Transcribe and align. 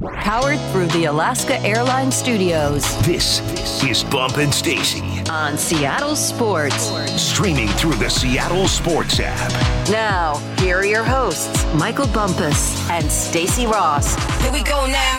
Powered 0.00 0.58
through 0.72 0.86
the 0.88 1.04
Alaska 1.04 1.60
Airlines 1.60 2.14
Studios 2.14 2.82
This 3.04 3.42
is 3.84 4.02
Bump 4.04 4.38
and 4.38 4.52
Stacy, 4.52 5.02
on 5.28 5.58
Seattle 5.58 6.16
Sports. 6.16 6.90
streaming 7.20 7.68
through 7.68 7.96
the 7.96 8.08
Seattle 8.08 8.66
Sports 8.66 9.20
app. 9.20 9.90
Now, 9.90 10.36
here 10.58 10.78
are 10.78 10.86
your 10.86 11.04
hosts, 11.04 11.66
Michael 11.74 12.06
Bumpus 12.08 12.88
and 12.88 13.12
Stacy 13.12 13.66
Ross. 13.66 14.14
Here 14.42 14.52
we 14.52 14.62
go 14.62 14.86
now. 14.86 15.18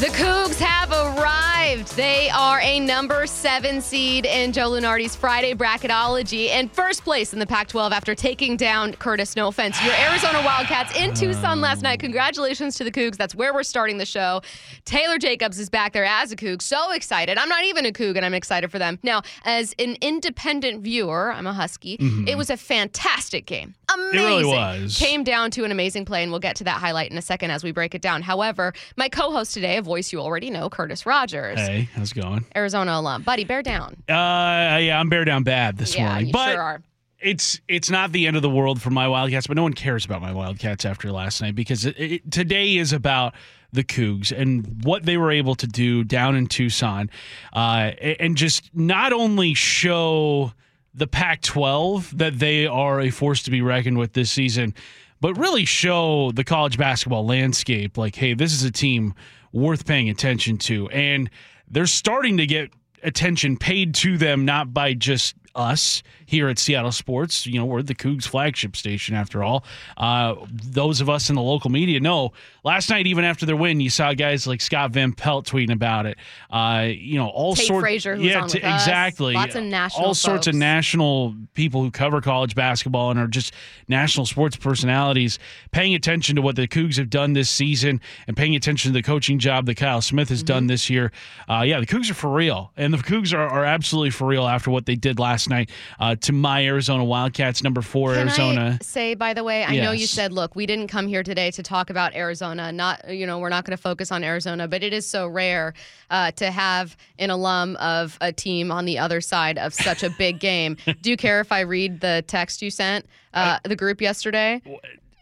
The 0.00 0.10
Cougs 0.10 0.58
have 0.58 0.90
arrived. 0.90 1.53
They 1.64 2.28
are 2.28 2.60
a 2.60 2.78
number 2.78 3.26
seven 3.26 3.80
seed 3.80 4.26
in 4.26 4.52
Joe 4.52 4.68
Lunardi's 4.68 5.16
Friday 5.16 5.54
bracketology 5.54 6.50
and 6.50 6.70
first 6.70 7.04
place 7.04 7.32
in 7.32 7.38
the 7.38 7.46
Pac 7.46 7.68
12 7.68 7.90
after 7.90 8.14
taking 8.14 8.58
down 8.58 8.92
Curtis. 8.92 9.34
No 9.34 9.48
offense. 9.48 9.82
Your 9.82 9.94
Arizona 9.94 10.42
Wildcats 10.44 10.94
in 10.94 11.14
Tucson 11.14 11.62
last 11.62 11.80
night. 11.80 12.00
Congratulations 12.00 12.74
to 12.76 12.84
the 12.84 12.90
Cougs. 12.90 13.16
That's 13.16 13.34
where 13.34 13.54
we're 13.54 13.62
starting 13.62 13.96
the 13.96 14.04
show. 14.04 14.42
Taylor 14.84 15.16
Jacobs 15.16 15.58
is 15.58 15.70
back 15.70 15.94
there 15.94 16.04
as 16.04 16.30
a 16.32 16.36
Coug. 16.36 16.60
So 16.60 16.92
excited. 16.92 17.38
I'm 17.38 17.48
not 17.48 17.64
even 17.64 17.86
a 17.86 17.92
Coug 17.92 18.16
and 18.16 18.26
I'm 18.26 18.34
excited 18.34 18.70
for 18.70 18.78
them. 18.78 18.98
Now, 19.02 19.22
as 19.46 19.74
an 19.78 19.96
independent 20.02 20.82
viewer, 20.82 21.32
I'm 21.32 21.46
a 21.46 21.54
Husky, 21.54 21.96
it 22.28 22.36
was 22.36 22.50
a 22.50 22.58
fantastic 22.58 23.46
game. 23.46 23.74
Amazing. 23.94 24.18
Mm-hmm. 24.18 24.26
really 24.26 24.44
was. 24.44 24.98
Came 24.98 25.24
down 25.24 25.50
to 25.52 25.64
an 25.64 25.70
amazing 25.70 26.04
play, 26.04 26.22
and 26.22 26.32
we'll 26.32 26.40
get 26.40 26.56
to 26.56 26.64
that 26.64 26.78
highlight 26.78 27.10
in 27.10 27.18
a 27.18 27.22
second 27.22 27.50
as 27.52 27.62
we 27.62 27.70
break 27.70 27.94
it 27.94 28.02
down. 28.02 28.22
However, 28.22 28.72
my 28.96 29.08
co 29.08 29.30
host 29.30 29.54
today, 29.54 29.76
a 29.76 29.82
voice 29.82 30.12
you 30.12 30.20
already 30.20 30.50
know, 30.50 30.68
Curtis 30.68 31.06
Rogers, 31.06 31.53
Hey, 31.58 31.88
how's 31.94 32.12
it 32.12 32.20
going? 32.20 32.44
Arizona 32.56 32.92
alum. 32.92 33.22
Buddy, 33.22 33.44
bear 33.44 33.62
down. 33.62 33.94
Uh, 34.08 34.78
yeah, 34.80 34.98
I'm 34.98 35.08
bear 35.08 35.24
down 35.24 35.42
bad 35.42 35.76
this 35.76 35.94
yeah, 35.94 36.08
morning, 36.08 36.26
you 36.26 36.32
but 36.32 36.52
sure 36.52 36.60
are. 36.60 36.82
it's 37.20 37.60
it's 37.68 37.90
not 37.90 38.12
the 38.12 38.26
end 38.26 38.36
of 38.36 38.42
the 38.42 38.50
world 38.50 38.80
for 38.80 38.90
my 38.90 39.08
Wildcats. 39.08 39.46
But 39.46 39.56
no 39.56 39.62
one 39.62 39.74
cares 39.74 40.04
about 40.04 40.22
my 40.22 40.32
Wildcats 40.32 40.84
after 40.84 41.10
last 41.12 41.40
night 41.40 41.54
because 41.54 41.86
it, 41.86 41.98
it, 41.98 42.30
today 42.30 42.76
is 42.76 42.92
about 42.92 43.34
the 43.72 43.84
Cougs 43.84 44.30
and 44.30 44.84
what 44.84 45.04
they 45.04 45.16
were 45.16 45.32
able 45.32 45.56
to 45.56 45.66
do 45.66 46.04
down 46.04 46.36
in 46.36 46.46
Tucson, 46.46 47.10
uh, 47.54 47.90
and 48.20 48.36
just 48.36 48.70
not 48.74 49.12
only 49.12 49.52
show 49.52 50.52
the 50.94 51.08
Pac-12 51.08 52.10
that 52.18 52.38
they 52.38 52.66
are 52.66 53.00
a 53.00 53.10
force 53.10 53.42
to 53.42 53.50
be 53.50 53.60
reckoned 53.60 53.98
with 53.98 54.12
this 54.12 54.30
season, 54.30 54.72
but 55.20 55.36
really 55.36 55.64
show 55.64 56.30
the 56.32 56.44
college 56.44 56.78
basketball 56.78 57.26
landscape 57.26 57.98
like, 57.98 58.14
hey, 58.14 58.34
this 58.34 58.52
is 58.52 58.62
a 58.62 58.70
team 58.70 59.14
worth 59.52 59.86
paying 59.86 60.08
attention 60.08 60.56
to, 60.58 60.88
and 60.90 61.30
they're 61.68 61.86
starting 61.86 62.36
to 62.38 62.46
get 62.46 62.70
attention 63.02 63.56
paid 63.56 63.94
to 63.94 64.16
them 64.16 64.44
not 64.44 64.72
by 64.72 64.94
just 64.94 65.34
us 65.54 66.02
here 66.26 66.48
at 66.48 66.58
Seattle 66.58 66.92
Sports. 66.92 67.46
You 67.46 67.58
know, 67.58 67.64
we're 67.66 67.82
the 67.82 67.94
Cougs 67.94 68.24
flagship 68.26 68.76
station 68.76 69.14
after 69.14 69.42
all. 69.42 69.64
Uh, 69.96 70.34
those 70.50 71.00
of 71.00 71.08
us 71.10 71.28
in 71.30 71.36
the 71.36 71.42
local 71.42 71.70
media 71.70 72.00
know. 72.00 72.32
Last 72.64 72.88
night, 72.88 73.06
even 73.06 73.24
after 73.24 73.44
their 73.44 73.56
win, 73.56 73.80
you 73.80 73.90
saw 73.90 74.14
guys 74.14 74.46
like 74.46 74.60
Scott 74.62 74.90
Van 74.92 75.12
Pelt 75.12 75.46
tweeting 75.46 75.72
about 75.72 76.06
it. 76.06 76.16
Uh, 76.50 76.86
you 76.90 77.18
know, 77.18 77.28
all 77.28 77.54
sorts. 77.54 78.04
Yeah, 78.04 78.46
t- 78.46 78.58
exactly. 78.58 79.34
Lots 79.34 79.54
of 79.54 79.64
national 79.64 80.06
all 80.06 80.14
sorts 80.14 80.46
of 80.46 80.54
national 80.54 81.34
people 81.54 81.82
who 81.82 81.90
cover 81.90 82.20
college 82.20 82.54
basketball 82.54 83.10
and 83.10 83.20
are 83.20 83.26
just 83.26 83.52
national 83.88 84.24
sports 84.26 84.56
personalities 84.56 85.38
paying 85.72 85.94
attention 85.94 86.36
to 86.36 86.42
what 86.42 86.56
the 86.56 86.66
Cougs 86.66 86.96
have 86.96 87.10
done 87.10 87.34
this 87.34 87.50
season 87.50 88.00
and 88.26 88.36
paying 88.36 88.56
attention 88.56 88.90
to 88.90 88.92
the 88.98 89.02
coaching 89.02 89.38
job 89.38 89.66
that 89.66 89.76
Kyle 89.76 90.00
Smith 90.00 90.28
has 90.30 90.38
Mm-hmm. 90.44 90.46
done 90.46 90.66
this 90.66 90.90
year. 90.90 91.12
Uh, 91.48 91.62
yeah, 91.66 91.80
the 91.80 91.86
Cougs 91.86 92.10
are 92.10 92.14
for 92.14 92.30
real, 92.30 92.72
and 92.76 92.92
the 92.92 92.98
Cougs 92.98 93.32
are, 93.32 93.46
are 93.48 93.64
absolutely 93.64 94.10
for 94.10 94.26
real 94.26 94.46
after 94.48 94.70
what 94.70 94.84
they 94.86 94.94
did 94.96 95.18
last 95.18 95.43
night 95.48 95.70
uh, 95.98 96.16
to 96.16 96.32
my 96.32 96.64
Arizona 96.64 97.04
Wildcats, 97.04 97.62
number 97.62 97.82
four 97.82 98.14
Can 98.14 98.28
Arizona. 98.28 98.78
I 98.80 98.84
say, 98.84 99.14
by 99.14 99.34
the 99.34 99.44
way, 99.44 99.64
I 99.64 99.76
know 99.76 99.92
you 99.92 100.06
said, 100.06 100.32
look, 100.32 100.54
we 100.56 100.66
didn't 100.66 100.88
come 100.88 101.06
here 101.06 101.22
today 101.22 101.50
to 101.52 101.62
talk 101.62 101.90
about 101.90 102.14
Arizona. 102.14 102.72
Not, 102.72 103.14
you 103.14 103.26
know, 103.26 103.38
we're 103.38 103.48
not 103.48 103.64
going 103.64 103.76
to 103.76 103.82
focus 103.82 104.10
on 104.12 104.24
Arizona, 104.24 104.68
but 104.68 104.82
it 104.82 104.92
is 104.92 105.06
so 105.06 105.26
rare 105.26 105.74
uh, 106.10 106.30
to 106.32 106.50
have 106.50 106.96
an 107.18 107.30
alum 107.30 107.76
of 107.76 108.18
a 108.20 108.32
team 108.32 108.70
on 108.70 108.84
the 108.84 108.98
other 108.98 109.20
side 109.20 109.58
of 109.58 109.74
such 109.74 110.02
a 110.02 110.10
big 110.10 110.38
game. 110.44 110.76
Do 111.02 111.10
you 111.10 111.16
care 111.16 111.40
if 111.40 111.52
I 111.52 111.60
read 111.60 112.00
the 112.00 112.24
text 112.26 112.62
you 112.62 112.70
sent 112.70 113.06
uh, 113.32 113.58
the 113.64 113.76
group 113.76 114.00
yesterday? 114.00 114.62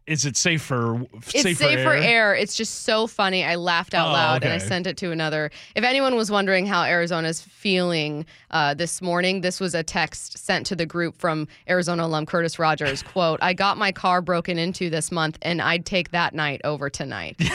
Is 0.07 0.25
it 0.27 0.37
safe 0.37 0.63
for 0.63 1.01
It's 1.13 1.43
safe, 1.43 1.59
safe, 1.59 1.83
for, 1.83 1.93
air. 1.93 2.35
It's 2.35 2.57
just 2.57 2.83
so 2.83 3.07
funny. 3.07 3.45
I 3.45 3.55
laughed 3.55 3.95
out 3.95 4.09
Oh, 4.09 4.13
loud 4.13 4.43
and 4.43 4.53
I 4.53 4.59
sent 4.59 4.87
it 4.89 4.97
to 4.99 5.13
another. 5.13 5.51
If 5.77 5.85
anyone 5.85 6.17
was 6.17 6.31
wondering 6.31 6.67
how 6.67 6.83
Arizona's 6.85 7.41
feeling 7.41 8.27
uh, 8.51 8.75
this 8.75 9.01
morning, 9.01 9.43
this 9.43 9.61
was 9.61 9.75
a 9.75 9.83
text 9.85 10.39
sent 10.39 10.67
to 10.67 10.77
the 10.77 10.87
group 10.87 11.19
from 11.19 11.47
Arizona 11.69 12.07
alum 12.07 12.27
Curtis 12.27 12.59
Rogers. 12.59 13.03
Quote, 13.13 13.39
I 13.43 13.53
got 13.53 13.79
my 13.79 13.93
car 13.93 14.21
broken 14.21 14.59
into 14.59 14.91
this 14.91 15.13
month 15.13 15.39
and 15.43 15.63
I'd 15.63 15.87
take 15.87 16.11
that 16.11 16.34
night 16.34 16.61
over 16.65 16.91
tonight. 16.91 17.37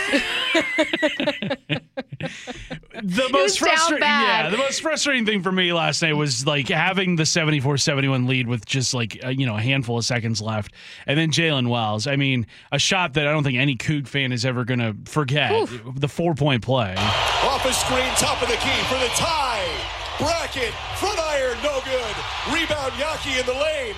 The 3.03 3.29
most 3.31 3.59
frustrating, 3.59 4.08
yeah, 4.08 4.50
the 4.50 4.58
most 4.58 4.81
frustrating 4.81 5.25
thing 5.25 5.44
for 5.44 5.52
me 5.52 5.72
last 5.72 6.02
night 6.02 6.14
was 6.14 6.47
like 6.47 6.68
having 6.68 7.16
the 7.16 7.24
74-71 7.24 8.28
lead 8.28 8.47
with 8.47 8.66
just 8.66 8.94
like 8.94 9.19
uh, 9.24 9.29
you 9.29 9.46
know 9.46 9.56
a 9.56 9.62
handful 9.62 9.97
of 10.00 10.06
seconds 10.06 10.41
left, 10.41 10.74
and 11.06 11.18
then 11.18 11.29
Jalen 11.29 11.69
Wells. 11.69 12.08
I 12.08 12.16
mean, 12.16 12.36
a 12.71 12.77
shot 12.79 13.13
that 13.13 13.27
I 13.27 13.31
don't 13.31 13.43
think 13.43 13.57
any 13.57 13.75
Coug 13.75 14.07
fan 14.07 14.31
is 14.31 14.45
ever 14.45 14.65
gonna 14.65 14.93
forget. 15.05 15.51
The 15.95 16.07
four 16.07 16.35
point 16.35 16.63
play. 16.63 16.93
Off 16.97 17.65
a 17.65 17.73
screen, 17.73 18.09
top 18.17 18.41
of 18.41 18.49
the 18.49 18.57
key 18.57 18.81
for 18.89 18.99
the 18.99 19.09
tie. 19.15 19.67
Bracket, 20.19 20.73
front 20.97 21.19
iron, 21.19 21.57
no 21.63 21.79
good. 21.85 22.15
Rebound, 22.53 22.93
Yaki 22.93 23.39
in 23.39 23.45
the 23.45 23.53
lane. 23.53 23.95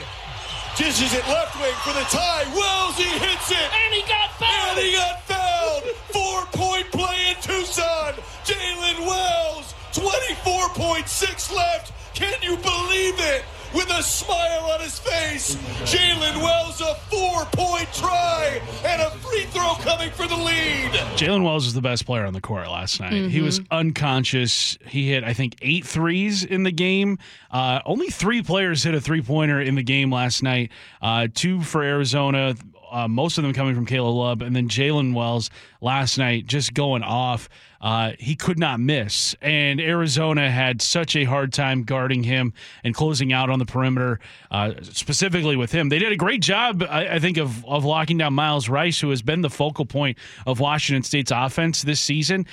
Dishes 0.78 1.14
it 1.14 1.28
left 1.28 1.60
wing 1.60 1.74
for 1.84 1.94
the 1.94 2.06
tie. 2.08 2.46
Wells, 2.56 2.96
he 2.98 3.04
hits 3.20 3.52
it. 3.52 3.58
And 3.58 3.94
he 3.94 4.02
got 4.02 4.32
fouled. 4.40 4.78
And 4.78 4.80
he 4.80 4.94
got 4.94 5.22
fouled. 5.24 5.84
Four 6.12 6.46
point 6.54 6.92
play 6.92 7.32
in 7.32 7.36
Tucson. 7.42 8.14
Jalen 8.46 9.06
Wells, 9.08 9.74
24.6 9.94 11.56
left. 11.56 11.94
Can 12.16 12.34
you 12.42 12.56
believe 12.58 13.16
it? 13.20 13.44
With 13.74 13.90
a 13.92 14.02
smile 14.02 14.72
on 14.72 14.80
his 14.82 14.98
face, 14.98 15.56
Jalen 15.84 16.42
Wells 16.42 16.82
a 16.82 16.96
four 17.10 17.46
point 17.52 17.88
try 17.94 18.60
and 18.84 19.02
a 19.02 19.12
free 19.12 19.44
throw 19.46 19.76
coming 19.82 20.10
for 20.12 20.26
the 20.28 20.36
lead. 20.36 20.92
Jalen 21.16 21.44
Wells 21.44 21.66
was 21.66 21.76
the 21.76 21.82
best 21.82 22.06
player 22.06 22.26
on 22.26 22.34
the 22.34 22.42
court 22.42 22.68
last 22.68 23.00
night. 23.00 23.30
He 23.30 23.42
was 23.42 23.62
unconscious. 23.70 24.78
He 24.88 25.10
hit, 25.10 25.24
I 25.24 25.34
think, 25.34 25.56
eight 25.62 25.86
threes 25.86 26.44
in 26.44 26.64
the 26.64 26.72
game. 26.72 27.20
Uh, 27.52 27.82
only 27.86 28.10
three 28.10 28.42
players 28.42 28.84
hit 28.84 28.96
a 28.96 29.02
three 29.02 29.22
pointer 29.22 29.62
in 29.62 29.76
the 29.76 29.84
game 29.84 30.12
last 30.12 30.42
night. 30.42 30.72
Uh, 31.02 31.28
two 31.34 31.62
for 31.62 31.84
Arizona, 31.84 32.56
uh, 32.92 33.08
most 33.08 33.38
of 33.38 33.44
them 33.44 33.54
coming 33.54 33.76
from 33.76 33.86
Caleb 33.86 34.16
Love, 34.16 34.42
and 34.42 34.56
then 34.56 34.68
Jalen 34.68 35.14
Wells 35.14 35.50
last 35.82 36.18
night 36.18 36.46
just 36.46 36.74
going 36.74 37.04
off. 37.04 37.50
Uh, 37.82 38.12
he 38.20 38.36
could 38.36 38.60
not 38.60 38.80
miss, 38.80 39.36
and 39.42 39.80
Arizona 39.80 40.52
had 40.52 40.82
such 40.82 41.16
a 41.16 41.24
hard 41.24 41.54
time 41.54 41.84
guarding 41.84 42.24
him 42.24 42.54
and 42.84 42.94
closing 42.94 43.32
out 43.32 43.50
on 43.50 43.58
the 43.58 43.66
perimeter, 43.66 44.20
uh, 44.52 44.74
specifically 44.82 45.56
with 45.56 45.72
him. 45.72 45.88
They 45.90 46.00
did 46.00 46.12
a 46.12 46.18
great 46.18 46.42
job, 46.42 46.84
I, 46.84 47.08
I 47.08 47.20
think, 47.20 47.38
of 47.38 47.66
of 47.66 47.86
locking 47.86 48.18
down 48.18 48.34
Myles 48.34 48.68
Rice, 48.68 49.00
who 49.00 49.10
has 49.12 49.22
been 49.22 49.42
the 49.42 49.50
focal 49.50 49.86
point 49.86 50.18
of 50.46 50.60
Washington 50.60 51.04
State's 51.04 51.32
offense 51.32 51.84
this 51.84 52.02
season. 52.02 52.46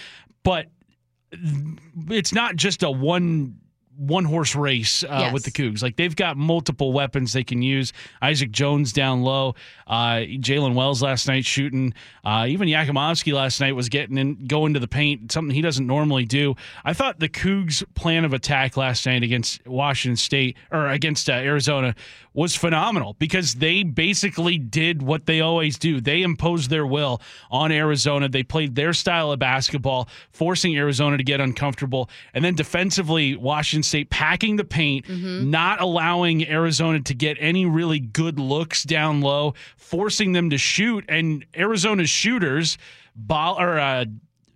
But 0.44 0.66
it's 2.08 2.32
not 2.32 2.54
just 2.54 2.84
a 2.84 2.91
one 2.91 3.56
one 3.97 4.25
horse 4.25 4.55
race 4.55 5.03
uh, 5.05 5.07
Yes. 5.21 5.33
with 5.33 5.45
the 5.45 5.51
Cougs. 5.51 5.83
Like 5.83 5.97
they've 5.97 6.15
got 6.15 6.37
multiple 6.37 6.93
weapons 6.93 7.33
they 7.33 7.45
can 7.45 7.62
use. 7.62 7.93
Isaac 8.23 8.51
Jones 8.51 8.93
down 8.93 9.23
low, 9.23 9.55
uh, 9.87 10.17
Jalen 10.41 10.75
Wells 10.75 11.03
last 11.03 11.27
night 11.29 11.45
shooting. 11.45 11.95
Uh, 12.25 12.47
even 12.49 12.69
Jakimovski 12.69 13.33
last 13.33 13.61
night 13.61 13.73
was 13.75 13.89
getting 13.89 14.19
in, 14.19 14.47
going 14.47 14.75
to 14.75 14.81
the 14.81 14.89
paint, 14.89 15.33
something 15.33 15.55
he 15.55 15.62
doesn't 15.62 15.87
normally 15.87 16.25
do. 16.25 16.55
I 16.84 16.93
thought 16.93 17.19
the 17.21 17.29
Cougs' 17.29 17.83
plan 17.95 18.25
of 18.25 18.33
attack 18.33 18.77
last 18.77 19.07
night 19.07 19.23
against 19.23 19.67
Washington 19.67 20.17
State 20.17 20.57
or 20.71 20.89
against 20.89 21.28
uh, 21.31 21.34
Arizona 21.34 21.95
was 22.34 22.55
phenomenal 22.55 23.15
because 23.19 23.55
they 23.55 23.83
basically 23.83 24.59
did 24.59 25.01
what 25.03 25.25
they 25.25 25.41
always 25.41 25.78
do. 25.78 26.03
They 26.03 26.21
imposed 26.23 26.69
their 26.69 26.87
will 26.87 27.23
on 27.51 27.73
Arizona. 27.73 28.28
They 28.28 28.43
played 28.43 28.75
their 28.75 28.93
style 28.93 29.33
of 29.33 29.39
basketball, 29.39 30.09
forcing 30.33 30.77
Arizona 30.77 31.16
to 31.16 31.25
get 31.25 31.41
uncomfortable. 31.41 32.10
And 32.34 32.45
then 32.45 32.54
defensively, 32.54 33.37
Washington 33.37 33.84
State 33.86 34.10
packing 34.10 34.56
the 34.56 34.65
paint, 34.65 35.06
not 35.09 35.80
allowing 35.80 36.47
Arizona 36.47 37.00
to 37.00 37.15
get 37.15 37.36
any 37.41 37.65
really 37.66 37.98
good 38.00 38.38
looks 38.38 38.83
down 38.83 39.21
low, 39.21 39.54
forcing 39.77 40.33
them 40.33 40.50
to 40.50 40.59
shoot. 40.59 41.04
And 41.09 41.44
Arizona's 41.56 42.10
shooters, 42.10 42.78
Bo- 43.15 43.56
or 43.59 43.78
uh, 43.78 44.04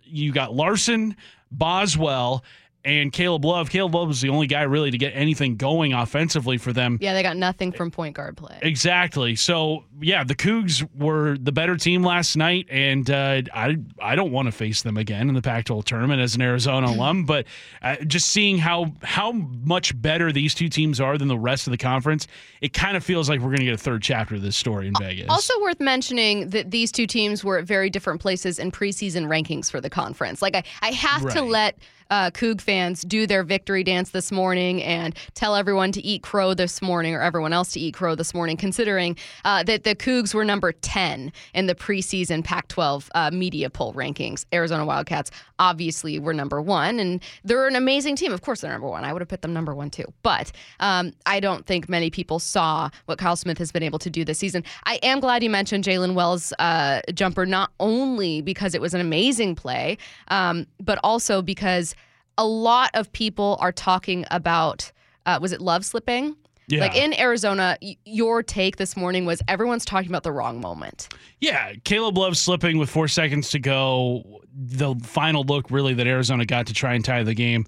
you 0.03 0.31
got 0.31 0.53
Larsson, 0.53 1.15
Boswell, 1.51 2.43
and 2.83 3.11
Caleb 3.11 3.45
Love. 3.45 3.69
Caleb 3.69 3.95
Love 3.95 4.07
was 4.07 4.21
the 4.21 4.29
only 4.29 4.47
guy 4.47 4.63
really 4.63 4.91
to 4.91 4.97
get 4.97 5.11
anything 5.15 5.55
going 5.55 5.93
offensively 5.93 6.57
for 6.57 6.73
them. 6.73 6.97
Yeah, 7.01 7.13
they 7.13 7.23
got 7.23 7.37
nothing 7.37 7.71
from 7.71 7.91
point 7.91 8.15
guard 8.15 8.37
play. 8.37 8.57
Exactly. 8.61 9.35
So 9.35 9.85
yeah, 9.99 10.23
the 10.23 10.35
Cougs 10.35 10.87
were 10.95 11.37
the 11.37 11.51
better 11.51 11.77
team 11.77 12.03
last 12.03 12.35
night, 12.35 12.67
and 12.69 13.09
uh, 13.09 13.41
I 13.53 13.77
I 13.99 14.15
don't 14.15 14.31
want 14.31 14.47
to 14.47 14.51
face 14.51 14.81
them 14.81 14.97
again 14.97 15.29
in 15.29 15.35
the 15.35 15.41
Pac-12 15.41 15.85
tournament 15.85 16.21
as 16.21 16.35
an 16.35 16.41
Arizona 16.41 16.87
alum. 16.91 17.25
But 17.25 17.45
uh, 17.81 17.97
just 18.07 18.29
seeing 18.29 18.57
how 18.57 18.93
how 19.03 19.31
much 19.31 19.99
better 20.01 20.31
these 20.31 20.53
two 20.53 20.69
teams 20.69 20.99
are 20.99 21.17
than 21.17 21.27
the 21.27 21.37
rest 21.37 21.67
of 21.67 21.71
the 21.71 21.77
conference, 21.77 22.27
it 22.61 22.73
kind 22.73 22.97
of 22.97 23.03
feels 23.03 23.29
like 23.29 23.39
we're 23.39 23.47
going 23.47 23.59
to 23.59 23.65
get 23.65 23.75
a 23.75 23.77
third 23.77 24.01
chapter 24.01 24.35
of 24.35 24.41
this 24.41 24.55
story 24.55 24.87
in 24.87 24.93
Vegas. 24.99 25.27
Also 25.29 25.53
worth 25.61 25.79
mentioning 25.79 26.49
that 26.49 26.71
these 26.71 26.91
two 26.91 27.07
teams 27.07 27.43
were 27.43 27.59
at 27.59 27.65
very 27.65 27.89
different 27.89 28.21
places 28.21 28.59
in 28.59 28.71
preseason 28.71 29.27
rankings 29.27 29.69
for 29.69 29.79
the 29.79 29.89
conference. 29.89 30.41
Like 30.41 30.55
I, 30.55 30.63
I 30.81 30.91
have 30.91 31.31
to 31.33 31.41
let 31.41 31.77
uh, 32.11 32.29
Coug 32.29 32.61
fans 32.61 33.01
do 33.01 33.25
their 33.25 33.43
victory 33.43 33.83
dance 33.83 34.11
this 34.11 34.31
morning 34.31 34.83
and 34.83 35.15
tell 35.33 35.55
everyone 35.55 35.91
to 35.93 36.01
eat 36.01 36.21
crow 36.21 36.53
this 36.53 36.81
morning 36.81 37.15
or 37.15 37.21
everyone 37.21 37.53
else 37.53 37.71
to 37.71 37.79
eat 37.79 37.93
crow 37.95 38.13
this 38.13 38.33
morning, 38.33 38.57
considering 38.57 39.17
uh, 39.45 39.63
that 39.63 39.83
the 39.83 39.95
Cougs 39.95 40.33
were 40.33 40.45
number 40.45 40.73
10 40.73 41.31
in 41.55 41.65
the 41.67 41.73
preseason 41.73 42.43
Pac 42.43 42.67
12 42.67 43.09
uh, 43.15 43.31
media 43.31 43.69
poll 43.69 43.93
rankings. 43.93 44.45
Arizona 44.53 44.85
Wildcats 44.85 45.31
obviously 45.57 46.19
were 46.19 46.33
number 46.33 46.61
one, 46.61 46.99
and 46.99 47.23
they're 47.43 47.67
an 47.67 47.75
amazing 47.75 48.15
team. 48.15 48.33
Of 48.33 48.41
course, 48.41 48.61
they're 48.61 48.71
number 48.71 48.87
one. 48.87 49.05
I 49.05 49.13
would 49.13 49.21
have 49.21 49.29
put 49.29 49.41
them 49.41 49.53
number 49.53 49.73
one 49.73 49.89
too. 49.89 50.05
But 50.21 50.51
um, 50.79 51.13
I 51.25 51.39
don't 51.39 51.65
think 51.65 51.87
many 51.87 52.09
people 52.09 52.39
saw 52.39 52.89
what 53.05 53.17
Kyle 53.17 53.35
Smith 53.35 53.57
has 53.57 53.71
been 53.71 53.83
able 53.83 53.99
to 53.99 54.09
do 54.09 54.25
this 54.25 54.39
season. 54.39 54.63
I 54.83 54.99
am 55.03 55.19
glad 55.21 55.43
you 55.43 55.49
mentioned 55.49 55.85
Jalen 55.85 56.13
Wells' 56.15 56.51
uh, 56.59 57.01
jumper, 57.13 57.45
not 57.45 57.71
only 57.79 58.41
because 58.41 58.75
it 58.75 58.81
was 58.81 58.93
an 58.93 59.01
amazing 59.01 59.55
play, 59.55 59.97
um, 60.27 60.67
but 60.79 60.99
also 61.03 61.41
because 61.41 61.95
a 62.37 62.45
lot 62.45 62.91
of 62.93 63.11
people 63.11 63.57
are 63.59 63.71
talking 63.71 64.25
about 64.31 64.91
uh, 65.25 65.39
was 65.41 65.51
it 65.51 65.61
love 65.61 65.85
slipping? 65.85 66.35
Yeah. 66.67 66.79
Like 66.79 66.95
in 66.95 67.19
Arizona, 67.19 67.77
y- 67.81 67.97
your 68.05 68.41
take 68.41 68.77
this 68.77 68.95
morning 68.95 69.25
was 69.25 69.41
everyone's 69.47 69.85
talking 69.85 70.09
about 70.09 70.23
the 70.23 70.31
wrong 70.31 70.61
moment. 70.61 71.09
Yeah, 71.39 71.73
Caleb 71.83 72.17
Love 72.17 72.37
slipping 72.37 72.77
with 72.77 72.89
four 72.89 73.07
seconds 73.07 73.49
to 73.51 73.59
go. 73.59 74.41
The 74.53 74.95
final 75.03 75.43
look, 75.43 75.69
really, 75.69 75.93
that 75.95 76.07
Arizona 76.07 76.45
got 76.45 76.67
to 76.67 76.73
try 76.73 76.93
and 76.93 77.03
tie 77.03 77.23
the 77.23 77.33
game. 77.33 77.65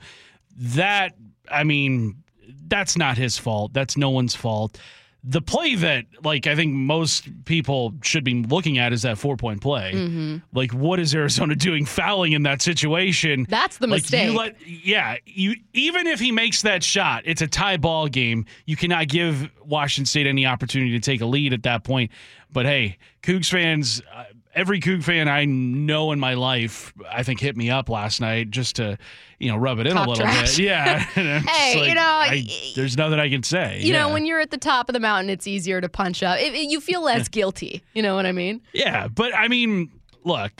That, 0.55 1.15
I 1.51 1.63
mean, 1.63 2.23
that's 2.67 2.97
not 2.97 3.17
his 3.17 3.37
fault. 3.37 3.73
That's 3.73 3.97
no 3.97 4.09
one's 4.09 4.35
fault. 4.35 4.79
The 5.25 5.41
play 5.41 5.75
that, 5.75 6.05
like, 6.23 6.47
I 6.47 6.55
think 6.55 6.73
most 6.73 7.29
people 7.45 7.93
should 8.03 8.25
be 8.25 8.43
looking 8.43 8.77
at 8.77 8.91
is 8.91 9.03
that 9.03 9.17
four 9.17 9.37
point 9.37 9.61
play. 9.61 9.93
Mm-hmm. 9.95 10.37
Like, 10.51 10.73
what 10.73 10.99
is 10.99 11.15
Arizona 11.15 11.55
doing 11.69 11.85
fouling 11.85 12.33
in 12.33 12.43
that 12.43 12.61
situation? 12.61 13.45
That's 13.47 13.77
the 13.77 13.87
Like, 13.87 14.01
mistake. 14.01 14.31
You 14.31 14.37
let, 14.37 14.67
yeah, 14.67 15.15
you 15.25 15.55
even 15.73 16.07
if 16.07 16.19
he 16.19 16.31
makes 16.33 16.63
that 16.63 16.83
shot, 16.83 17.23
it's 17.25 17.41
a 17.41 17.47
tie 17.47 17.77
ball 17.77 18.07
game. 18.09 18.45
You 18.65 18.75
cannot 18.75 19.07
give 19.07 19.49
Washington 19.63 20.05
State 20.07 20.27
any 20.27 20.45
opportunity 20.45 20.91
to 20.91 20.99
take 20.99 21.21
a 21.21 21.25
lead 21.25 21.53
at 21.53 21.63
that 21.63 21.85
point. 21.85 22.11
But 22.51 22.65
hey, 22.65 22.97
Cougs 23.23 23.49
fans, 23.49 24.01
uh, 24.13 24.25
every 24.55 24.79
Coug 24.79 25.03
fan 25.03 25.27
I 25.27 25.45
know 25.45 26.11
in 26.11 26.19
my 26.19 26.35
life, 26.35 26.93
I 27.09 27.23
think 27.23 27.39
hit 27.39 27.57
me 27.57 27.69
up 27.69 27.89
last 27.89 28.21
night 28.21 28.51
just 28.51 28.75
to, 28.77 28.97
you 29.39 29.51
know, 29.51 29.57
rub 29.57 29.79
it 29.79 29.87
in 29.87 29.93
Talk 29.93 30.07
a 30.07 30.09
little 30.09 30.25
trash. 30.25 30.57
bit. 30.57 30.65
Yeah. 30.65 31.05
And 31.15 31.27
I'm 31.27 31.43
just 31.43 31.55
Hey, 31.55 31.87
you 31.89 31.95
know, 31.95 32.01
I- 32.01 32.73
there's 32.75 32.97
nothing 32.97 33.19
I 33.19 33.29
can 33.29 33.43
say. 33.43 33.81
You 33.81 33.93
know, 33.93 34.11
when 34.11 34.25
you're 34.25 34.39
at 34.39 34.51
the 34.51 34.57
top 34.57 34.89
of 34.89 34.93
the 34.93 34.99
mountain, 34.99 35.29
it's 35.29 35.47
easier 35.47 35.81
to 35.81 35.89
punch 35.89 36.23
up. 36.23 36.39
It, 36.39 36.53
it- 36.53 36.69
you 36.69 36.79
feel 36.79 37.01
less 37.01 37.27
guilty. 37.27 37.83
You 37.93 38.01
know 38.01 38.15
what 38.15 38.25
I 38.25 38.31
mean? 38.31 38.61
Yeah, 38.73 39.07
but 39.07 39.35
I 39.35 39.47
mean, 39.47 39.91
look, 40.23 40.51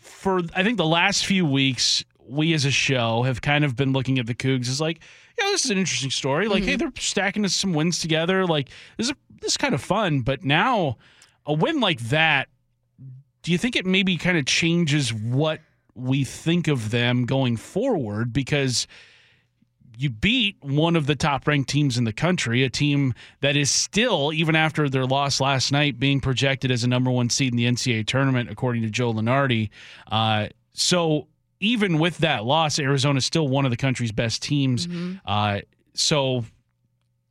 for 0.00 0.40
I 0.54 0.62
think 0.62 0.78
the 0.78 0.86
last 0.86 1.26
few 1.26 1.44
weeks, 1.46 2.04
we 2.26 2.52
as 2.52 2.64
a 2.64 2.70
show 2.70 3.22
have 3.22 3.40
kind 3.40 3.64
of 3.64 3.76
been 3.76 3.92
looking 3.92 4.18
at 4.18 4.26
the 4.26 4.34
Cougs 4.34 4.68
as 4.68 4.80
like, 4.80 5.00
yeah, 5.38 5.46
this 5.46 5.64
is 5.64 5.70
an 5.70 5.78
interesting 5.78 6.10
story. 6.10 6.48
Like, 6.48 6.64
hey, 6.64 6.72
mm-hmm. 6.72 6.78
they're 6.78 6.92
stacking 6.98 7.44
us 7.44 7.54
some 7.54 7.72
wins 7.72 8.00
together. 8.00 8.46
Like, 8.46 8.70
this 8.96 9.08
is 9.08 9.14
this 9.40 9.52
is 9.52 9.56
kind 9.56 9.74
of 9.74 9.80
fun. 9.80 10.20
But 10.20 10.44
now, 10.44 10.98
a 11.46 11.52
win 11.52 11.80
like 11.80 12.00
that, 12.08 12.48
do 13.48 13.52
you 13.52 13.56
think 13.56 13.76
it 13.76 13.86
maybe 13.86 14.18
kind 14.18 14.36
of 14.36 14.44
changes 14.44 15.10
what 15.10 15.62
we 15.94 16.22
think 16.22 16.68
of 16.68 16.90
them 16.90 17.24
going 17.24 17.56
forward? 17.56 18.30
Because 18.30 18.86
you 19.96 20.10
beat 20.10 20.58
one 20.60 20.96
of 20.96 21.06
the 21.06 21.16
top 21.16 21.46
ranked 21.46 21.70
teams 21.70 21.96
in 21.96 22.04
the 22.04 22.12
country, 22.12 22.62
a 22.62 22.68
team 22.68 23.14
that 23.40 23.56
is 23.56 23.70
still, 23.70 24.34
even 24.34 24.54
after 24.54 24.90
their 24.90 25.06
loss 25.06 25.40
last 25.40 25.72
night, 25.72 25.98
being 25.98 26.20
projected 26.20 26.70
as 26.70 26.84
a 26.84 26.86
number 26.86 27.10
one 27.10 27.30
seed 27.30 27.54
in 27.54 27.56
the 27.56 27.64
NCAA 27.64 28.06
tournament, 28.06 28.50
according 28.50 28.82
to 28.82 28.90
Joe 28.90 29.14
Lunardi. 29.14 29.70
Uh, 30.12 30.48
so 30.74 31.26
even 31.58 31.98
with 31.98 32.18
that 32.18 32.44
loss, 32.44 32.78
Arizona 32.78 33.16
is 33.16 33.24
still 33.24 33.48
one 33.48 33.64
of 33.64 33.70
the 33.70 33.78
country's 33.78 34.12
best 34.12 34.42
teams. 34.42 34.86
Mm-hmm. 34.86 35.14
Uh, 35.24 35.60
so 35.94 36.44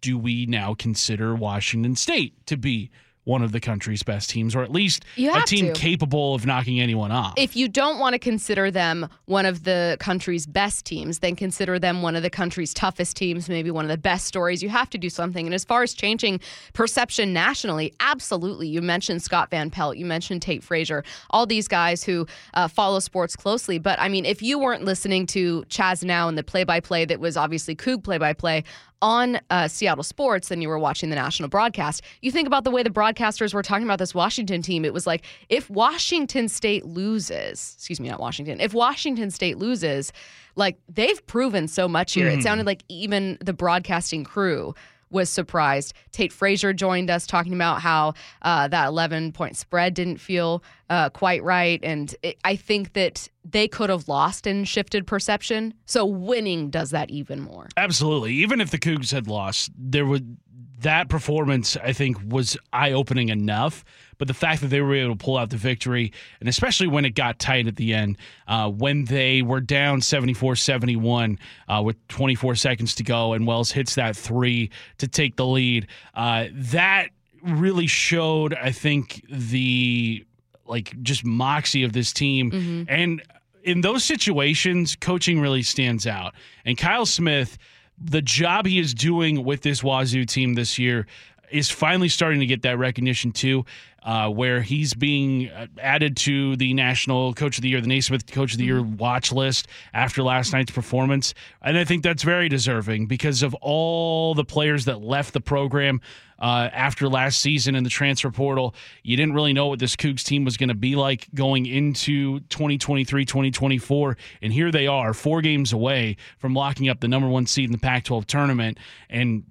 do 0.02 0.18
we 0.18 0.48
now 0.48 0.74
consider 0.74 1.36
Washington 1.36 1.96
State 1.96 2.44
to 2.48 2.58
be 2.58 2.90
one 3.28 3.44
of 3.44 3.52
the 3.52 3.60
country's 3.60 4.04
best 4.04 4.30
teams, 4.30 4.56
or 4.56 4.64
at 4.64 4.72
least 4.72 5.04
a 5.18 5.42
team 5.46 5.68
to. 5.68 5.74
capable 5.74 6.34
of 6.34 6.46
knocking 6.46 6.80
anyone 6.80 7.12
off? 7.12 7.34
If 7.36 7.58
you 7.58 7.68
don't 7.68 8.00
want 8.00 8.14
to 8.14 8.20
consider 8.20 8.72
them 8.72 9.10
one 9.26 9.46
of 9.46 9.66
the 9.66 9.98
country's 10.00 10.46
best 10.48 10.86
teams, 10.86 11.20
then 11.20 11.36
consider 11.36 11.78
them 11.78 12.02
one 12.02 12.16
of 12.16 12.24
the 12.24 12.30
country's 12.30 12.74
toughest 12.74 13.18
teams, 13.18 13.50
maybe 13.50 13.70
one 13.70 13.84
of 13.84 13.90
the 13.90 13.98
best 13.98 14.26
stories. 14.26 14.64
You 14.64 14.70
have 14.70 14.90
to 14.92 14.98
do 14.98 15.10
something. 15.10 15.46
And 15.46 15.54
as 15.54 15.66
far 15.66 15.84
as 15.84 15.94
changing 15.94 16.40
perception 16.72 17.34
nationally, 17.34 17.94
absolutely. 18.00 18.70
You 18.70 18.82
mentioned 18.82 19.22
Scott 19.22 19.50
Van 19.50 19.70
Pelt, 19.70 19.98
you 19.98 20.06
mentioned 20.06 20.42
Tate 20.42 20.64
Frazier, 20.64 21.04
all 21.30 21.46
these 21.46 21.68
guys 21.68 22.04
who 22.04 22.26
uh, 22.54 22.70
follow 22.70 23.00
sports 23.00 23.36
closely. 23.36 23.78
But 23.78 24.00
I 24.00 24.08
mean, 24.08 24.26
if 24.26 24.42
you 24.42 24.58
weren't 24.58 24.86
listening 24.86 25.26
to 25.28 25.64
Chazanow 25.64 26.30
and 26.30 26.38
the 26.38 26.44
play 26.44 26.64
by 26.64 26.80
play 26.80 27.04
that 27.04 27.20
was 27.20 27.36
obviously 27.36 27.76
Coug 27.76 28.04
play 28.04 28.18
by 28.18 28.32
play, 28.32 28.64
on 29.02 29.40
uh, 29.50 29.68
Seattle 29.68 30.04
Sports 30.04 30.50
than 30.50 30.62
you 30.62 30.70
were 30.70 30.80
watching 30.80 31.10
the 31.10 31.16
national 31.16 31.50
broadcast. 31.50 32.02
You 32.22 32.32
think 32.32 32.48
about 32.48 32.64
the 32.64 32.72
way 32.72 32.84
the 32.84 32.90
broadcasters 32.90 33.54
were 33.54 33.64
talking 33.64 33.86
about 33.86 34.00
this 34.00 34.16
Washington 34.16 34.62
team. 34.62 34.86
It 34.86 34.94
was 34.94 35.06
like 35.06 35.24
if 35.50 35.70
Washington 35.70 36.48
State 36.50 36.86
loses, 36.86 37.76
excuse 37.78 38.00
me, 38.00 38.10
not 38.10 38.20
Washington, 38.20 38.60
if 38.60 38.74
Washington 38.74 39.32
State 39.32 39.58
loses, 39.58 40.12
like 40.56 40.78
they've 40.90 41.26
proven 41.28 41.68
so 41.68 41.88
much 41.88 42.14
here. 42.14 42.28
It 42.28 42.42
sounded 42.44 42.66
like 42.66 42.84
even 42.90 43.38
the 43.42 43.54
broadcasting 43.54 44.24
crew 44.24 44.74
was 45.10 45.30
surprised. 45.30 45.94
Tate 46.12 46.34
Frazier 46.34 46.74
joined 46.74 47.10
us 47.10 47.26
talking 47.28 47.54
about 47.54 47.82
how 47.82 48.14
uh, 48.42 48.68
that 48.68 48.88
11 48.88 49.32
point 49.32 49.56
spread 49.58 49.94
didn't 49.94 50.18
feel 50.18 50.64
uh, 50.90 51.10
quite 51.10 51.44
right. 51.44 51.80
And 51.84 52.14
it, 52.24 52.38
I 52.44 52.56
think 52.56 52.94
that 52.94 53.30
they 53.44 53.68
could 53.68 53.90
have 53.90 54.08
lost 54.08 54.48
and 54.48 54.68
shifted 54.68 55.08
perception. 55.08 55.74
So 55.86 56.06
winning 56.06 56.70
does 56.70 56.92
that 56.92 57.10
even 57.10 57.40
more. 57.40 57.68
Absolutely. 57.78 58.34
Even 58.34 58.62
if 58.62 58.72
the 58.72 58.80
Cougs 58.80 59.12
had 59.12 59.28
lost, 59.28 59.72
there 59.78 60.06
would 60.06 60.38
that 60.82 61.10
performance 61.10 61.78
I 61.78 61.94
think 61.94 62.18
was 62.26 62.58
eye 62.72 62.92
opening 62.92 63.30
enough. 63.30 63.84
But 64.20 64.28
the 64.28 64.34
fact 64.34 64.62
that 64.62 64.68
they 64.68 64.82
were 64.82 64.96
able 64.96 65.16
to 65.16 65.24
pull 65.24 65.38
out 65.38 65.52
the 65.52 65.58
victory, 65.58 66.12
and 66.40 66.50
especially 66.50 66.88
when 66.88 67.06
it 67.06 67.12
got 67.12 67.38
tight 67.38 67.68
at 67.68 67.76
the 67.76 67.94
end, 67.94 68.18
uh, 68.48 68.68
when 68.70 69.06
they 69.06 69.44
were 69.44 69.62
down 69.62 70.02
74 70.02 70.56
71 70.56 71.38
uh, 71.68 71.82
with 71.86 71.96
24 72.08 72.56
seconds 72.56 72.96
to 72.96 73.04
go, 73.04 73.34
and 73.34 73.46
Wells 73.46 73.72
hits 73.72 73.94
that 73.96 74.16
three 74.16 74.72
to 74.98 75.08
take 75.08 75.36
the 75.36 75.46
lead, 75.46 75.88
uh, 76.16 76.46
that 76.52 77.10
really 77.44 77.86
showed, 77.88 78.56
I 78.56 78.72
think, 78.72 79.24
the 79.30 80.26
like 80.66 81.02
just 81.04 81.24
moxie 81.24 81.84
of 81.84 81.94
this 81.94 82.12
team. 82.12 82.50
And 82.90 83.22
in 83.64 83.82
those 83.82 84.04
situations, 84.04 84.96
coaching 84.96 85.40
really 85.40 85.62
stands 85.64 86.08
out. 86.08 86.34
And 86.66 86.78
Kyle 86.78 87.06
Smith, 87.06 87.58
the 87.98 88.22
job 88.22 88.66
he 88.66 88.80
is 88.80 88.94
doing 88.94 89.44
with 89.44 89.62
this 89.62 89.82
Wazoo 89.84 90.26
team 90.26 90.54
this 90.54 90.78
year 90.78 91.08
is 91.50 91.70
finally 91.70 92.10
starting 92.10 92.40
to 92.40 92.46
get 92.46 92.62
that 92.64 92.78
recognition 92.78 93.32
too, 93.32 93.66
uh, 94.04 94.30
where 94.30 94.62
he's 94.62 94.94
being 94.94 95.50
uh, 95.50 95.68
added 95.80 96.18
to 96.18 96.56
the 96.58 96.74
National 96.74 97.34
Coach 97.34 97.58
of 97.58 97.62
the 97.62 97.70
Year, 97.70 97.82
the 97.82 97.88
Naismith 97.88 98.30
Coach 98.32 98.54
of 98.54 98.58
the 98.58 98.66
Year 98.66 98.82
watch 98.82 99.32
list 99.32 99.68
after 99.94 100.24
last 100.24 100.54
night's 100.54 100.72
performance. 100.72 101.34
And 101.62 101.78
I 101.78 101.84
think 101.84 102.04
that's 102.04 102.24
very 102.24 102.50
deserving 102.50 103.08
because 103.08 103.44
of 103.44 103.54
all 103.56 104.34
the 104.34 104.46
players 104.46 104.86
that 104.86 105.02
left 105.02 105.34
the 105.34 105.42
program 105.42 106.02
uh, 106.40 106.70
after 106.72 107.08
last 107.08 107.40
season 107.40 107.76
in 107.76 107.84
the 107.84 107.90
transfer 107.90 108.32
portal. 108.32 108.76
You 109.04 109.18
didn't 109.18 109.34
really 109.34 109.54
know 109.54 109.68
what 109.68 109.80
this 109.80 109.96
Cougs 109.96 110.24
team 110.24 110.46
was 110.46 110.58
going 110.58 110.70
to 110.70 110.76
be 110.76 110.96
like 110.96 111.28
going 111.34 111.66
into 111.66 112.40
2023, 112.42 113.26
2024. 113.26 114.18
And 114.42 114.54
here 114.54 114.72
they 114.72 114.88
are, 114.88 115.14
four 115.14 115.42
games 115.42 115.74
away 115.74 116.18
from 116.38 116.54
locking 116.54 116.90
up 116.90 117.00
the 117.00 117.08
number 117.08 117.28
one 117.28 117.46
seed 117.46 117.66
in 117.66 117.72
the 117.72 117.78
Pac 117.78 118.04
12 118.06 118.28
tournament. 118.28 118.78
And 119.10 119.44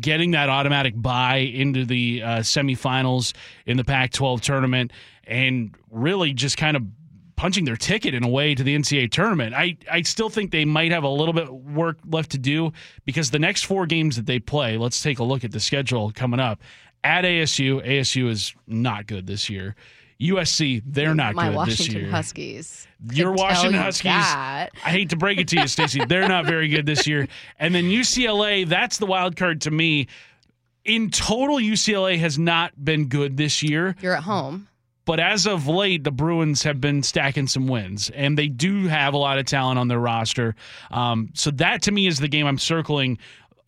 getting 0.00 0.32
that 0.32 0.48
automatic 0.48 0.94
bye 0.96 1.36
into 1.36 1.84
the 1.84 2.22
uh, 2.22 2.28
semifinals 2.40 3.32
in 3.66 3.76
the 3.76 3.84
Pac 3.84 4.12
12 4.12 4.40
tournament 4.40 4.92
and 5.24 5.74
really 5.90 6.32
just 6.32 6.56
kind 6.56 6.76
of 6.76 6.82
punching 7.36 7.64
their 7.64 7.76
ticket 7.76 8.14
in 8.14 8.24
a 8.24 8.28
way 8.28 8.54
to 8.54 8.62
the 8.62 8.76
NCAA 8.76 9.10
tournament. 9.10 9.54
I, 9.54 9.76
I 9.90 10.02
still 10.02 10.28
think 10.28 10.50
they 10.50 10.64
might 10.64 10.92
have 10.92 11.04
a 11.04 11.08
little 11.08 11.34
bit 11.34 11.52
work 11.52 11.98
left 12.08 12.30
to 12.32 12.38
do 12.38 12.72
because 13.04 13.30
the 13.30 13.38
next 13.38 13.66
four 13.66 13.86
games 13.86 14.16
that 14.16 14.26
they 14.26 14.38
play, 14.38 14.76
let's 14.76 15.02
take 15.02 15.18
a 15.18 15.24
look 15.24 15.44
at 15.44 15.52
the 15.52 15.60
schedule 15.60 16.12
coming 16.12 16.40
up. 16.40 16.60
At 17.04 17.24
ASU, 17.24 17.84
ASU 17.86 18.28
is 18.28 18.54
not 18.66 19.06
good 19.06 19.26
this 19.26 19.50
year. 19.50 19.74
USC, 20.22 20.82
they're 20.86 21.14
not 21.14 21.34
My 21.34 21.48
good 21.48 21.56
Washington 21.56 21.94
this 21.94 21.94
year. 22.02 22.10
Huskies. 22.10 22.86
Your 23.12 23.32
Washington 23.32 23.74
you 23.74 23.80
Huskies. 23.80 24.12
that. 24.12 24.70
I 24.84 24.90
hate 24.90 25.10
to 25.10 25.16
break 25.16 25.38
it 25.38 25.48
to 25.48 25.56
you, 25.60 25.66
Stacy. 25.66 26.04
They're 26.08 26.28
not 26.28 26.46
very 26.46 26.68
good 26.68 26.86
this 26.86 27.06
year. 27.06 27.26
And 27.58 27.74
then 27.74 27.84
UCLA, 27.84 28.68
that's 28.68 28.98
the 28.98 29.06
wild 29.06 29.36
card 29.36 29.62
to 29.62 29.70
me. 29.72 30.06
In 30.84 31.10
total, 31.10 31.56
UCLA 31.56 32.18
has 32.18 32.38
not 32.38 32.72
been 32.82 33.08
good 33.08 33.36
this 33.36 33.62
year. 33.62 33.96
You're 34.00 34.14
at 34.14 34.22
home. 34.22 34.68
But 35.04 35.18
as 35.18 35.46
of 35.46 35.66
late, 35.66 36.04
the 36.04 36.12
Bruins 36.12 36.62
have 36.62 36.80
been 36.80 37.02
stacking 37.02 37.48
some 37.48 37.66
wins, 37.66 38.10
and 38.10 38.38
they 38.38 38.48
do 38.48 38.86
have 38.86 39.14
a 39.14 39.18
lot 39.18 39.38
of 39.38 39.46
talent 39.46 39.78
on 39.78 39.88
their 39.88 39.98
roster. 39.98 40.54
Um, 40.90 41.30
so 41.34 41.50
that 41.52 41.82
to 41.82 41.92
me 41.92 42.06
is 42.06 42.18
the 42.18 42.28
game 42.28 42.46
I'm 42.46 42.58
circling 42.58 43.18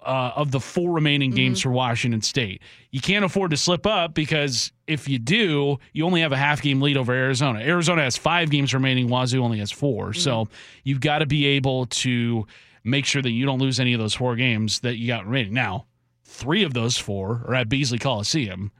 uh, 0.05 0.33
of 0.37 0.51
the 0.51 0.61
four 0.61 0.93
remaining 0.93 1.31
games 1.31 1.63
for 1.63 1.71
Washington 1.71 2.21
State. 2.21 2.63
You 2.91 3.01
can't 3.01 3.25
afford 3.25 3.51
to 3.53 3.57
slip 3.57 3.87
up 3.87 4.15
because 4.15 4.71
if 4.87 5.09
you 5.09 5.19
do, 5.19 5.79
you 5.93 6.05
only 6.05 6.21
have 6.21 6.33
a 6.33 6.37
half 6.37 6.63
game 6.63 6.81
lead 6.81 6.97
over 6.97 7.13
Arizona. 7.13 7.61
Arizona 7.61 8.03
has 8.03 8.17
five 8.17 8.51
games 8.51 8.75
remaining, 8.75 9.09
Wazoo 9.09 9.43
only 9.43 9.59
has 9.59 9.71
4 9.71 10.13
So 10.13 10.49
you've 10.85 11.01
got 11.01 11.19
to 11.19 11.27
be 11.27 11.47
able 11.47 11.87
to 11.87 12.47
make 12.85 13.07
sure 13.07 13.23
that 13.23 13.31
you 13.31 13.47
don't 13.47 13.59
lose 13.59 13.81
any 13.81 13.95
of 13.95 14.01
those 14.01 14.15
four 14.15 14.37
games 14.37 14.81
that 14.81 14.97
you 14.99 15.07
got 15.07 15.25
remaining. 15.25 15.55
Now, 15.55 15.87
three 16.25 16.65
of 16.65 16.75
those 16.75 16.99
four 16.99 17.43
are 17.49 17.55
at 17.55 17.69
Beasley 17.69 17.99
Coliseum. 17.99 18.71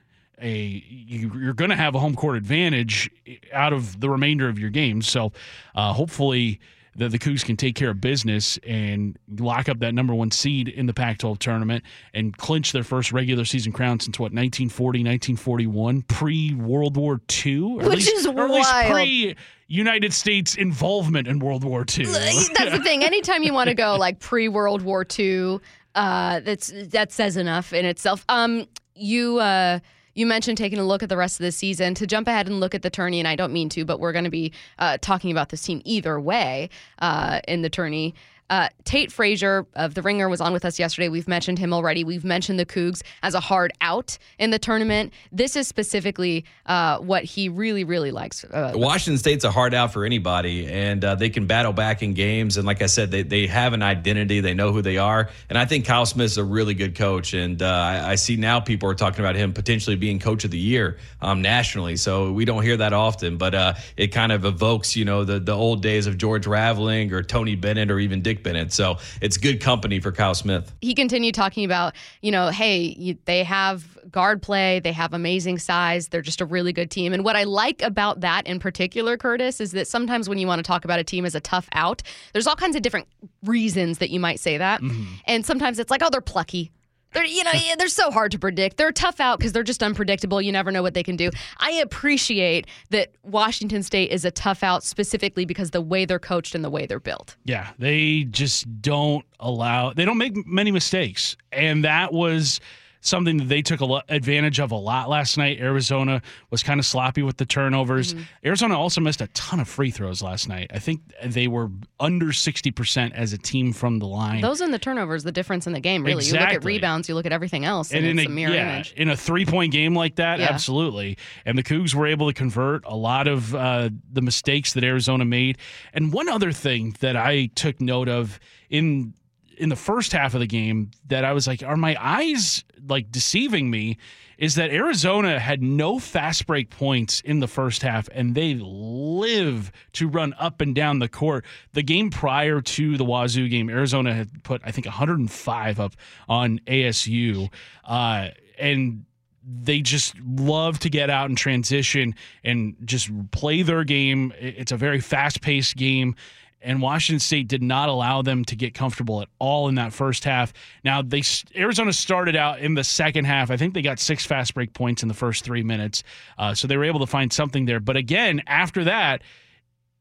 A 0.41 0.85
you, 0.89 1.31
you're 1.39 1.55
going 1.55 1.71
to 1.71 1.77
have 1.77 1.95
a 1.95 2.01
home 2.01 2.15
court 2.15 2.37
advantage 2.37 3.11
out 3.53 3.73
of 3.73 4.01
the 4.01 4.11
remainder 4.11 4.49
of 4.49 4.59
your 4.59 4.71
games. 4.71 5.09
So 5.09 5.33
uh, 5.75 5.93
hopefully 5.93 6.61
the, 6.97 7.09
the 7.09 7.19
Cougs 7.19 7.45
can 7.45 7.57
take 7.57 7.75
care 7.75 7.91
of 7.91 8.01
business 8.01 8.59
and 8.67 9.19
lock 9.39 9.69
up 9.69 9.81
that 9.81 9.95
number 9.95 10.15
one 10.15 10.31
seed 10.31 10.69
in 10.69 10.87
the 10.87 10.95
Pac-12 10.95 11.39
tournament 11.39 11.85
and 12.13 12.37
clinch 12.37 12.73
their 12.73 12.85
first 12.85 13.13
regular 13.13 13.45
season 13.45 13.73
crown 13.73 14.01
since 14.01 14.19
what 14.19 14.33
1940, 14.33 15.01
1941, 15.01 16.03
pre 16.03 16.55
World 16.55 16.97
War 16.97 17.21
II, 17.45 17.63
or 17.63 17.83
at 17.83 17.89
Which 17.89 17.97
least, 17.99 18.13
is 18.13 18.27
or 18.27 18.45
at 18.45 18.51
least 18.51 18.73
wild. 18.73 18.93
pre 18.93 19.37
United 19.67 20.13
States 20.13 20.55
involvement 20.55 21.27
in 21.27 21.39
World 21.39 21.65
War 21.65 21.81
II. 21.81 22.07
That's 22.07 22.49
the 22.49 22.81
thing. 22.83 23.03
Anytime 23.03 23.43
you 23.43 23.53
want 23.53 23.69
to 23.69 23.75
go 23.75 23.97
like 23.97 24.21
pre 24.21 24.49
World 24.49 24.83
War 24.83 25.07
II, 25.19 25.61
uh, 25.95 26.41
that's 26.41 26.73
that 26.89 27.13
says 27.13 27.37
enough 27.37 27.73
in 27.73 27.85
itself. 27.85 28.25
Um, 28.29 28.67
you 28.95 29.39
uh, 29.39 29.81
you 30.15 30.27
mentioned 30.27 30.59
taking 30.59 30.79
a 30.79 30.85
look 30.85 31.03
at 31.03 31.09
the 31.09 31.17
rest 31.17 31.41
of 31.41 31.45
the 31.45 31.53
season 31.53 31.95
to 31.95 32.07
jump 32.07 32.29
ahead 32.29 32.47
and 32.47 32.61
look 32.61 32.75
at 32.75 32.83
the 32.83 32.91
tourney, 32.91 33.19
and 33.19 33.29
I 33.29 33.37
don't 33.37 33.53
mean 33.53 33.69
to, 33.71 33.85
but 33.85 34.01
we're 34.01 34.13
going 34.13 34.25
to 34.25 34.31
be 34.31 34.53
uh, 34.79 34.99
talking 35.01 35.31
about 35.31 35.49
this 35.51 35.63
team 35.63 35.83
either 35.85 36.21
way 36.21 36.71
uh, 37.01 37.41
in 37.47 37.63
the 37.63 37.71
tourney. 37.71 38.15
Uh, 38.51 38.69
Tate 38.85 39.11
Frazier 39.11 39.67
of 39.75 39.95
The 39.95 40.03
Ringer 40.03 40.29
was 40.29 40.41
on 40.41 40.53
with 40.53 40.65
us 40.65 40.79
yesterday. 40.79 41.09
We've 41.09 41.27
mentioned 41.27 41.59
him 41.59 41.73
already. 41.73 42.05
We've 42.05 42.25
mentioned 42.25 42.59
the 42.59 42.67
Cougs 42.67 43.03
as 43.23 43.35
a 43.35 43.41
hard 43.41 43.73
out 43.81 44.19
in 44.39 44.51
the 44.51 44.59
tournament. 44.59 45.13
This 45.33 45.57
is 45.57 45.67
specifically 45.67 46.45
uh, 46.67 46.99
what 46.99 47.25
he 47.25 47.49
really, 47.49 47.85
really 47.85 48.11
likes. 48.11 48.45
Uh, 48.45 48.73
Washington 48.75 49.19
State's 49.19 49.45
a 49.45 49.51
hard 49.51 49.75
out 49.75 49.93
for 49.93 50.05
anybody, 50.05 50.67
and 50.67 51.05
uh, 51.05 51.15
they 51.15 51.31
can 51.31 51.47
battle 51.47 51.73
back 51.73 52.03
in 52.03 52.13
games. 52.13 52.57
And 52.57 52.67
like 52.67 52.83
I 52.83 52.87
said, 52.87 53.11
they, 53.11 53.23
they 53.23 53.47
have 53.47 53.73
an 53.73 53.83
identity. 53.83 54.41
They 54.41 54.55
know 54.55 54.73
who 54.73 54.83
they 54.83 54.99
are. 54.99 55.31
And 55.49 55.59
I 55.59 55.65
think 55.65 55.87
Kyle 55.87 56.07
Smith's 56.07 56.37
a 56.37 56.45
really 56.45 56.75
good 56.75 56.95
coach. 56.95 57.35
And 57.35 57.63
uh, 57.63 57.67
I, 57.67 58.11
I 58.11 58.15
see 58.17 58.37
now 58.37 58.61
people 58.61 58.89
are 58.91 58.95
talking 58.95 59.21
about 59.21 59.37
him 59.37 59.53
potentially 59.53 59.97
being 59.97 60.19
coach 60.19 60.45
of 60.45 60.51
the 60.51 60.59
year 60.59 60.99
um, 61.21 61.43
nationally. 61.43 61.97
So 61.97 62.31
we 62.31 62.45
don't 62.45 62.63
hear 62.63 62.77
that 62.77 62.93
often, 62.93 63.39
but 63.39 63.55
uh, 63.55 63.75
it 63.97 64.09
kind 64.09 64.33
of 64.33 64.45
evokes, 64.45 64.97
you 64.97 65.05
know, 65.05 65.25
the, 65.25 65.41
the 65.41 65.55
old 65.57 65.83
days 65.83 66.07
of 66.07 66.19
George 66.19 66.47
Raveling 66.47 67.13
or 67.13 67.23
Tony 67.23 67.57
Bennett 67.57 67.91
or 67.91 67.99
even 67.99 68.23
Dick 68.23 68.44
Bennett. 68.45 68.73
So 68.73 68.99
it's 69.21 69.37
good 69.37 69.61
company 69.61 69.99
for 69.99 70.13
Kyle 70.13 70.35
Smith. 70.35 70.73
he 70.81 70.95
continued 70.95 71.35
talking 71.35 71.65
about, 71.65 71.95
you 72.21 72.31
know, 72.31 72.49
hey, 72.49 72.95
you, 72.97 73.19
they 73.25 73.43
have 73.43 73.99
guard 74.11 74.43
play, 74.43 74.81
they 74.81 74.93
have 74.93 75.13
amazing 75.13 75.59
size, 75.59 76.09
they're 76.09 76.23
just 76.23 76.41
a 76.41 76.45
really 76.45 76.73
good 76.73 76.91
team. 76.91 77.13
And 77.13 77.25
what 77.25 77.37
I 77.37 77.45
like 77.45 77.83
about 77.83 78.21
that 78.21 78.47
in 78.47 78.61
particular, 78.61 79.17
Curtis, 79.17 79.61
is 79.61 79.73
that 79.73 79.89
sometimes 79.89 80.29
when 80.29 80.39
you 80.39 80.47
want 80.47 80.61
to 80.61 80.63
talk 80.63 80.85
about 80.85 81.01
a 81.01 81.05
team 81.05 81.25
as 81.25 81.35
a 81.35 81.41
tough 81.41 81.69
out, 81.73 82.03
there's 82.33 82.47
all 82.47 82.55
kinds 82.55 82.77
of 82.77 82.83
different 82.83 83.09
reasons 83.43 83.99
that 83.99 84.11
you 84.11 84.21
might 84.21 84.39
say 84.39 84.59
that. 84.59 84.81
Mm-hmm. 84.81 85.05
And 85.27 85.45
sometimes 85.45 85.79
it's 85.79 85.91
like, 85.91 86.03
oh, 86.05 86.11
they're 86.11 86.21
plucky. 86.21 86.71
They're, 87.15 87.25
you 87.25 87.45
know, 87.45 87.53
they're 87.79 87.89
so 87.89 88.11
hard 88.11 88.33
to 88.33 88.39
predict. 88.39 88.77
They're 88.77 88.89
a 88.89 88.93
tough 88.93 89.21
out 89.21 89.39
because 89.39 89.53
they're 89.53 89.63
just 89.63 89.83
unpredictable. 89.83 90.43
You 90.43 90.53
never 90.53 90.71
know 90.71 90.83
what 90.83 90.95
they 90.95 91.03
can 91.03 91.17
do. 91.17 91.31
I 91.59 91.71
appreciate 91.73 92.67
that 92.91 93.13
Washington 93.23 93.83
State 93.83 94.11
is 94.11 94.25
a 94.25 94.31
tough 94.31 94.63
out 94.63 94.83
specifically 94.83 95.45
because 95.45 95.71
the 95.71 95.81
way 95.81 96.05
they're 96.05 96.19
coached 96.19 96.55
and 96.55 96.65
the 96.65 96.71
way 96.71 96.87
they're 96.87 97.01
built. 97.01 97.37
Yeah, 97.45 97.71
they 97.79 98.25
just 98.25 98.83
don't 98.83 99.25
allow. 99.41 99.93
They 99.93 100.05
don't 100.05 100.19
make 100.19 100.47
many 100.47 100.73
mistakes, 100.73 101.37
and 101.53 101.85
that 101.85 102.13
was 102.13 102.61
something 103.05 103.37
that 103.37 103.49
they 103.49 103.63
took 103.63 103.81
a 103.81 104.03
advantage 104.09 104.59
of 104.59 104.73
a 104.73 104.77
lot 104.77 105.09
last 105.09 105.37
night. 105.37 105.61
Arizona 105.61 106.23
was 106.51 106.63
kind 106.63 106.81
of 106.81 106.87
sloppy 106.87 107.23
with 107.23 107.37
the 107.37 107.45
turnovers. 107.45 108.15
Arizona 108.45 108.79
also 108.79 109.01
missed 109.01 109.21
a 109.21 109.27
ton 109.29 109.61
of 109.61 109.69
free 109.69 109.91
throws 109.91 110.23
last 110.23 110.49
night. 110.49 110.71
I 110.75 110.79
think 110.79 111.03
they 111.25 111.47
were 111.47 111.71
under 112.01 112.33
sixty 112.33 112.71
percent 112.71 113.15
as 113.15 113.33
a 113.33 113.39
team 113.39 113.73
from 113.73 113.99
the 113.99 114.07
line. 114.07 114.41
Those 114.41 114.61
and 114.61 114.73
the 114.73 114.79
turnovers, 114.79 115.23
the 115.23 115.33
difference 115.33 115.67
in 115.67 115.75
the 115.75 115.81
game, 115.81 116.03
really. 116.03 116.25
You 116.25 116.33
look 116.33 116.41
at 116.41 116.65
rebounds, 116.65 117.09
you 117.09 117.15
look 117.15 117.27
at 117.27 117.33
everything 117.33 117.65
else, 117.65 117.93
and, 117.93 118.05
and 118.05 118.19
it's 118.19 118.27
in 118.27 118.33
a 118.33 118.35
mirror 118.35 118.55
yeah, 118.55 118.75
image. 118.77 118.95
in 118.97 119.11
a 119.11 119.17
three 119.17 119.45
point 119.45 119.73
game 119.73 119.95
like 119.95 120.17
that, 120.17 120.39
Yeah. 120.41 120.47
absolutely. 120.51 121.19
And 121.45 121.59
the 121.59 121.63
Cougs 121.63 121.95
were 121.95 122.07
able 122.07 122.27
to 122.29 122.33
convert 122.33 122.85
a 122.87 122.97
lot 122.97 123.29
of 123.29 123.55
uh, 123.55 123.91
the 124.11 124.23
mistakes 124.23 124.73
that 124.73 124.83
Arizona 124.85 125.25
made. 125.27 125.59
And 125.93 126.13
one 126.13 126.29
other 126.29 126.53
thing 126.53 126.97
that 127.01 127.17
I 127.17 127.51
took 127.55 127.81
note 127.81 128.09
of 128.09 128.41
in 128.71 129.13
in 129.59 129.69
the 129.69 129.77
first 129.77 130.13
half 130.13 130.35
of 130.35 130.41
the 130.41 130.47
game 130.47 130.91
that 131.07 131.25
I 131.25 131.33
was 131.33 131.47
like, 131.47 131.63
are 131.63 131.77
my 131.77 131.97
eyes 132.01 132.65
like 132.87 133.11
deceiving 133.11 133.71
me? 133.71 133.99
Is 134.37 134.57
that 134.57 134.71
Arizona 134.71 135.39
had 135.39 135.63
no 135.63 135.99
fast 135.99 136.47
break 136.47 136.69
points 136.69 137.21
in 137.21 137.39
the 137.39 137.47
first 137.47 137.83
half, 137.83 138.09
and 138.13 138.35
they 138.35 138.55
live 138.55 139.71
to 139.93 140.09
run 140.09 140.35
up 140.39 140.61
and 140.61 140.75
down 140.75 140.99
the 140.99 141.09
court. 141.09 141.45
The 141.73 141.83
game 141.83 142.11
prior 142.11 142.61
to 142.61 142.97
the 142.97 143.05
Wazoo 143.05 143.49
game, 143.49 143.71
Arizona 143.71 144.13
had 144.13 144.43
put, 144.43 144.61
I 144.65 144.73
think, 144.73 144.87
105 144.87 145.81
up 145.81 145.95
on 146.29 146.59
ASU. 146.67 147.49
Uh, 147.85 148.31
and 148.59 149.05
they 149.47 149.81
just 149.81 150.19
love 150.21 150.79
to 150.81 150.91
get 150.91 151.11
out 151.11 151.29
and 151.29 151.37
transition 151.37 152.15
and 152.43 152.77
just 152.85 153.11
play 153.31 153.63
their 153.63 153.85
game. 153.85 154.33
It's 154.39 154.73
a 154.73 154.77
very 154.77 155.01
fast 155.01 155.43
paced 155.43 155.77
game. 155.77 156.17
And 156.65 156.81
Washington 156.81 157.21
State 157.21 157.49
did 157.49 157.63
not 157.63 157.89
allow 157.89 158.23
them 158.23 158.45
to 158.47 158.57
get 158.57 158.75
comfortable 158.75 159.21
at 159.23 159.29
all 159.39 159.69
in 159.69 159.75
that 159.77 159.93
first 159.93 160.25
half. 160.25 160.53
Now 160.85 161.03
they 161.03 161.23
Arizona 161.55 161.93
started 161.93 162.37
out 162.37 162.61
in 162.61 162.75
the 162.75 162.85
second 162.85 163.27
half. 163.27 163.51
I 163.51 163.57
think 163.57 163.75
they 163.75 163.83
got 163.83 163.99
six 163.99 164.25
fast 164.25 164.55
break 164.55 164.73
points 164.73 165.03
in 165.03 165.09
the 165.09 165.15
first 165.15 165.45
three 165.45 165.63
minutes, 165.63 166.03
uh, 166.39 166.55
so 166.55 166.67
they 166.67 166.77
were 166.77 166.85
able 166.85 167.01
to 167.01 167.07
find 167.07 167.33
something 167.33 167.67
there. 167.67 167.81
But 167.81 167.97
again, 167.97 168.43
after 168.47 168.85
that, 168.85 169.23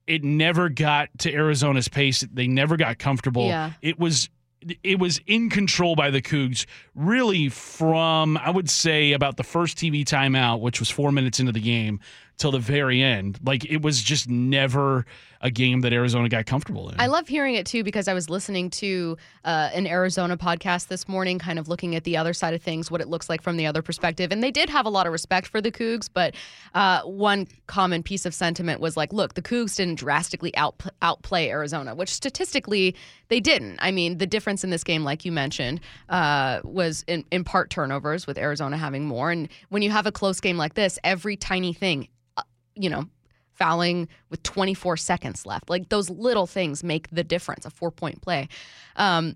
it 0.08 0.24
never 0.24 0.70
got 0.70 1.10
to 1.20 1.34
Arizona's 1.34 1.88
pace. 1.88 2.26
They 2.34 2.48
never 2.48 2.78
got 2.78 2.98
comfortable. 3.00 3.48
Yeah. 3.48 3.74
It 3.82 4.00
was 4.00 4.30
it 4.84 5.00
was 5.00 5.20
in 5.28 5.50
control 5.50 5.96
by 5.96 6.10
the 6.10 6.22
Cougs 6.22 6.66
really 6.96 7.50
from 7.50 8.38
I 8.38 8.50
would 8.50 8.70
say 8.70 9.12
about 9.14 9.38
the 9.38 9.44
first 9.44 9.78
TV 9.78 10.04
timeout, 10.04 10.62
which 10.62 10.80
was 10.80 10.90
four 10.90 11.12
minutes 11.12 11.40
into 11.40 11.52
the 11.52 11.62
game, 11.62 12.00
till 12.44 12.52
the 12.52 12.60
very 12.60 13.02
end. 13.02 13.40
Like 13.42 13.64
it 13.64 13.82
was 13.82 14.04
just 14.04 14.28
never 14.28 15.06
a 15.40 15.50
game 15.50 15.80
that 15.82 15.94
Arizona 15.94 16.28
got 16.28 16.46
comfortable 16.46 16.90
in. 16.90 17.00
I 17.00 17.08
love 17.08 17.28
hearing 17.28 17.56
it 17.56 17.66
too 17.66 17.86
because 17.86 18.10
I 18.10 18.14
was 18.14 18.30
listening 18.30 18.70
to 18.72 19.18
uh, 19.46 19.70
an 19.74 19.88
Arizona 19.88 20.36
podcast 20.36 20.88
this 20.88 21.08
morning, 21.08 21.40
kind 21.40 21.58
of 21.58 21.70
looking 21.70 21.96
at 21.96 22.04
the 22.04 22.18
other 22.18 22.34
side 22.34 22.54
of 22.54 22.62
things, 22.62 22.92
what 22.92 23.00
it 23.00 23.08
looks 23.08 23.30
like 23.30 23.42
from 23.42 23.56
the 23.56 23.66
other 23.66 23.82
perspective. 23.82 24.32
And 24.34 24.44
they 24.44 24.52
did 24.52 24.70
have 24.70 24.86
a 24.86 24.90
lot 24.90 25.06
of 25.06 25.14
respect 25.14 25.48
for 25.48 25.62
the 25.62 25.72
Cougs, 25.72 26.10
but 26.14 26.36
uh, 26.74 27.02
one 27.04 27.48
common 27.68 28.04
piece 28.04 28.26
of 28.26 28.34
sentiment 28.34 28.82
was 28.82 28.98
like, 28.98 29.14
look, 29.14 29.36
the 29.36 29.42
Cougs 29.42 29.78
didn't 29.78 29.96
drastically 29.96 30.56
out, 30.58 30.82
outplay 31.02 31.50
Arizona, 31.50 31.96
which 31.96 32.10
statistically 32.10 32.94
they 33.30 33.40
didn't. 33.40 33.80
I 33.80 33.92
mean, 33.92 34.18
the 34.18 34.28
difference 34.28 34.66
in 34.66 34.70
this 34.70 34.84
game, 34.84 35.06
like 35.06 35.24
you 35.24 35.32
mentioned, 35.32 35.80
uh, 36.10 36.60
was 36.66 37.06
in, 37.08 37.24
in 37.32 37.46
part 37.46 37.70
turnovers, 37.70 38.28
with 38.28 38.38
Arizona 38.38 38.78
having 38.78 39.06
more. 39.06 39.32
And 39.32 39.48
when 39.70 39.82
you 39.82 39.92
have 39.92 40.06
a 40.06 40.12
close 40.12 40.42
game 40.42 40.58
like 40.58 40.74
this, 40.74 41.00
every 41.04 41.38
tiny 41.38 41.74
thing, 41.74 42.08
you 42.76 42.90
know, 42.90 43.06
fouling 43.54 44.08
with 44.30 44.44
24 44.44 44.98
seconds 44.98 45.46
left. 45.46 45.70
Like 45.70 45.90
those 45.90 46.10
little 46.10 46.48
things 46.48 46.84
make 46.84 47.10
the 47.12 47.24
difference, 47.24 47.66
a 47.66 47.70
four 47.70 47.92
point 47.92 48.22
play. 48.22 48.48
Um, 48.96 49.36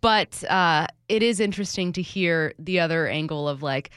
but 0.00 0.42
uh, 0.48 0.86
it 1.08 1.22
is 1.22 1.40
interesting 1.40 1.92
to 1.92 2.02
hear 2.02 2.52
the 2.58 2.80
other 2.80 3.06
angle 3.06 3.48
of 3.48 3.62
like, 3.62 3.90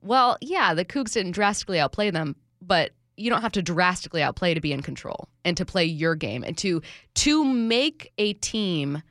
well, 0.00 0.38
yeah, 0.40 0.74
the 0.74 0.84
Cougs 0.84 1.12
didn't 1.12 1.32
drastically 1.32 1.80
outplay 1.80 2.10
them, 2.10 2.36
but 2.60 2.92
you 3.16 3.30
don't 3.30 3.42
have 3.42 3.52
to 3.52 3.62
drastically 3.62 4.22
outplay 4.22 4.54
to 4.54 4.60
be 4.60 4.72
in 4.72 4.80
control 4.82 5.28
and 5.44 5.56
to 5.56 5.64
play 5.64 5.84
your 5.84 6.14
game 6.14 6.44
and 6.44 6.56
to 6.58 6.80
to 7.14 7.44
make 7.44 8.12
a 8.18 8.32
team 8.34 9.02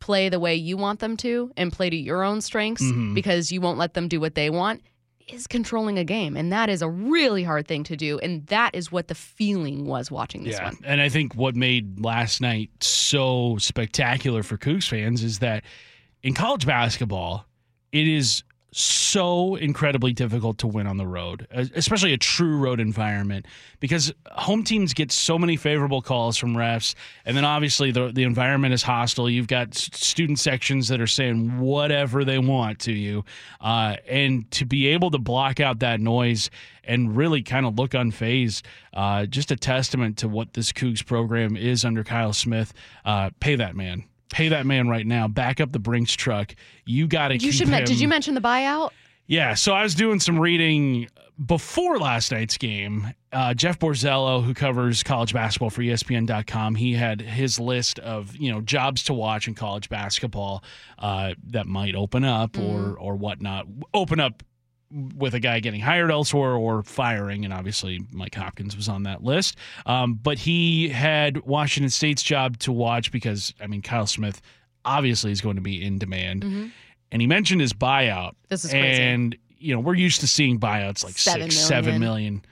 play 0.00 0.28
the 0.28 0.38
way 0.38 0.54
you 0.54 0.76
want 0.76 1.00
them 1.00 1.16
to 1.16 1.50
and 1.56 1.72
play 1.72 1.88
to 1.88 1.96
your 1.96 2.22
own 2.22 2.42
strengths 2.42 2.84
because 3.14 3.50
you 3.50 3.62
won't 3.62 3.78
let 3.78 3.94
them 3.94 4.06
do 4.06 4.20
what 4.20 4.34
they 4.34 4.50
want 4.50 4.82
is 5.28 5.46
controlling 5.46 5.98
a 5.98 6.04
game 6.04 6.36
and 6.36 6.52
that 6.52 6.68
is 6.68 6.82
a 6.82 6.88
really 6.88 7.42
hard 7.42 7.66
thing 7.66 7.82
to 7.84 7.96
do 7.96 8.18
and 8.18 8.46
that 8.48 8.74
is 8.74 8.92
what 8.92 9.08
the 9.08 9.14
feeling 9.14 9.86
was 9.86 10.10
watching 10.10 10.44
this 10.44 10.54
yeah, 10.56 10.64
one. 10.64 10.78
and 10.84 11.00
I 11.00 11.08
think 11.08 11.34
what 11.34 11.56
made 11.56 12.00
last 12.00 12.40
night 12.40 12.70
so 12.80 13.56
spectacular 13.58 14.42
for 14.42 14.58
Cougs 14.58 14.88
fans 14.88 15.22
is 15.22 15.38
that 15.38 15.64
in 16.22 16.34
college 16.34 16.66
basketball, 16.66 17.46
it 17.92 18.08
is 18.08 18.42
so 18.76 19.54
incredibly 19.54 20.12
difficult 20.12 20.58
to 20.58 20.66
win 20.66 20.86
on 20.86 20.96
the 20.96 21.06
road, 21.06 21.46
especially 21.52 22.12
a 22.12 22.18
true 22.18 22.56
road 22.58 22.80
environment, 22.80 23.46
because 23.78 24.12
home 24.32 24.64
teams 24.64 24.92
get 24.92 25.12
so 25.12 25.38
many 25.38 25.56
favorable 25.56 26.02
calls 26.02 26.36
from 26.36 26.54
refs, 26.54 26.94
and 27.24 27.36
then 27.36 27.44
obviously 27.44 27.92
the 27.92 28.10
the 28.10 28.24
environment 28.24 28.74
is 28.74 28.82
hostile. 28.82 29.30
You've 29.30 29.46
got 29.46 29.74
student 29.74 30.40
sections 30.40 30.88
that 30.88 31.00
are 31.00 31.06
saying 31.06 31.60
whatever 31.60 32.24
they 32.24 32.38
want 32.38 32.80
to 32.80 32.92
you, 32.92 33.24
uh, 33.60 33.96
and 34.08 34.50
to 34.50 34.64
be 34.64 34.88
able 34.88 35.10
to 35.12 35.18
block 35.18 35.60
out 35.60 35.78
that 35.78 36.00
noise 36.00 36.50
and 36.82 37.16
really 37.16 37.42
kind 37.42 37.66
of 37.66 37.78
look 37.78 37.92
unfazed, 37.92 38.62
uh, 38.92 39.24
just 39.26 39.50
a 39.50 39.56
testament 39.56 40.18
to 40.18 40.28
what 40.28 40.52
this 40.54 40.72
Cougs 40.72 41.04
program 41.06 41.56
is 41.56 41.84
under 41.84 42.02
Kyle 42.02 42.32
Smith. 42.32 42.74
Uh, 43.04 43.30
pay 43.40 43.54
that 43.54 43.76
man. 43.76 44.04
Pay 44.34 44.48
that 44.48 44.66
man 44.66 44.88
right 44.88 45.06
now. 45.06 45.28
Back 45.28 45.60
up 45.60 45.70
the 45.70 45.78
Brinks 45.78 46.12
truck. 46.12 46.56
You 46.84 47.06
got 47.06 47.28
to. 47.28 47.38
You 47.38 47.52
should. 47.52 47.68
Men- 47.68 47.84
did 47.84 48.00
you 48.00 48.08
mention 48.08 48.34
the 48.34 48.40
buyout? 48.40 48.90
Yeah, 49.28 49.54
so 49.54 49.72
I 49.72 49.84
was 49.84 49.94
doing 49.94 50.18
some 50.18 50.40
reading 50.40 51.06
before 51.46 51.98
last 52.00 52.32
night's 52.32 52.58
game. 52.58 53.14
Uh, 53.32 53.54
Jeff 53.54 53.78
Borzello, 53.78 54.42
who 54.42 54.52
covers 54.52 55.04
college 55.04 55.32
basketball 55.32 55.70
for 55.70 55.82
ESPN.com, 55.82 56.74
he 56.74 56.94
had 56.94 57.20
his 57.20 57.60
list 57.60 58.00
of 58.00 58.34
you 58.34 58.50
know 58.50 58.60
jobs 58.60 59.04
to 59.04 59.14
watch 59.14 59.46
in 59.46 59.54
college 59.54 59.88
basketball 59.88 60.64
uh, 60.98 61.34
that 61.46 61.68
might 61.68 61.94
open 61.94 62.24
up 62.24 62.58
or 62.58 62.98
or 62.98 63.14
whatnot. 63.14 63.68
Open 63.94 64.18
up 64.18 64.42
with 65.16 65.34
a 65.34 65.40
guy 65.40 65.60
getting 65.60 65.80
hired 65.80 66.10
elsewhere 66.10 66.52
or 66.52 66.82
firing, 66.82 67.44
and 67.44 67.52
obviously 67.52 68.00
Mike 68.12 68.34
Hopkins 68.34 68.76
was 68.76 68.88
on 68.88 69.02
that 69.04 69.24
list. 69.24 69.56
Um, 69.86 70.14
but 70.14 70.38
he 70.38 70.88
had 70.88 71.42
Washington 71.44 71.90
State's 71.90 72.22
job 72.22 72.58
to 72.60 72.72
watch 72.72 73.10
because 73.10 73.52
I 73.60 73.66
mean 73.66 73.82
Kyle 73.82 74.06
Smith 74.06 74.40
obviously 74.84 75.32
is 75.32 75.40
going 75.40 75.56
to 75.56 75.62
be 75.62 75.82
in 75.84 75.98
demand, 75.98 76.44
and 77.10 77.20
he 77.22 77.26
mentioned 77.26 77.60
his 77.60 77.72
buyout. 77.72 78.34
This 78.48 78.64
is 78.64 78.70
crazy. 78.70 79.02
And 79.02 79.36
you 79.58 79.74
know 79.74 79.80
we're 79.80 79.94
used 79.94 80.20
to 80.20 80.28
seeing 80.28 80.60
buyouts 80.60 81.02
like 81.04 81.18
Seven 81.18 81.50
six, 81.50 81.56
seven 81.56 81.98
million. 81.98 82.00
million. 82.34 82.44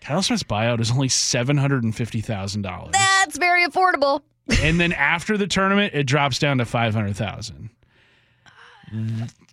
Kyle 0.00 0.22
Smith's 0.22 0.42
buyout 0.42 0.80
is 0.80 0.90
only 0.90 1.08
seven 1.08 1.56
hundred 1.56 1.82
and 1.84 1.96
fifty 1.96 2.20
thousand 2.20 2.62
dollars, 2.62 2.92
That's 2.92 3.38
very 3.38 3.66
affordable. 3.66 4.20
and 4.62 4.78
then 4.78 4.92
after 4.92 5.36
the 5.36 5.46
tournament, 5.46 5.94
it 5.94 6.04
drops 6.04 6.38
down 6.38 6.58
to 6.58 6.64
five 6.64 6.94
hundred 6.94 7.16
thousand. 7.16 7.70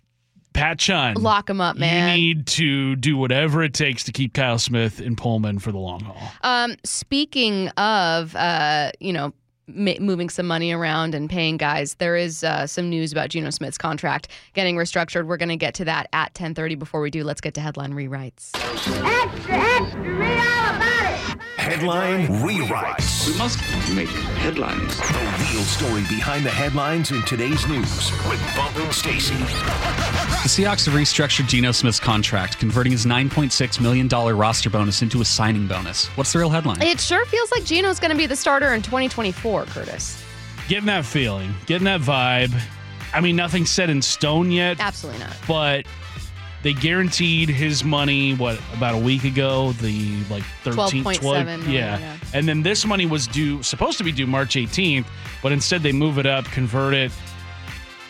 Pat 0.54 0.78
Chun, 0.78 1.14
Lock 1.14 1.50
him 1.50 1.60
up, 1.60 1.76
man. 1.76 2.16
you 2.18 2.34
need 2.34 2.46
to 2.46 2.96
do 2.96 3.16
whatever 3.16 3.62
it 3.62 3.74
takes 3.74 4.04
to 4.04 4.12
keep 4.12 4.32
Kyle 4.34 4.58
Smith 4.58 5.00
in 5.00 5.16
Pullman 5.16 5.58
for 5.58 5.72
the 5.72 5.78
long 5.78 6.00
haul. 6.00 6.28
Um, 6.42 6.76
speaking 6.84 7.68
of, 7.70 8.34
uh, 8.36 8.92
you 9.00 9.12
know, 9.12 9.32
ma- 9.66 9.98
moving 10.00 10.30
some 10.30 10.46
money 10.46 10.72
around 10.72 11.14
and 11.14 11.28
paying 11.28 11.56
guys, 11.56 11.94
there 11.96 12.16
is 12.16 12.44
uh, 12.44 12.66
some 12.68 12.88
news 12.88 13.10
about 13.12 13.30
Geno 13.30 13.50
Smith's 13.50 13.78
contract 13.78 14.28
getting 14.52 14.76
restructured. 14.76 15.26
We're 15.26 15.36
going 15.38 15.48
to 15.48 15.56
get 15.56 15.74
to 15.74 15.84
that 15.86 16.08
at 16.12 16.32
10:30. 16.34 16.78
Before 16.78 17.00
we 17.00 17.10
do, 17.10 17.24
let's 17.24 17.40
get 17.40 17.54
to 17.54 17.60
headline 17.60 17.92
rewrites. 17.92 18.50
Extra, 18.54 19.56
extra, 19.56 20.00
read 20.00 20.38
all 20.38 20.76
about 20.76 21.12
it. 21.12 21.63
Headline 21.74 22.28
rewrites. 22.28 23.26
We 23.28 23.36
must 23.36 23.58
make 23.96 24.08
headlines. 24.38 24.96
The 24.96 25.48
real 25.52 25.64
story 25.64 26.02
behind 26.02 26.46
the 26.46 26.50
headlines 26.50 27.10
in 27.10 27.20
today's 27.22 27.66
news 27.66 28.12
with 28.28 28.40
Bump 28.54 28.76
and 28.76 28.94
Stacy. 28.94 29.34
The 29.34 30.46
Seahawks 30.48 30.86
have 30.86 30.94
restructured 30.94 31.48
Geno 31.48 31.72
Smith's 31.72 31.98
contract, 31.98 32.60
converting 32.60 32.92
his 32.92 33.04
$9.6 33.06 33.80
million 33.80 34.06
roster 34.06 34.70
bonus 34.70 35.02
into 35.02 35.20
a 35.20 35.24
signing 35.24 35.66
bonus. 35.66 36.06
What's 36.16 36.32
the 36.32 36.38
real 36.38 36.48
headline? 36.50 36.80
It 36.80 37.00
sure 37.00 37.26
feels 37.26 37.50
like 37.50 37.64
Geno's 37.64 37.98
going 37.98 38.12
to 38.12 38.16
be 38.16 38.26
the 38.26 38.36
starter 38.36 38.72
in 38.72 38.80
2024, 38.80 39.64
Curtis. 39.64 40.22
Getting 40.68 40.86
that 40.86 41.04
feeling, 41.04 41.52
getting 41.66 41.86
that 41.86 42.02
vibe. 42.02 42.54
I 43.12 43.20
mean, 43.20 43.34
nothing's 43.34 43.70
set 43.70 43.90
in 43.90 44.00
stone 44.00 44.52
yet, 44.52 44.78
Absolutely 44.78 45.22
not. 45.24 45.36
but 45.48 45.86
they 46.64 46.72
guaranteed 46.72 47.48
his 47.48 47.84
money 47.84 48.34
what 48.34 48.58
about 48.74 48.94
a 48.94 48.98
week 48.98 49.22
ago 49.22 49.72
the 49.74 50.16
like 50.30 50.42
13th 50.64 51.04
12.7 51.04 51.20
12 51.20 51.46
million, 51.46 51.70
yeah. 51.70 51.98
yeah. 51.98 52.16
and 52.32 52.48
then 52.48 52.62
this 52.62 52.84
money 52.84 53.06
was 53.06 53.28
due 53.28 53.62
supposed 53.62 53.98
to 53.98 54.02
be 54.02 54.10
due 54.10 54.26
march 54.26 54.56
18th 54.56 55.06
but 55.42 55.52
instead 55.52 55.82
they 55.82 55.92
move 55.92 56.18
it 56.18 56.26
up 56.26 56.44
convert 56.46 56.94
it 56.94 57.12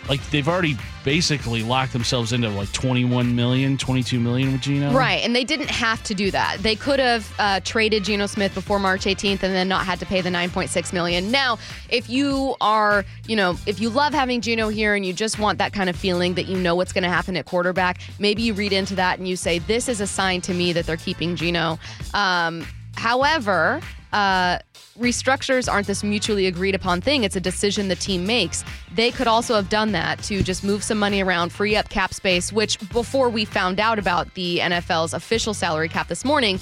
like 0.08 0.24
they've 0.30 0.48
already 0.48 0.76
basically 1.04 1.62
locked 1.62 1.92
themselves 1.92 2.32
into 2.32 2.48
like 2.48 2.72
21 2.72 3.34
million 3.36 3.76
22 3.76 4.18
million 4.18 4.52
with 4.52 4.62
Geno 4.62 4.92
Right, 4.92 5.22
and 5.22 5.34
they 5.34 5.44
didn't 5.44 5.70
have 5.70 6.02
to 6.04 6.14
do 6.14 6.30
that. 6.30 6.58
They 6.60 6.76
could 6.76 6.98
have 6.98 7.32
uh, 7.38 7.60
traded 7.60 8.04
Geno 8.04 8.26
Smith 8.26 8.54
before 8.54 8.78
March 8.78 9.04
18th 9.04 9.42
and 9.42 9.54
then 9.54 9.68
not 9.68 9.84
had 9.84 9.98
to 10.00 10.06
pay 10.06 10.20
the 10.20 10.30
9.6 10.30 10.92
million. 10.92 11.30
Now, 11.30 11.58
if 11.90 12.08
you 12.08 12.56
are, 12.60 13.04
you 13.26 13.36
know, 13.36 13.58
if 13.66 13.80
you 13.80 13.90
love 13.90 14.14
having 14.14 14.40
Geno 14.40 14.68
here 14.68 14.94
and 14.94 15.04
you 15.04 15.12
just 15.12 15.38
want 15.38 15.58
that 15.58 15.72
kind 15.72 15.90
of 15.90 15.96
feeling 15.96 16.34
that 16.34 16.46
you 16.46 16.56
know 16.56 16.74
what's 16.74 16.92
going 16.92 17.04
to 17.04 17.10
happen 17.10 17.36
at 17.36 17.46
quarterback, 17.46 18.00
maybe 18.18 18.42
you 18.42 18.54
read 18.54 18.72
into 18.72 18.94
that 18.94 19.18
and 19.18 19.28
you 19.28 19.36
say 19.36 19.58
this 19.58 19.88
is 19.88 20.00
a 20.00 20.06
sign 20.06 20.40
to 20.42 20.54
me 20.54 20.72
that 20.72 20.86
they're 20.86 20.96
keeping 20.96 21.36
Geno. 21.36 21.78
Um, 22.14 22.66
however, 22.96 23.80
uh, 24.12 24.58
restructures 24.98 25.70
aren't 25.70 25.86
this 25.86 26.04
mutually 26.04 26.46
agreed 26.46 26.74
upon 26.74 27.00
thing. 27.00 27.24
It's 27.24 27.36
a 27.36 27.40
decision 27.40 27.88
the 27.88 27.96
team 27.96 28.26
makes. 28.26 28.64
They 28.94 29.10
could 29.10 29.26
also 29.26 29.54
have 29.54 29.68
done 29.68 29.92
that 29.92 30.22
to 30.24 30.42
just 30.42 30.62
move 30.62 30.82
some 30.82 30.98
money 30.98 31.22
around, 31.22 31.52
free 31.52 31.76
up 31.76 31.88
cap 31.88 32.14
space, 32.14 32.52
which 32.52 32.78
before 32.90 33.28
we 33.28 33.44
found 33.44 33.80
out 33.80 33.98
about 33.98 34.32
the 34.34 34.58
NFL's 34.58 35.12
official 35.12 35.54
salary 35.54 35.88
cap 35.88 36.08
this 36.08 36.24
morning, 36.24 36.60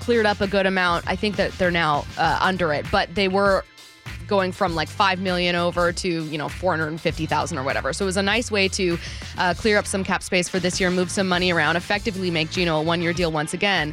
cleared 0.00 0.26
up 0.26 0.40
a 0.40 0.46
good 0.46 0.66
amount. 0.66 1.06
I 1.06 1.16
think 1.16 1.36
that 1.36 1.52
they're 1.52 1.70
now 1.70 2.04
uh, 2.18 2.38
under 2.40 2.72
it, 2.72 2.84
but 2.90 3.14
they 3.14 3.28
were 3.28 3.64
going 4.26 4.52
from 4.52 4.74
like 4.76 4.88
5 4.88 5.20
million 5.20 5.56
over 5.56 5.92
to 5.92 6.24
you 6.24 6.38
know 6.38 6.48
450,000 6.48 7.58
or 7.58 7.62
whatever. 7.64 7.92
So 7.92 8.04
it 8.04 8.06
was 8.06 8.16
a 8.16 8.22
nice 8.22 8.50
way 8.50 8.68
to 8.68 8.98
uh, 9.38 9.54
clear 9.54 9.76
up 9.76 9.86
some 9.86 10.04
cap 10.04 10.22
space 10.22 10.48
for 10.48 10.58
this 10.58 10.80
year, 10.80 10.90
move 10.90 11.10
some 11.10 11.28
money 11.28 11.52
around, 11.52 11.76
effectively 11.76 12.30
make 12.30 12.50
Geno 12.50 12.78
a 12.78 12.82
one-year 12.82 13.12
deal 13.12 13.32
once 13.32 13.54
again. 13.54 13.92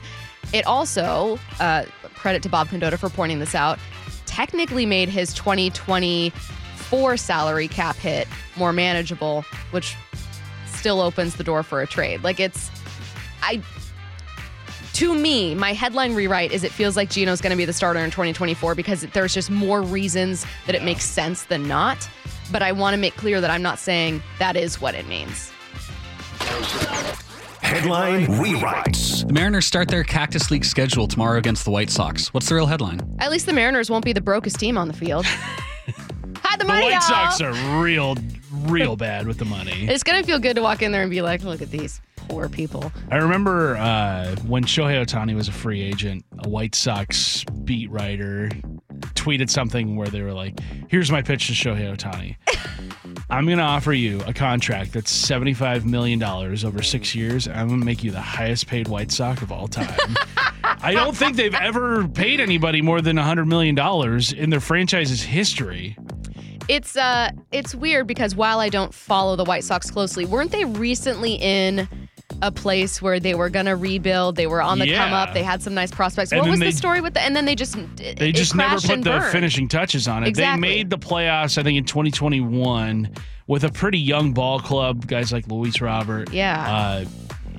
It 0.53 0.65
also 0.65 1.39
uh, 1.59 1.83
credit 2.15 2.41
to 2.43 2.49
Bob 2.49 2.67
Condotta 2.67 2.97
for 2.97 3.09
pointing 3.09 3.39
this 3.39 3.55
out. 3.55 3.79
Technically 4.25 4.85
made 4.85 5.09
his 5.09 5.33
2024 5.33 7.17
salary 7.17 7.67
cap 7.67 7.95
hit 7.97 8.27
more 8.55 8.71
manageable, 8.73 9.43
which 9.71 9.95
still 10.65 11.01
opens 11.01 11.35
the 11.35 11.43
door 11.43 11.63
for 11.63 11.81
a 11.81 11.87
trade. 11.87 12.23
Like 12.23 12.39
it's 12.39 12.69
I 13.41 13.61
to 14.93 15.13
me, 15.13 15.53
my 15.53 15.73
headline 15.73 16.15
rewrite 16.15 16.51
is 16.51 16.63
it 16.63 16.71
feels 16.71 16.95
like 16.95 17.11
Geno's 17.11 17.39
going 17.39 17.51
to 17.51 17.57
be 17.57 17.65
the 17.65 17.73
starter 17.73 17.99
in 17.99 18.09
2024 18.09 18.73
because 18.73 19.01
there's 19.13 19.31
just 19.31 19.51
more 19.51 19.83
reasons 19.83 20.43
that 20.65 20.73
it 20.73 20.81
makes 20.81 21.05
sense 21.05 21.43
than 21.43 21.67
not. 21.67 22.09
But 22.51 22.63
I 22.63 22.71
want 22.71 22.95
to 22.95 22.97
make 22.97 23.15
clear 23.15 23.39
that 23.39 23.51
I'm 23.51 23.61
not 23.61 23.77
saying 23.77 24.23
that 24.39 24.55
is 24.55 24.81
what 24.81 24.95
it 24.95 25.07
means. 25.07 25.51
Headline 27.67 28.27
rewrites. 28.27 29.27
The 29.27 29.33
Mariners 29.33 29.65
start 29.65 29.89
their 29.89 30.05
Cactus 30.05 30.49
League 30.49 30.63
schedule 30.63 31.05
tomorrow 31.05 31.37
against 31.37 31.65
the 31.65 31.69
White 31.71 31.89
Sox. 31.89 32.33
What's 32.33 32.47
the 32.47 32.55
real 32.55 32.65
headline? 32.65 33.01
At 33.19 33.29
least 33.29 33.45
the 33.45 33.51
Mariners 33.51 33.89
won't 33.89 34.05
be 34.05 34.13
the 34.13 34.21
brokest 34.21 34.57
team 34.57 34.77
on 34.77 34.87
the 34.87 34.93
field. 34.93 35.25
Hide 36.37 36.59
the 36.59 36.63
the 36.63 36.63
money, 36.63 36.83
White 36.85 36.91
y'all. 36.93 37.01
Sox 37.01 37.41
are 37.41 37.83
real 37.83 38.15
real 38.63 38.95
bad 38.95 39.27
with 39.27 39.37
the 39.37 39.45
money 39.45 39.85
It's 39.89 40.01
going 40.01 40.19
to 40.19 40.25
feel 40.25 40.39
good 40.39 40.55
to 40.55 40.61
walk 40.61 40.81
in 40.81 40.93
there 40.93 41.01
and 41.01 41.11
be 41.11 41.21
like, 41.21 41.43
look 41.43 41.61
at 41.61 41.69
these 41.69 41.99
poor 42.15 42.47
people. 42.47 42.89
I 43.11 43.17
remember 43.17 43.75
uh, 43.75 44.33
when 44.47 44.63
Shohei 44.63 45.05
Ohtani 45.05 45.35
was 45.35 45.49
a 45.49 45.51
free 45.51 45.81
agent, 45.81 46.23
a 46.45 46.47
White 46.47 46.73
Sox 46.73 47.43
beat 47.65 47.91
writer 47.91 48.49
tweeted 49.15 49.49
something 49.49 49.97
where 49.97 50.07
they 50.07 50.21
were 50.21 50.33
like, 50.33 50.57
"Here's 50.87 51.11
my 51.11 51.21
pitch 51.21 51.47
to 51.47 51.53
Shohei 51.53 51.93
Ohtani. 51.95 52.37
I'm 53.29 53.45
going 53.45 53.57
to 53.57 53.63
offer 53.63 53.91
you 53.91 54.21
a 54.25 54.33
contract 54.33 54.93
that's 54.93 55.11
75 55.11 55.85
million 55.85 56.17
dollars 56.17 56.63
over 56.63 56.81
six 56.81 57.13
years. 57.13 57.47
And 57.47 57.57
I'm 57.57 57.67
going 57.67 57.81
to 57.81 57.85
make 57.85 58.03
you 58.03 58.11
the 58.11 58.21
highest 58.21 58.67
paid 58.67 58.87
White 58.87 59.11
Sox 59.11 59.41
of 59.41 59.51
all 59.51 59.67
time." 59.67 60.15
I 60.63 60.93
don't 60.93 61.15
think 61.15 61.35
they've 61.35 61.53
ever 61.55 62.07
paid 62.07 62.39
anybody 62.39 62.81
more 62.81 63.01
than 63.01 63.15
100 63.15 63.45
million 63.45 63.75
dollars 63.75 64.31
in 64.31 64.49
their 64.49 64.59
franchise's 64.59 65.21
history. 65.21 65.97
It's 66.67 66.95
uh 66.97 67.31
it's 67.51 67.73
weird 67.73 68.07
because 68.07 68.35
while 68.35 68.59
I 68.59 68.69
don't 68.69 68.93
follow 68.93 69.35
the 69.35 69.45
White 69.45 69.63
Sox 69.63 69.89
closely, 69.89 70.25
weren't 70.25 70.51
they 70.51 70.65
recently 70.65 71.35
in 71.35 71.87
a 72.41 72.51
place 72.51 73.01
where 73.01 73.19
they 73.19 73.35
were 73.35 73.49
gonna 73.49 73.75
rebuild? 73.75 74.35
They 74.35 74.47
were 74.47 74.61
on 74.61 74.79
the 74.79 74.91
come 74.93 75.13
up. 75.13 75.33
They 75.33 75.43
had 75.43 75.61
some 75.61 75.73
nice 75.73 75.91
prospects. 75.91 76.31
And 76.31 76.41
what 76.41 76.49
was 76.49 76.59
they- 76.59 76.67
the 76.67 76.71
story 76.71 77.01
with 77.01 77.13
the? 77.13 77.21
And 77.21 77.35
then 77.35 77.45
they 77.45 77.55
just 77.55 77.77
They 77.95 78.31
just 78.31 78.55
never 78.55 78.79
put 78.79 79.03
the 79.03 79.21
finishing 79.31 79.67
touches 79.67 80.07
on 80.07 80.23
it. 80.23 80.29
Exactly. 80.29 80.67
They 80.69 80.75
made 80.75 80.89
the 80.89 80.97
playoffs, 80.97 81.57
I 81.57 81.63
think, 81.63 81.77
in 81.77 81.85
2021 81.85 83.09
with 83.47 83.63
a 83.63 83.71
pretty 83.71 83.99
young 83.99 84.33
ball 84.33 84.59
club, 84.59 85.07
guys 85.07 85.31
like 85.31 85.47
Luis 85.47 85.81
Robert. 85.81 86.31
Yeah. 86.31 86.69
Uh, 86.69 87.05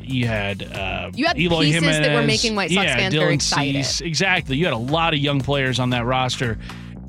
you 0.03 0.27
had 0.27 0.63
uh, 0.63 1.11
You 1.15 1.27
had 1.27 1.39
Eloy 1.39 1.65
pieces 1.65 1.83
that 1.83 2.15
were 2.15 2.27
making 2.27 2.55
White 2.57 2.71
Sox 2.71 2.85
yeah, 2.87 2.97
fans 2.97 3.15
Dylan 3.15 3.19
very 3.19 3.35
excited. 3.35 3.85
Cease. 3.85 4.01
Exactly. 4.01 4.57
You 4.57 4.65
had 4.65 4.75
a 4.75 4.79
lot 4.79 5.13
of 5.13 5.21
young 5.21 5.41
players 5.41 5.79
on 5.79 5.91
that 5.91 6.05
roster. 6.07 6.59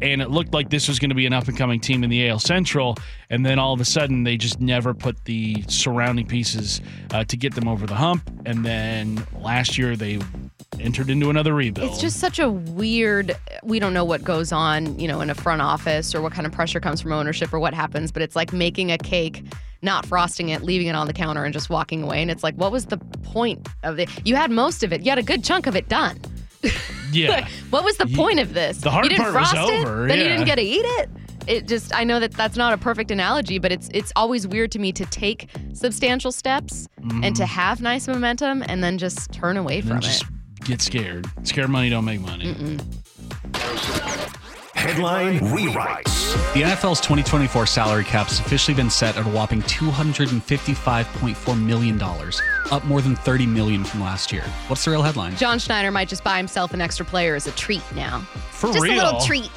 And 0.01 0.21
it 0.21 0.29
looked 0.29 0.53
like 0.53 0.69
this 0.69 0.87
was 0.87 0.99
going 0.99 1.09
to 1.09 1.15
be 1.15 1.25
an 1.25 1.33
up 1.33 1.47
and 1.47 1.57
coming 1.57 1.79
team 1.79 2.03
in 2.03 2.09
the 2.09 2.29
AL 2.29 2.39
Central. 2.39 2.95
And 3.29 3.45
then 3.45 3.59
all 3.59 3.73
of 3.73 3.81
a 3.81 3.85
sudden, 3.85 4.23
they 4.23 4.37
just 4.37 4.59
never 4.59 4.93
put 4.93 5.25
the 5.25 5.63
surrounding 5.67 6.25
pieces 6.27 6.81
uh, 7.11 7.23
to 7.25 7.37
get 7.37 7.55
them 7.55 7.67
over 7.67 7.85
the 7.85 7.95
hump. 7.95 8.29
And 8.45 8.65
then 8.65 9.25
last 9.41 9.77
year, 9.77 9.95
they 9.95 10.19
entered 10.79 11.09
into 11.09 11.29
another 11.29 11.53
rebuild. 11.53 11.91
It's 11.91 12.01
just 12.01 12.19
such 12.19 12.39
a 12.39 12.49
weird. 12.49 13.35
We 13.63 13.79
don't 13.79 13.93
know 13.93 14.05
what 14.05 14.23
goes 14.23 14.51
on, 14.51 14.97
you 14.97 15.07
know, 15.07 15.21
in 15.21 15.29
a 15.29 15.35
front 15.35 15.61
office 15.61 16.15
or 16.15 16.21
what 16.21 16.33
kind 16.33 16.47
of 16.47 16.53
pressure 16.53 16.79
comes 16.79 17.01
from 17.01 17.11
ownership 17.11 17.53
or 17.53 17.59
what 17.59 17.73
happens. 17.73 18.11
But 18.11 18.21
it's 18.21 18.35
like 18.35 18.53
making 18.53 18.91
a 18.91 18.97
cake 18.97 19.43
not 19.81 20.05
frosting 20.05 20.49
it, 20.49 20.61
leaving 20.61 20.87
it 20.87 20.95
on 20.95 21.07
the 21.07 21.13
counter, 21.13 21.45
and 21.45 21.53
just 21.53 21.69
walking 21.69 22.03
away. 22.03 22.21
And 22.21 22.29
it's 22.29 22.43
like, 22.43 22.55
what 22.55 22.71
was 22.71 22.85
the 22.87 22.97
point 22.97 23.67
of 23.83 23.99
it? 23.99 24.09
You 24.25 24.35
had 24.35 24.51
most 24.51 24.83
of 24.83 24.91
it. 24.91 25.01
You 25.01 25.09
had 25.09 25.19
a 25.19 25.23
good 25.23 25.43
chunk 25.43 25.67
of 25.67 25.75
it 25.75 25.87
done. 25.87 26.19
Yeah. 27.11 27.29
Like, 27.31 27.47
what 27.71 27.83
was 27.83 27.97
the 27.97 28.05
point 28.05 28.39
of 28.39 28.53
this? 28.53 28.77
the 28.81 28.91
hard 28.91 29.05
you 29.05 29.09
didn't 29.09 29.23
part 29.23 29.33
was 29.33 29.49
frost 29.51 29.71
over, 29.71 30.05
It? 30.05 30.09
Then 30.09 30.17
you 30.19 30.25
didn't 30.25 30.45
get 30.45 30.55
to 30.57 30.61
eat 30.61 30.83
it. 30.85 31.09
It 31.47 31.67
just 31.67 31.91
I 31.95 32.03
know 32.03 32.19
that 32.19 32.33
that's 32.33 32.55
not 32.55 32.71
a 32.73 32.77
perfect 32.77 33.09
analogy, 33.09 33.57
but 33.57 33.71
it's 33.71 33.89
it's 33.95 34.13
always 34.15 34.45
weird 34.47 34.71
to 34.73 34.79
me 34.79 34.91
to 34.91 35.05
take 35.07 35.49
substantial 35.73 36.31
steps 36.31 36.87
and 37.23 37.35
to 37.35 37.47
have 37.47 37.81
nice 37.81 38.07
momentum 38.07 38.63
and 38.67 38.83
then 38.83 38.99
just 38.99 39.31
turn 39.31 39.57
away 39.57 39.81
Mm-hmm. 39.81 39.91
And 39.91 40.03
from 40.03 40.09
it. 40.09 40.11
just 40.11 40.25
get 40.65 40.81
scared. 40.83 41.25
Scared 41.43 41.69
money 41.71 41.89
don't 41.89 42.05
make 42.05 42.21
money. 42.21 42.77
Headline 44.79 45.39
rewrites. 45.39 46.31
The 46.53 46.61
NFL's 46.61 47.01
2024 47.01 47.65
salary 47.65 48.05
cap 48.05 48.27
has 48.27 48.39
officially 48.39 48.73
been 48.73 48.89
set 48.89 49.17
at 49.17 49.25
a 49.25 49.29
whopping 49.29 49.61
$255.4 49.63 51.61
million, 51.65 52.01
up 52.71 52.85
more 52.85 53.01
than 53.01 53.13
30 53.17 53.45
million 53.45 53.83
from 53.83 53.99
last 53.99 54.31
year. 54.31 54.43
What's 54.67 54.85
the 54.85 54.91
real 54.91 55.01
headline? 55.01 55.35
John 55.35 55.59
Schneider 55.59 55.91
might 55.91 56.07
just 56.07 56.23
buy 56.23 56.37
himself 56.37 56.73
an 56.73 56.79
extra 56.79 57.05
player 57.05 57.35
as 57.35 57.45
a 57.45 57.51
treat 57.51 57.83
now. 57.93 58.19
For 58.51 58.67
just 58.67 58.81
real. 58.81 58.93
a 58.93 59.03
little 59.03 59.19
treat. 59.19 59.51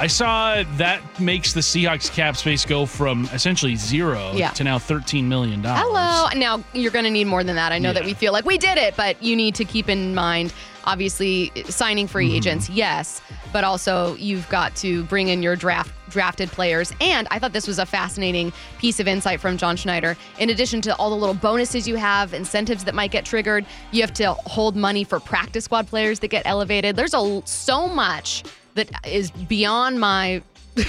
I 0.00 0.08
saw 0.08 0.64
that 0.76 1.00
makes 1.20 1.52
the 1.52 1.60
Seahawks 1.60 2.12
cap 2.12 2.36
space 2.36 2.64
go 2.64 2.84
from 2.84 3.28
essentially 3.32 3.76
zero 3.76 4.32
Yeah. 4.34 4.50
to 4.50 4.64
now 4.64 4.78
$13 4.78 5.22
million. 5.24 5.62
Hello. 5.64 6.26
Now 6.34 6.64
you're 6.72 6.90
going 6.92 7.04
to 7.04 7.10
need 7.12 7.28
more 7.28 7.44
than 7.44 7.54
that. 7.54 7.70
I 7.70 7.78
know 7.78 7.92
that 7.92 8.04
we 8.04 8.12
feel 8.12 8.32
like 8.32 8.44
we 8.44 8.58
did 8.58 8.76
it, 8.76 8.96
but 8.96 9.22
you 9.22 9.36
need 9.36 9.54
to 9.54 9.64
keep 9.64 9.88
in 9.88 10.16
mind, 10.16 10.52
obviously, 10.88 11.52
signing 11.66 12.06
free 12.06 12.26
Mm-hmm. 12.28 12.36
agents, 12.36 12.68
yes, 12.70 13.22
but 13.52 13.62
also 13.62 14.16
you've 14.16 14.48
got 14.48 14.74
to 14.76 15.04
bring 15.04 15.28
in 15.28 15.42
your 15.42 15.54
draft 15.54 15.92
drafted 16.10 16.50
players. 16.50 16.90
And 17.02 17.28
I 17.30 17.38
thought 17.38 17.52
this 17.52 17.66
was 17.68 17.78
a 17.78 17.84
fascinating 17.86 18.50
piece 18.78 18.98
of 18.98 19.06
insight 19.06 19.40
from 19.40 19.58
John 19.58 19.76
Schneider. 19.76 20.16
In 20.38 20.48
addition 20.50 20.80
to 20.82 20.96
all 20.96 21.10
the 21.10 21.16
little 21.16 21.34
bonuses 21.34 21.86
you 21.86 21.96
have, 21.96 22.32
incentives 22.32 22.84
that 22.84 22.94
might 22.94 23.10
get 23.10 23.26
triggered, 23.26 23.66
you 23.92 24.00
have 24.00 24.14
to 24.14 24.32
hold 24.32 24.74
money 24.74 25.04
for 25.04 25.20
practice 25.20 25.66
squad 25.66 25.86
players 25.86 26.18
that 26.20 26.28
get 26.28 26.42
elevated. 26.46 26.96
There's 26.96 27.12
a 27.14 27.42
so 27.44 27.88
much 27.88 28.42
that 28.74 28.88
is 29.06 29.30
beyond 29.30 30.00
my 30.00 30.42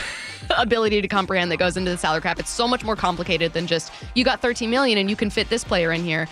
ability 0.57 1.01
to 1.01 1.07
comprehend 1.07 1.51
that 1.51 1.57
goes 1.57 1.75
into 1.75 1.91
the 1.91 1.97
salary 1.97 2.21
cap. 2.21 2.39
It's 2.39 2.49
so 2.49 2.67
much 2.67 2.83
more 2.83 2.95
complicated 2.95 3.51
than 3.53 3.67
just 3.67 3.91
you 4.15 4.23
got 4.23 4.41
13 4.41 4.69
million 4.69 4.97
and 4.97 5.09
you 5.09 5.15
can 5.17 5.29
fit 5.29 5.49
this 5.49 5.63
player 5.65 5.91
in 5.91 6.03
here. 6.03 6.27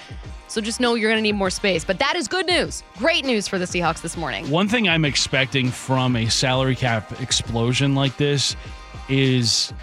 So 0.48 0.62
just 0.62 0.80
know 0.80 0.96
you're 0.96 1.10
going 1.10 1.18
to 1.18 1.24
need 1.24 1.36
more 1.36 1.50
space. 1.50 1.84
But 1.84 2.00
that 2.00 2.16
is 2.16 2.28
good 2.28 2.48
news. 2.48 2.84
Great 2.98 3.26
news 3.26 3.48
for 3.48 3.58
the 3.60 3.66
Seahawks 3.66 4.02
this 4.02 4.18
morning. 4.18 4.50
One 4.50 4.68
thing 4.68 4.88
I'm 4.88 5.06
expecting 5.06 5.70
from 5.70 6.16
a 6.16 6.30
salary 6.30 6.76
cap 6.76 7.20
explosion 7.22 7.96
like 7.96 8.18
this 8.18 8.56
is 9.10 9.74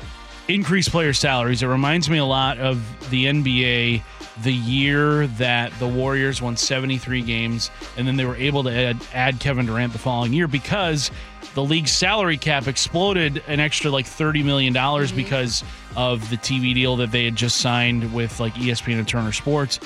increased 0.48 0.90
player 0.90 1.12
salaries. 1.12 1.62
It 1.62 1.66
reminds 1.66 2.11
me 2.11 2.18
a 2.18 2.24
lot 2.24 2.59
of 2.59 3.11
the 3.11 3.27
NBA 3.27 4.03
the 4.42 4.53
year 4.53 5.29
that 5.29 5.72
the 5.79 5.87
Warriors 5.87 6.42
won 6.42 6.57
73 6.57 7.22
games 7.22 7.70
and 7.96 8.07
then 8.07 8.16
they 8.16 8.24
were 8.24 8.37
able 8.37 8.64
to 8.64 8.70
add, 8.70 8.96
add 9.12 9.38
Kevin 9.38 9.66
Durant 9.66 9.92
the 9.92 9.98
following 9.98 10.33
year 10.33 10.48
because 10.48 11.11
the 11.55 11.62
league's 11.62 11.92
salary 11.92 12.37
cap 12.37 12.66
exploded 12.66 13.42
an 13.46 13.61
extra 13.61 13.90
like 13.90 14.07
$30 14.07 14.44
million 14.44 14.74
mm-hmm. 14.74 15.16
because 15.16 15.62
of 15.96 16.29
the 16.31 16.37
TV 16.37 16.74
deal 16.74 16.96
that 16.96 17.12
they 17.12 17.24
had 17.24 17.37
just 17.37 17.59
signed 17.59 18.12
with 18.12 18.40
like 18.40 18.55
ESPN 18.55 18.98
and 18.98 19.07
Turner 19.07 19.33
Sports 19.33 19.79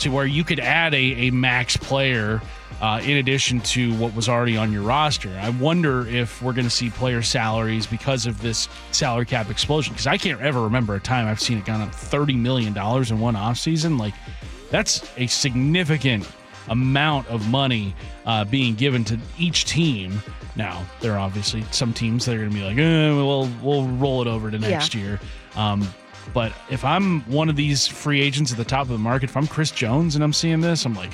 to 0.00 0.10
where 0.10 0.26
you 0.26 0.44
could 0.44 0.60
add 0.60 0.94
a, 0.94 1.28
a 1.28 1.30
max 1.30 1.76
player 1.76 2.40
uh, 2.80 3.00
in 3.02 3.16
addition 3.16 3.60
to 3.60 3.94
what 3.94 4.14
was 4.14 4.28
already 4.28 4.56
on 4.56 4.72
your 4.72 4.82
roster. 4.82 5.30
I 5.40 5.50
wonder 5.50 6.06
if 6.06 6.42
we're 6.42 6.52
going 6.52 6.66
to 6.66 6.70
see 6.70 6.90
player 6.90 7.22
salaries 7.22 7.86
because 7.86 8.26
of 8.26 8.42
this 8.42 8.68
salary 8.90 9.26
cap 9.26 9.50
explosion. 9.50 9.92
Because 9.92 10.06
I 10.06 10.18
can't 10.18 10.40
ever 10.40 10.62
remember 10.62 10.94
a 10.94 11.00
time 11.00 11.26
I've 11.26 11.40
seen 11.40 11.58
it 11.58 11.64
gone 11.64 11.80
up 11.80 11.90
$30 11.90 12.38
million 12.38 12.76
in 12.76 13.20
one 13.20 13.34
offseason. 13.34 13.98
Like, 13.98 14.14
that's 14.70 15.08
a 15.16 15.26
significant 15.26 16.28
amount 16.68 17.28
of 17.28 17.48
money 17.48 17.94
uh, 18.26 18.44
being 18.44 18.74
given 18.74 19.04
to 19.04 19.18
each 19.38 19.66
team. 19.66 20.20
Now, 20.56 20.84
there 21.00 21.12
are 21.12 21.18
obviously 21.18 21.62
some 21.70 21.92
teams 21.92 22.24
that 22.26 22.34
are 22.34 22.38
going 22.38 22.50
to 22.50 22.56
be 22.56 22.62
like, 22.62 22.78
eh, 22.78 23.10
we'll, 23.14 23.48
we'll 23.62 23.88
roll 23.88 24.22
it 24.22 24.28
over 24.28 24.50
to 24.50 24.58
next 24.58 24.94
year. 24.94 25.20
Um, 25.56 25.86
but 26.32 26.52
if 26.70 26.84
I'm 26.84 27.20
one 27.22 27.48
of 27.48 27.56
these 27.56 27.86
free 27.86 28.20
agents 28.20 28.52
at 28.52 28.58
the 28.58 28.64
top 28.64 28.82
of 28.82 28.88
the 28.88 28.98
market, 28.98 29.30
if 29.30 29.36
I'm 29.36 29.46
Chris 29.46 29.70
Jones 29.70 30.14
and 30.14 30.24
I'm 30.24 30.32
seeing 30.32 30.60
this, 30.60 30.84
I'm 30.84 30.94
like, 30.94 31.12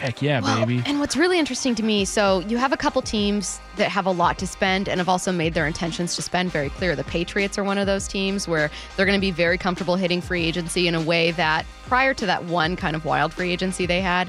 heck 0.00 0.22
yeah, 0.22 0.40
Well, 0.40 0.66
baby. 0.66 0.82
And 0.86 0.98
what's 0.98 1.16
really 1.16 1.38
interesting 1.38 1.74
to 1.74 1.82
me, 1.82 2.04
so 2.04 2.40
you 2.40 2.56
have 2.56 2.72
a 2.72 2.76
couple 2.76 3.02
teams 3.02 3.60
that 3.76 3.90
have 3.90 4.06
a 4.06 4.10
lot 4.10 4.38
to 4.38 4.46
spend 4.46 4.88
and 4.88 4.98
have 4.98 5.08
also 5.08 5.30
made 5.30 5.54
their 5.54 5.66
intentions 5.66 6.16
to 6.16 6.22
spend 6.22 6.50
very 6.50 6.70
clear. 6.70 6.96
The 6.96 7.04
Patriots 7.04 7.58
are 7.58 7.64
one 7.64 7.78
of 7.78 7.86
those 7.86 8.08
teams 8.08 8.48
where 8.48 8.70
they're 8.96 9.06
going 9.06 9.18
to 9.18 9.20
be 9.20 9.30
very 9.30 9.58
comfortable 9.58 9.96
hitting 9.96 10.20
free 10.20 10.44
agency 10.44 10.88
in 10.88 10.94
a 10.94 11.00
way 11.00 11.32
that 11.32 11.66
prior 11.86 12.14
to 12.14 12.26
that 12.26 12.44
one 12.44 12.76
kind 12.76 12.96
of 12.96 13.04
wild 13.04 13.34
free 13.34 13.52
agency 13.52 13.84
they 13.84 14.00
had, 14.00 14.26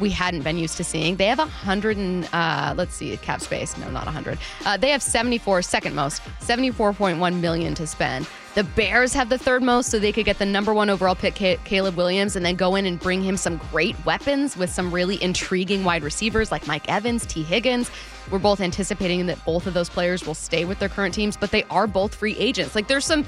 we 0.00 0.10
hadn't 0.10 0.42
been 0.42 0.58
used 0.58 0.76
to 0.76 0.84
seeing. 0.84 1.16
They 1.16 1.26
have 1.26 1.38
a 1.38 1.46
hundred 1.46 1.96
and 1.96 2.28
uh, 2.32 2.74
let's 2.76 2.94
see, 2.94 3.16
cap 3.16 3.40
space. 3.40 3.76
No, 3.78 3.90
not 3.90 4.06
a 4.06 4.10
hundred. 4.10 4.38
Uh, 4.66 4.76
they 4.76 4.90
have 4.90 5.02
74, 5.02 5.62
second 5.62 5.94
most, 5.94 6.22
74.1 6.40 7.40
million 7.40 7.74
to 7.76 7.86
spend. 7.86 8.26
The 8.54 8.62
Bears 8.62 9.12
have 9.14 9.30
the 9.30 9.38
third 9.38 9.64
most, 9.64 9.90
so 9.90 9.98
they 9.98 10.12
could 10.12 10.24
get 10.24 10.38
the 10.38 10.46
number 10.46 10.72
one 10.72 10.88
overall 10.88 11.16
pick, 11.16 11.34
Caleb 11.34 11.96
Williams, 11.96 12.36
and 12.36 12.46
then 12.46 12.54
go 12.54 12.76
in 12.76 12.86
and 12.86 13.00
bring 13.00 13.20
him 13.20 13.36
some 13.36 13.56
great 13.72 13.96
weapons 14.06 14.56
with 14.56 14.70
some 14.70 14.92
really 14.92 15.20
intriguing 15.20 15.82
wide 15.82 16.04
receivers 16.04 16.52
like 16.52 16.64
Mike 16.68 16.88
Evans, 16.88 17.26
Tee 17.26 17.42
Higgins. 17.42 17.90
We're 18.30 18.38
both 18.38 18.60
anticipating 18.60 19.26
that 19.26 19.44
both 19.44 19.66
of 19.66 19.74
those 19.74 19.90
players 19.90 20.24
will 20.24 20.34
stay 20.34 20.64
with 20.64 20.78
their 20.78 20.88
current 20.88 21.14
teams, 21.14 21.36
but 21.36 21.50
they 21.50 21.64
are 21.64 21.88
both 21.88 22.14
free 22.14 22.36
agents. 22.36 22.76
Like 22.76 22.86
there's 22.86 23.04
some 23.04 23.26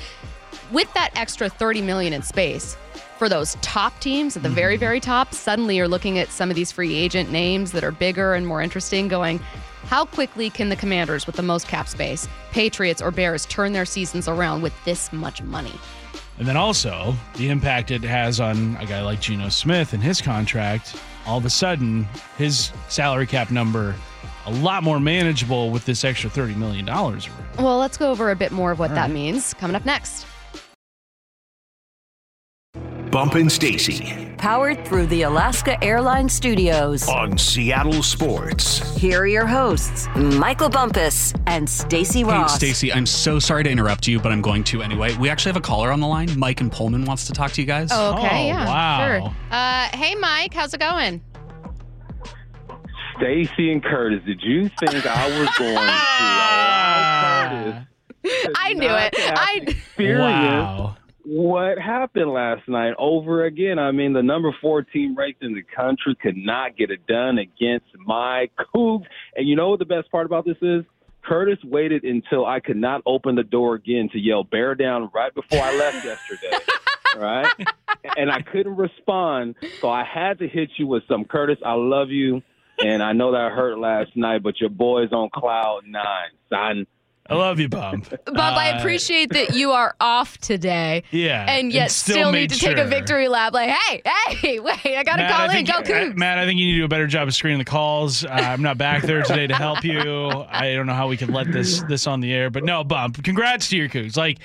with 0.70 0.92
that 0.94 1.10
extra 1.16 1.48
30 1.48 1.82
million 1.82 2.12
in 2.12 2.22
space 2.22 2.76
for 3.18 3.28
those 3.28 3.56
top 3.62 3.98
teams 4.00 4.36
at 4.36 4.42
the 4.42 4.48
very 4.48 4.74
mm-hmm. 4.74 4.80
very 4.80 5.00
top 5.00 5.32
suddenly 5.32 5.76
you're 5.76 5.88
looking 5.88 6.18
at 6.18 6.28
some 6.28 6.50
of 6.50 6.56
these 6.56 6.72
free 6.72 6.94
agent 6.94 7.30
names 7.30 7.72
that 7.72 7.84
are 7.84 7.92
bigger 7.92 8.34
and 8.34 8.46
more 8.46 8.60
interesting 8.60 9.08
going 9.08 9.40
how 9.86 10.04
quickly 10.04 10.50
can 10.50 10.68
the 10.68 10.76
commanders 10.76 11.26
with 11.26 11.36
the 11.36 11.42
most 11.42 11.68
cap 11.68 11.88
space 11.88 12.28
patriots 12.50 13.00
or 13.00 13.10
bears 13.10 13.46
turn 13.46 13.72
their 13.72 13.84
seasons 13.84 14.28
around 14.28 14.62
with 14.62 14.72
this 14.84 15.12
much 15.12 15.42
money 15.42 15.72
And 16.38 16.46
then 16.46 16.56
also 16.56 17.14
the 17.36 17.48
impact 17.48 17.90
it 17.90 18.02
has 18.02 18.40
on 18.40 18.76
a 18.76 18.86
guy 18.86 19.02
like 19.02 19.20
Geno 19.20 19.48
Smith 19.48 19.92
and 19.94 20.02
his 20.02 20.20
contract. 20.20 20.96
All 21.26 21.38
of 21.38 21.44
a 21.46 21.50
sudden, 21.50 22.06
his 22.36 22.70
salary 22.88 23.26
cap 23.26 23.50
number 23.50 23.94
a 24.46 24.50
lot 24.50 24.82
more 24.82 25.00
manageable 25.00 25.70
with 25.70 25.84
this 25.86 26.04
extra 26.04 26.30
$30 26.30 26.56
million. 26.56 26.86
well 26.86 27.78
let's 27.78 27.96
go 27.96 28.10
over 28.10 28.30
a 28.30 28.36
bit 28.36 28.52
more 28.52 28.70
of 28.70 28.78
what 28.78 28.94
that 28.94 29.10
means 29.10 29.54
coming 29.54 29.74
up 29.74 29.84
next 29.84 30.24
Bumpin' 33.16 33.48
Stacy 33.48 34.28
Powered 34.36 34.84
through 34.86 35.06
the 35.06 35.22
Alaska 35.22 35.82
Airlines 35.82 36.34
Studios. 36.34 37.08
on 37.08 37.38
Seattle 37.38 38.02
Sports. 38.02 38.94
Here 38.98 39.20
are 39.22 39.26
your 39.26 39.46
hosts, 39.46 40.06
Michael 40.14 40.68
Bumpus 40.68 41.32
and 41.46 41.66
Stacy 41.66 42.22
Hey, 42.24 42.44
Stacy, 42.48 42.92
I'm 42.92 43.06
so 43.06 43.38
sorry 43.38 43.64
to 43.64 43.70
interrupt 43.70 44.06
you, 44.06 44.20
but 44.20 44.32
I'm 44.32 44.42
going 44.42 44.62
to 44.64 44.82
anyway. 44.82 45.16
We 45.16 45.30
actually 45.30 45.48
have 45.52 45.56
a 45.56 45.62
caller 45.62 45.90
on 45.92 46.00
the 46.00 46.06
line. 46.06 46.28
Mike 46.38 46.60
and 46.60 46.70
Pullman 46.70 47.06
wants 47.06 47.26
to 47.28 47.32
talk 47.32 47.52
to 47.52 47.62
you 47.62 47.66
guys. 47.66 47.90
okay 47.90 47.98
Oh, 47.98 48.46
yeah 48.48 48.66
wow. 48.66 49.06
sure 49.22 49.34
uh, 49.50 49.88
hey 49.96 50.14
mike 50.16 50.52
how's 50.52 50.74
it 50.74 50.80
going 50.80 51.22
Stacy 53.16 53.72
and 53.72 53.82
Curtis, 53.82 54.20
did 54.26 54.42
you 54.42 54.68
think 54.78 55.06
I 55.06 55.40
was 55.40 55.48
going 55.58 55.74
to 55.74 55.80
allow 55.80 57.48
Curtis 58.22 58.44
to 58.44 58.52
I 58.58 58.72
knew 58.74 58.90
it. 58.90 59.14
I- 59.18 59.60
to 59.60 59.70
experience 59.70 60.20
Wow. 60.20 60.95
What 61.26 61.76
happened 61.76 62.32
last 62.32 62.68
night 62.68 62.94
over 62.98 63.44
again? 63.44 63.80
I 63.80 63.90
mean, 63.90 64.12
the 64.12 64.22
number 64.22 64.54
four 64.60 64.82
team 64.82 65.16
ranked 65.16 65.42
in 65.42 65.54
the 65.54 65.62
country 65.62 66.14
could 66.14 66.36
not 66.36 66.76
get 66.76 66.92
it 66.92 67.04
done 67.08 67.38
against 67.38 67.86
my 67.98 68.48
Cougs. 68.56 69.06
And 69.34 69.48
you 69.48 69.56
know 69.56 69.70
what 69.70 69.80
the 69.80 69.86
best 69.86 70.08
part 70.12 70.26
about 70.26 70.44
this 70.44 70.56
is? 70.62 70.84
Curtis 71.24 71.58
waited 71.64 72.04
until 72.04 72.46
I 72.46 72.60
could 72.60 72.76
not 72.76 73.02
open 73.06 73.34
the 73.34 73.42
door 73.42 73.74
again 73.74 74.08
to 74.12 74.20
yell 74.20 74.44
"bear 74.44 74.76
down" 74.76 75.10
right 75.12 75.34
before 75.34 75.58
I 75.60 75.76
left 75.76 76.04
yesterday. 76.04 76.56
Right, 77.16 77.52
and 78.16 78.30
I 78.30 78.42
couldn't 78.42 78.76
respond, 78.76 79.56
so 79.80 79.90
I 79.90 80.04
had 80.04 80.38
to 80.38 80.46
hit 80.46 80.70
you 80.76 80.86
with 80.86 81.02
some 81.08 81.24
Curtis. 81.24 81.58
I 81.64 81.72
love 81.72 82.10
you, 82.10 82.42
and 82.78 83.02
I 83.02 83.12
know 83.14 83.32
that 83.32 83.50
hurt 83.50 83.78
last 83.78 84.14
night, 84.14 84.44
but 84.44 84.60
your 84.60 84.70
boy's 84.70 85.10
on 85.10 85.30
cloud 85.34 85.82
nine, 85.86 86.30
son. 86.50 86.86
I 87.28 87.34
love 87.34 87.58
you, 87.60 87.68
Bump. 87.68 88.08
Bob, 88.26 88.38
I 88.38 88.72
Uh, 88.72 88.78
appreciate 88.78 89.30
that 89.32 89.54
you 89.54 89.72
are 89.72 89.94
off 90.00 90.38
today. 90.38 91.02
Yeah, 91.10 91.44
And 91.48 91.72
yet 91.72 91.82
and 91.84 91.90
still 91.92 92.14
still, 92.16 92.32
need 92.32 92.50
to 92.50 92.58
take 92.58 92.78
a 92.78 92.84
victory 92.84 93.28
lap. 93.28 93.52
Like, 93.52 93.70
hey, 93.70 94.02
hey, 94.28 94.58
wait, 94.60 94.96
I 94.96 95.02
got 95.02 95.16
to 95.16 95.26
call 95.28 95.50
I 95.50 95.56
in. 95.56 95.64
Go 95.64 95.82
Cougs. 95.82 96.16
Matt, 96.16 96.38
I 96.38 96.46
think 96.46 96.58
you 96.60 96.66
need 96.66 96.72
to 96.74 96.78
do 96.78 96.84
a 96.84 96.88
better 96.88 97.06
job 97.06 97.26
of 97.28 97.34
screening 97.34 97.58
the 97.58 97.64
calls. 97.64 98.24
Uh, 98.24 98.28
I'm 98.30 98.62
not 98.62 98.78
back 98.78 99.02
there 99.02 99.22
today 99.22 99.46
to 99.46 99.54
help 99.54 99.82
you. 99.84 100.00
I 100.48 100.74
don't 100.74 100.86
know 100.86 100.94
how 100.94 101.08
we 101.08 101.16
can 101.16 101.32
let 101.32 101.50
this 101.50 101.82
this 101.88 102.06
on 102.06 102.20
the 102.20 102.32
air, 102.32 102.50
but 102.50 102.64
no, 102.64 102.84
bump. 102.84 103.22
Congrats 103.24 103.68
to 103.70 103.76
your 103.76 103.88
Cougs. 103.88 104.16
Like 104.16 104.38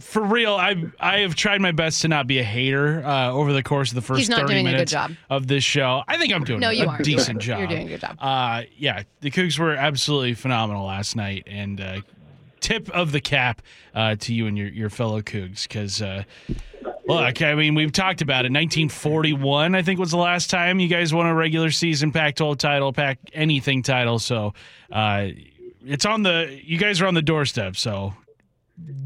for 0.00 0.22
real, 0.22 0.54
I 0.54 0.76
I 1.00 1.18
have 1.20 1.34
tried 1.34 1.60
my 1.60 1.72
best 1.72 2.02
to 2.02 2.08
not 2.08 2.26
be 2.26 2.38
a 2.38 2.44
hater 2.44 3.02
uh, 3.04 3.30
over 3.32 3.52
the 3.52 3.62
course 3.62 3.90
of 3.90 3.94
the 3.94 4.02
first 4.02 4.18
He's 4.20 4.28
30 4.28 4.40
doing 4.46 4.66
a 4.66 4.70
good 4.70 4.92
minutes 4.92 4.94
of 5.30 5.46
this 5.46 5.64
show. 5.64 6.02
I 6.06 6.16
think 6.18 6.32
I'm 6.34 6.44
doing 6.44 6.60
No, 6.60 6.68
a 6.68 6.72
you 6.74 6.86
are. 6.86 6.98
decent 6.98 7.40
job. 7.40 7.58
You're 7.60 7.68
doing 7.68 7.86
a 7.86 7.90
good 7.90 8.00
job. 8.00 8.16
Uh, 8.20 8.62
yeah, 8.76 9.02
the 9.20 9.30
Cougs 9.30 9.58
were 9.58 9.72
absolutely 9.74 10.34
phenomenal 10.34 10.86
last 10.86 11.16
night, 11.16 11.44
and 11.46 11.80
uh, 11.80 12.00
tip 12.60 12.88
of 12.90 13.12
the 13.12 13.20
cap 13.20 13.62
uh, 13.94 14.16
to 14.16 14.34
you 14.34 14.46
and 14.46 14.56
your 14.56 14.68
your 14.68 14.90
fellow 14.90 15.22
Cougs 15.22 15.62
because. 15.62 16.00
Uh, 16.02 16.24
Look, 17.06 17.42
I 17.42 17.56
mean, 17.56 17.74
we've 17.74 17.90
talked 17.90 18.22
about 18.22 18.44
it. 18.44 18.52
1941, 18.52 19.74
I 19.74 19.82
think, 19.82 19.98
was 19.98 20.12
the 20.12 20.16
last 20.16 20.48
time 20.48 20.78
you 20.78 20.86
guys 20.86 21.12
won 21.12 21.26
a 21.26 21.34
regular 21.34 21.72
season 21.72 22.12
Pac-12 22.12 22.56
title, 22.56 22.92
Pac 22.92 23.18
anything 23.32 23.82
title. 23.82 24.20
So 24.20 24.54
uh, 24.92 25.28
it's 25.84 26.06
on 26.06 26.22
the. 26.22 26.60
You 26.62 26.78
guys 26.78 27.00
are 27.00 27.06
on 27.06 27.14
the 27.14 27.22
doorstep. 27.22 27.74
So 27.76 28.14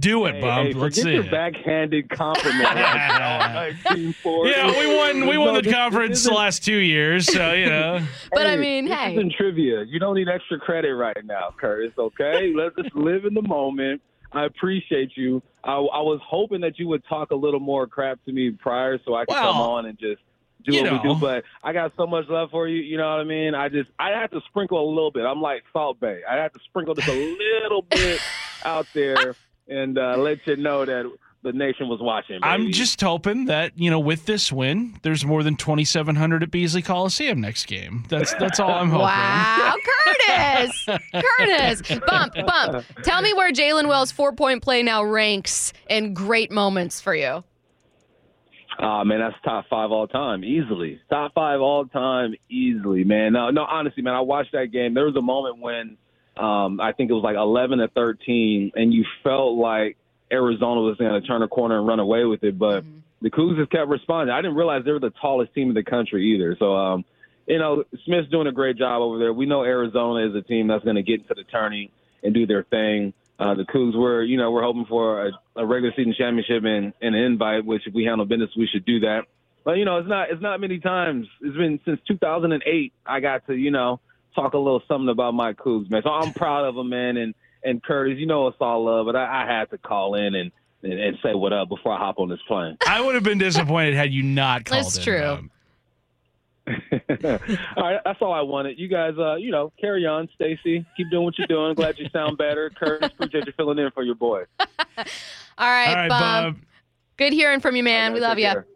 do 0.01 0.27
it, 0.27 0.35
Hey, 0.37 0.41
Bump. 0.41 0.69
hey, 0.69 0.75
Let's 0.75 1.01
see 1.01 1.13
your 1.13 1.25
it. 1.25 1.31
backhanded 1.31 2.11
compliment. 2.11 2.65
right 2.75 3.75
Yeah, 3.85 4.79
we 4.79 4.97
won. 4.97 5.27
We 5.27 5.39
won 5.39 5.49
No, 5.49 5.55
the 5.57 5.63
this- 5.63 5.73
conference 5.73 6.11
this 6.23 6.25
the 6.25 6.33
last 6.35 6.65
two 6.65 6.77
years. 6.77 7.33
So 7.33 7.53
you 7.53 7.67
know. 7.67 8.01
But 8.33 8.47
I 8.47 8.57
mean, 8.57 8.87
this 8.87 8.95
hey. 8.95 9.15
isn't 9.15 9.33
trivia. 9.35 9.85
You 9.85 9.99
don't 9.99 10.15
need 10.17 10.29
extra 10.29 10.59
credit 10.59 10.95
right 10.95 11.17
now, 11.25 11.55
Curtis. 11.59 11.93
Okay, 11.99 12.53
let's 12.57 12.75
just 12.77 12.95
live 12.95 13.25
in 13.25 13.35
the 13.35 13.43
moment. 13.43 14.03
I 14.33 14.45
appreciate 14.47 15.13
you. 15.17 15.41
I, 15.63 15.75
I 15.75 16.01
was 16.01 16.21
hoping 16.27 16.61
that 16.63 16.79
you 16.79 16.89
would 16.89 17.05
talk 17.09 17.31
a 17.31 17.37
little 17.37 17.61
more 17.61 17.87
crap 17.87 18.23
to 18.25 18.33
me 18.33 18.51
prior, 18.51 18.99
so 19.05 19.15
I 19.15 19.25
could 19.25 19.37
come 19.37 19.57
on 19.57 19.87
and 19.87 19.97
just 19.99 20.21
do 20.65 20.75
you 20.75 20.83
what 20.83 21.03
we 21.05 21.09
do. 21.09 21.15
But 21.21 21.45
I 21.63 21.73
got 21.73 21.93
so 21.97 22.07
much 22.07 22.27
love 22.29 22.51
for 22.51 22.67
you. 22.67 22.83
You 22.83 22.97
know 22.97 23.09
what 23.11 23.21
I 23.21 23.25
mean? 23.25 23.55
I 23.55 23.69
just 23.69 23.91
I 23.99 24.11
have 24.11 24.31
to 24.33 24.41
sprinkle 24.49 24.85
a 24.85 24.89
little 24.89 25.11
bit. 25.13 25.25
I'm 25.25 25.41
like 25.41 25.63
Salt 25.73 26.01
Bae. 26.01 26.21
I 26.29 26.37
have 26.37 26.53
to 26.53 26.61
sprinkle 26.65 26.95
just 26.95 27.07
a 27.09 27.37
little 27.63 27.83
bit 27.83 28.21
out 28.65 28.87
there 28.93 29.37
and 29.69 29.99
uh, 29.99 30.17
let 30.17 30.39
you 30.47 30.57
know 30.57 30.85
that 30.85 31.11
the 31.43 31.53
nation 31.53 31.89
was 31.89 32.01
watching. 32.01 32.41
I'm 32.43 32.73
just 32.73 33.01
hoping 33.01 33.45
that 33.47 33.79
you 33.79 33.91
know, 33.91 34.01
with 34.01 34.27
this 34.27 34.51
win, 34.51 34.99
there's 35.03 35.25
more 35.25 35.43
than 35.43 35.57
2,700 35.57 36.43
at 36.43 36.51
Beasley 36.51 36.83
Coliseum 36.83 37.41
next 37.41 37.67
game. 37.67 38.05
That's 38.09 38.35
that's 38.35 38.59
all 38.59 38.71
I'm 38.71 38.89
hoping. 38.89 39.03
Wow, 39.03 39.75
Curtis! 40.05 40.87
Curtis! 41.13 42.01
Bump, 42.07 42.35
bump. 42.47 42.85
Tell 43.03 43.23
me 43.23 43.33
where 43.35 43.53
Jalen 43.53 43.89
Wells' 43.89 44.11
four 44.11 44.33
point 44.33 44.63
play 44.63 44.83
now 44.83 45.05
ranks 45.05 45.73
in 45.89 46.15
great 46.15 46.51
moments 46.51 47.01
for 47.01 47.15
you. 47.15 47.45
Ah, 48.79 49.05
man, 49.05 49.21
that's 49.21 49.37
top 49.45 49.67
five 49.71 49.93
all 49.93 50.09
time, 50.09 50.43
easily. 50.43 51.01
Top 51.09 51.33
five 51.35 51.61
all 51.61 51.87
time, 51.87 52.35
easily, 52.51 53.05
man. 53.05 53.33
No, 53.35 53.51
no, 53.51 53.65
honestly, 53.65 54.03
man, 54.03 54.15
I 54.15 54.21
watched 54.21 54.53
that 54.53 54.73
game. 54.73 54.95
There 54.95 55.05
was 55.05 55.15
a 55.17 55.23
moment 55.23 55.61
when 55.61 55.97
um, 56.37 56.81
I 56.81 56.93
think 56.93 57.11
it 57.11 57.15
was 57.15 57.23
like 57.23 57.37
11 57.37 57.79
to 57.79 57.89
13, 57.89 58.73
and 58.75 58.93
you 58.93 59.05
felt 59.23 59.57
like 59.57 59.97
Arizona 60.33 60.81
was 60.81 60.97
going 60.97 61.21
to 61.21 61.27
turn 61.27 61.43
a 61.43 61.49
corner 61.49 61.79
and 61.79 61.87
run 61.87 62.01
away 62.01 62.25
with 62.25 62.43
it, 62.43 62.59
but 62.59 62.85
the 63.23 63.31
Cougs 63.31 63.57
just 63.57 63.71
kept 63.71 63.89
responding. 63.89 64.35
I 64.35 64.43
didn't 64.43 64.57
realize 64.57 64.85
they 64.85 64.93
were 64.93 65.01
the 65.01 65.13
tallest 65.21 65.55
team 65.55 65.69
in 65.69 65.75
the 65.75 65.83
country 65.83 66.35
either. 66.35 66.57
So, 66.59 66.75
um, 66.75 67.05
you 67.47 67.59
know, 67.59 67.85
Smith's 68.05 68.29
doing 68.31 68.47
a 68.47 68.53
great 68.53 68.77
job 68.77 69.01
over 69.01 69.19
there. 69.19 69.33
We 69.33 69.47
know 69.47 69.65
Arizona 69.65 70.29
is 70.29 70.35
a 70.35 70.43
team 70.43 70.69
that's 70.69 70.85
going 70.85 70.97
to 70.97 71.03
get 71.03 71.21
into 71.21 71.35
the 71.35 71.45
tourney 71.45 71.91
and 72.23 72.35
do 72.35 72.47
their 72.47 72.65
thing. 72.65 73.15
Uh, 73.39 73.55
the 73.55 73.65
Cougs 73.65 73.97
were, 73.97 74.23
you 74.23 74.37
know, 74.37 74.51
we're 74.51 74.63
hoping 74.63 74.87
for 74.87 75.27
a, 75.27 75.33
a 75.57 75.67
regular 75.67 75.95
season 75.97 76.15
championship 76.17 76.65
and, 76.65 76.93
and 77.01 77.15
an 77.15 77.23
invite, 77.23 77.65
which 77.65 77.87
if 77.87 77.95
we 77.95 78.05
handle 78.05 78.27
business, 78.27 78.51
we 78.57 78.67
should 78.67 78.85
do 78.85 79.01
that. 79.01 79.23
But 79.65 79.79
you 79.79 79.87
know, 79.87 79.97
it's 79.97 80.09
not 80.09 80.31
it's 80.31 80.43
not 80.43 80.61
many 80.61 80.79
times. 80.79 81.27
It's 81.41 81.57
been 81.57 81.81
since 81.87 81.99
2008 82.07 82.93
I 83.07 83.21
got 83.21 83.47
to 83.47 83.55
you 83.55 83.71
know 83.71 83.99
talk 84.35 84.55
a 84.55 84.59
little 84.59 84.83
something 84.89 85.09
about 85.09 85.35
my 85.35 85.53
Cougs, 85.53 85.91
man. 85.91 86.03
So 86.03 86.11
I'm 86.11 86.33
proud 86.33 86.65
of 86.65 86.75
them, 86.75 86.89
man. 86.89 87.17
And 87.17 87.35
and 87.63 87.83
Curtis, 87.83 88.19
you 88.19 88.27
know 88.27 88.47
it's 88.49 88.57
all 88.61 88.85
love, 88.85 89.07
but 89.07 89.17
I, 89.17 89.45
I 89.45 89.47
had 89.47 89.71
to 89.71 89.79
call 89.79 90.15
in 90.15 90.35
and, 90.35 90.53
and 90.83 90.93
and 90.93 91.17
say 91.23 91.35
what 91.35 91.53
up 91.53 91.69
before 91.69 91.93
I 91.93 91.99
hop 91.99 92.19
on 92.19 92.29
this 92.29 92.41
plane. 92.47 92.77
I 92.87 93.01
would 93.01 93.15
have 93.15 93.25
been 93.25 93.39
disappointed 93.39 93.95
had 93.95 94.13
you 94.13 94.23
not 94.23 94.65
called 94.65 94.85
That's 94.85 94.97
in, 94.99 95.03
true. 95.03 95.21
Bump. 95.21 95.51
all 96.67 97.85
right, 97.85 98.01
that's 98.07 98.23
all 98.23 98.33
I 98.33 98.41
wanted. 98.41 98.79
You 98.79 98.89
guys, 98.89 99.15
uh, 99.19 99.35
you 99.35 99.51
know, 99.51 99.71
carry 99.79 100.07
on, 100.07 100.29
Stacy. 100.35 100.85
Keep 100.97 101.11
doing 101.11 101.25
what 101.25 101.37
you're 101.39 101.47
doing. 101.47 101.75
Glad 101.75 101.99
you 101.99 102.09
sound 102.11 102.39
better. 102.39 102.71
Curtis, 102.71 103.11
appreciate 103.13 103.47
you 103.47 103.53
filling 103.55 103.79
in 103.79 103.91
for 103.91 104.03
your 104.03 104.15
boy. 104.15 104.45
All 104.59 104.65
right, 105.59 105.89
All 105.89 105.95
right, 105.95 106.09
Bump. 106.09 106.57
Bump. 106.57 106.67
Good 107.19 107.33
hearing 107.35 107.61
from 107.61 107.77
you, 107.77 107.83
man. 107.83 108.15
we 108.15 108.21
love 108.21 108.39
you. 108.39 108.47
care. 108.47 108.67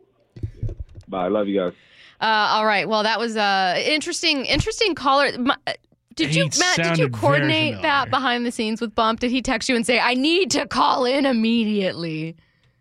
Bye. 1.08 1.28
Love 1.28 1.48
you 1.48 1.58
guys. 1.58 1.72
Uh, 2.20 2.24
all 2.24 2.66
right. 2.66 2.88
Well, 2.88 3.02
that 3.04 3.18
was 3.18 3.36
uh, 3.36 3.80
interesting. 3.84 4.44
Interesting 4.46 4.94
caller. 4.94 5.26
M- 5.26 5.50
uh, 5.50 5.72
Did 6.16 6.30
He 6.30 6.38
you, 6.38 6.48
Matt? 6.58 6.76
Did 6.76 6.98
you 6.98 7.08
coordinate 7.08 7.80
that 7.82 8.10
behind 8.10 8.44
the 8.44 8.50
scenes 8.50 8.80
with 8.80 8.94
Bump? 8.94 9.20
Did 9.20 9.30
he 9.30 9.40
text 9.42 9.68
you 9.68 9.76
and 9.76 9.86
say, 9.86 9.98
"I 10.00 10.14
need 10.14 10.50
to 10.52 10.66
call 10.66 11.04
in 11.04 11.26
immediately"? 11.26 12.36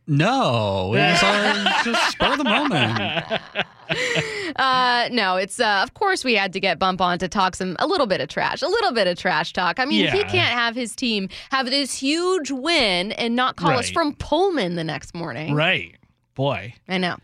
No, 0.09 0.93
it 0.93 0.99
was 0.99 1.21
uh, 1.23 1.81
just 1.83 2.11
spur 2.11 2.31
of 2.33 2.37
the 2.37 2.43
moment. 2.43 3.41
Uh, 4.57 5.07
no, 5.13 5.37
it's 5.37 5.61
uh, 5.61 5.79
of 5.81 5.93
course 5.93 6.25
we 6.25 6.35
had 6.35 6.51
to 6.51 6.59
get 6.59 6.77
Bump 6.77 6.99
on 6.99 7.19
to 7.19 7.27
talk 7.29 7.55
some 7.55 7.77
a 7.79 7.87
little 7.87 8.05
bit 8.07 8.19
of 8.19 8.27
trash, 8.27 8.61
a 8.61 8.67
little 8.67 8.91
bit 8.91 9.07
of 9.07 9.17
trash 9.17 9.53
talk. 9.53 9.79
I 9.79 9.85
mean, 9.85 10.07
he 10.11 10.23
can't 10.23 10.33
have 10.53 10.75
his 10.75 10.93
team 10.93 11.29
have 11.51 11.67
this 11.67 11.93
huge 11.93 12.51
win 12.51 13.13
and 13.13 13.33
not 13.35 13.55
call 13.55 13.77
us 13.77 13.89
from 13.89 14.13
Pullman 14.15 14.75
the 14.75 14.83
next 14.83 15.13
morning. 15.15 15.53
Right, 15.53 15.95
boy. 16.35 16.73
I 16.89 16.97
know. 16.97 17.15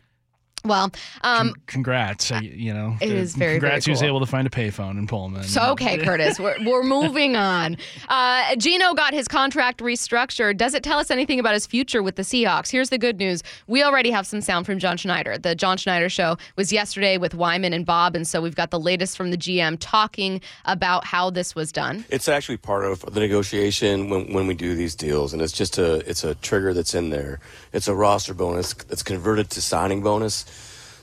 Well, 0.65 0.91
um, 1.23 1.55
Congrats. 1.67 2.31
I, 2.31 2.39
you 2.39 2.73
know, 2.73 2.95
It 3.01 3.11
is 3.11 3.35
very, 3.35 3.59
very 3.59 3.59
congrats. 3.59 3.85
He 3.85 3.91
was 3.91 3.99
cool. 3.99 4.07
able 4.07 4.19
to 4.21 4.25
find 4.25 4.47
a 4.47 4.49
payphone 4.49 4.97
in 4.97 5.07
Pullman. 5.07 5.43
So 5.43 5.71
okay, 5.71 5.97
Curtis, 5.97 6.39
we're, 6.39 6.55
we're 6.63 6.83
moving 6.83 7.35
on. 7.35 7.75
Uh, 8.07 8.55
Geno 8.55 8.93
got 8.93 9.13
his 9.13 9.27
contract 9.27 9.81
restructured. 9.81 10.55
Does 10.55 10.73
it 10.73 10.81
tell 10.81 10.99
us 10.99 11.11
anything 11.11 11.37
about 11.37 11.53
his 11.53 11.67
future 11.67 12.01
with 12.01 12.15
the 12.15 12.21
Seahawks? 12.21 12.71
Here's 12.71 12.89
the 12.91 12.97
good 12.97 13.17
news: 13.17 13.43
we 13.67 13.83
already 13.83 14.09
have 14.11 14.25
some 14.25 14.39
sound 14.39 14.65
from 14.65 14.79
John 14.79 14.95
Schneider. 14.95 15.37
The 15.37 15.53
John 15.53 15.75
Schneider 15.75 16.07
show 16.07 16.37
was 16.55 16.71
yesterday 16.71 17.17
with 17.17 17.35
Wyman 17.35 17.73
and 17.73 17.85
Bob, 17.85 18.15
and 18.15 18.25
so 18.25 18.41
we've 18.41 18.55
got 18.55 18.71
the 18.71 18.79
latest 18.79 19.17
from 19.17 19.31
the 19.31 19.37
GM 19.37 19.75
talking 19.81 20.39
about 20.63 21.03
how 21.03 21.29
this 21.29 21.55
was 21.55 21.73
done. 21.73 22.05
It's 22.09 22.29
actually 22.29 22.55
part 22.55 22.85
of 22.85 23.01
the 23.13 23.19
negotiation 23.19 24.09
when, 24.09 24.31
when 24.31 24.47
we 24.47 24.53
do 24.53 24.75
these 24.75 24.95
deals, 24.95 25.33
and 25.33 25.41
it's 25.41 25.51
just 25.51 25.77
a 25.77 25.95
it's 26.09 26.23
a 26.23 26.35
trigger 26.35 26.73
that's 26.73 26.95
in 26.95 27.09
there. 27.09 27.41
It's 27.73 27.89
a 27.89 27.95
roster 27.95 28.33
bonus 28.33 28.73
that's 28.73 29.03
converted 29.03 29.49
to 29.49 29.61
signing 29.61 30.01
bonus. 30.01 30.45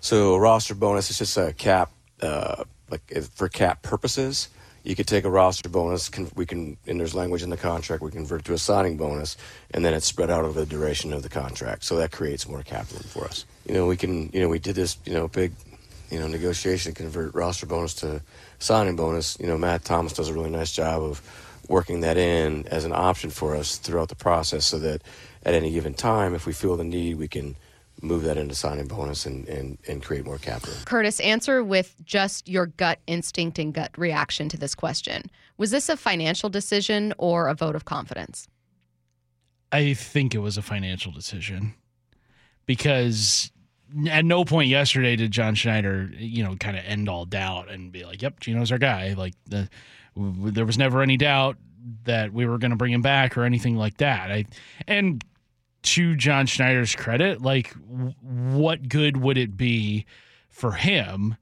So 0.00 0.34
a 0.34 0.40
roster 0.40 0.74
bonus 0.74 1.10
is 1.10 1.18
just 1.18 1.36
a 1.36 1.52
cap, 1.52 1.90
uh, 2.22 2.64
like 2.90 3.02
for 3.34 3.48
cap 3.48 3.82
purposes. 3.82 4.48
You 4.82 4.96
could 4.96 5.06
take 5.06 5.24
a 5.24 5.30
roster 5.30 5.68
bonus. 5.68 6.08
Can, 6.08 6.30
we 6.34 6.46
can, 6.46 6.78
and 6.86 6.98
there's 6.98 7.14
language 7.14 7.42
in 7.42 7.50
the 7.50 7.56
contract. 7.56 8.02
We 8.02 8.10
convert 8.10 8.46
to 8.46 8.54
a 8.54 8.58
signing 8.58 8.96
bonus, 8.96 9.36
and 9.72 9.84
then 9.84 9.92
it's 9.92 10.06
spread 10.06 10.30
out 10.30 10.44
over 10.44 10.58
the 10.58 10.66
duration 10.66 11.12
of 11.12 11.22
the 11.22 11.28
contract. 11.28 11.84
So 11.84 11.96
that 11.96 12.12
creates 12.12 12.48
more 12.48 12.62
cap 12.62 12.90
room 12.90 13.02
for 13.02 13.24
us. 13.24 13.44
You 13.66 13.74
know, 13.74 13.86
we 13.86 13.98
can, 13.98 14.30
you 14.32 14.40
know, 14.40 14.48
we 14.48 14.58
did 14.58 14.74
this, 14.76 14.96
you 15.04 15.12
know, 15.12 15.28
big 15.28 15.52
you 16.10 16.18
know, 16.18 16.26
negotiation 16.26 16.92
to 16.92 17.02
convert 17.02 17.34
roster 17.34 17.66
bonus 17.66 17.94
to 17.94 18.20
signing 18.58 18.96
bonus. 18.96 19.38
You 19.38 19.46
know, 19.46 19.56
Matt 19.56 19.84
Thomas 19.84 20.12
does 20.12 20.28
a 20.28 20.34
really 20.34 20.50
nice 20.50 20.72
job 20.72 21.02
of 21.02 21.22
working 21.68 22.00
that 22.00 22.16
in 22.16 22.66
as 22.66 22.84
an 22.84 22.92
option 22.92 23.30
for 23.30 23.54
us 23.54 23.76
throughout 23.76 24.08
the 24.08 24.16
process 24.16 24.64
so 24.64 24.78
that 24.80 25.02
at 25.44 25.54
any 25.54 25.70
given 25.70 25.94
time, 25.94 26.34
if 26.34 26.46
we 26.46 26.52
feel 26.52 26.76
the 26.76 26.84
need, 26.84 27.16
we 27.16 27.28
can 27.28 27.54
move 28.02 28.22
that 28.22 28.36
into 28.36 28.54
signing 28.54 28.86
bonus 28.86 29.26
and, 29.26 29.46
and, 29.48 29.78
and 29.88 30.02
create 30.02 30.24
more 30.24 30.38
capital. 30.38 30.74
Curtis, 30.84 31.20
answer 31.20 31.62
with 31.62 31.96
just 32.04 32.48
your 32.48 32.66
gut 32.66 32.98
instinct 33.06 33.58
and 33.58 33.72
gut 33.72 33.90
reaction 33.96 34.48
to 34.48 34.56
this 34.56 34.74
question. 34.74 35.30
Was 35.58 35.70
this 35.70 35.88
a 35.88 35.96
financial 35.96 36.48
decision 36.48 37.12
or 37.18 37.48
a 37.48 37.54
vote 37.54 37.76
of 37.76 37.84
confidence? 37.84 38.48
I 39.72 39.94
think 39.94 40.34
it 40.34 40.38
was 40.38 40.56
a 40.56 40.62
financial 40.62 41.12
decision 41.12 41.74
because 42.66 43.52
at 44.08 44.24
no 44.24 44.44
point 44.44 44.68
yesterday 44.68 45.16
did 45.16 45.30
John 45.30 45.54
Schneider, 45.54 46.10
you 46.16 46.42
know, 46.42 46.56
kind 46.56 46.76
of 46.76 46.84
end 46.84 47.08
all 47.08 47.24
doubt 47.24 47.70
and 47.70 47.92
be 47.92 48.04
like, 48.04 48.22
"Yep, 48.22 48.40
Geno's 48.40 48.72
our 48.72 48.78
guy." 48.78 49.14
Like 49.14 49.34
the, 49.46 49.68
w- 50.16 50.50
there 50.50 50.66
was 50.66 50.78
never 50.78 51.02
any 51.02 51.16
doubt 51.16 51.56
that 52.04 52.32
we 52.32 52.46
were 52.46 52.58
going 52.58 52.70
to 52.70 52.76
bring 52.76 52.92
him 52.92 53.02
back 53.02 53.36
or 53.36 53.44
anything 53.44 53.76
like 53.76 53.96
that. 53.98 54.30
I 54.30 54.44
and 54.86 55.24
to 55.82 56.14
John 56.16 56.46
Schneider's 56.46 56.94
credit, 56.94 57.40
like 57.42 57.72
w- 57.88 58.14
what 58.22 58.88
good 58.88 59.16
would 59.16 59.38
it 59.38 59.56
be 59.56 60.04
for 60.48 60.72
him 60.72 61.36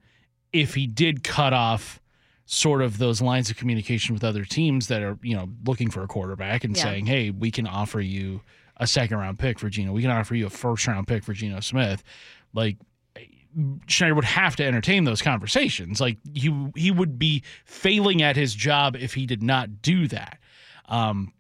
if 0.53 0.74
he 0.74 0.87
did 0.87 1.24
cut 1.24 1.53
off 1.53 2.01
sort 2.46 2.81
of 2.81 2.98
those 2.98 3.20
lines 3.20 3.51
of 3.51 3.57
communication 3.57 4.14
with 4.14 4.24
other 4.24 4.44
teams 4.44 4.88
that 4.88 5.03
are, 5.03 5.18
you 5.22 5.37
know, 5.37 5.51
looking 5.66 5.90
for 5.90 6.03
a 6.03 6.07
quarterback 6.07 6.64
and 6.64 6.77
Yeah. 6.77 6.83
saying, 6.85 7.07
"Hey, 7.07 7.31
we 7.31 7.51
can 7.51 7.66
offer 7.66 8.01
you 8.01 8.40
a 8.79 8.87
second 8.87 9.18
round 9.18 9.38
pick 9.38 9.59
for 9.59 9.68
Geno. 9.68 9.92
We 9.92 10.03
can 10.03 10.11
offer 10.11 10.35
you 10.35 10.46
a 10.46 10.51
first 10.51 10.87
round 10.87 11.07
pick 11.09 11.24
for 11.24 11.35
Geno 11.35 11.61
Smith." 11.61 12.03
Like 12.55 12.77
Schneider 13.87 14.14
would 14.14 14.24
have 14.24 14.57
to 14.57 14.64
entertain 14.64 15.05
those 15.05 15.20
conversations. 15.20 16.01
Like 16.01 16.18
he 16.33 16.55
he 16.77 16.90
would 16.90 17.18
be 17.18 17.42
failing 17.64 18.22
at 18.22 18.37
his 18.37 18.55
job 18.55 18.94
if 18.96 19.14
he 19.14 19.27
did 19.27 19.42
not 19.42 19.83
do 19.83 20.07
that. 20.09 20.38
Um, 20.87 21.33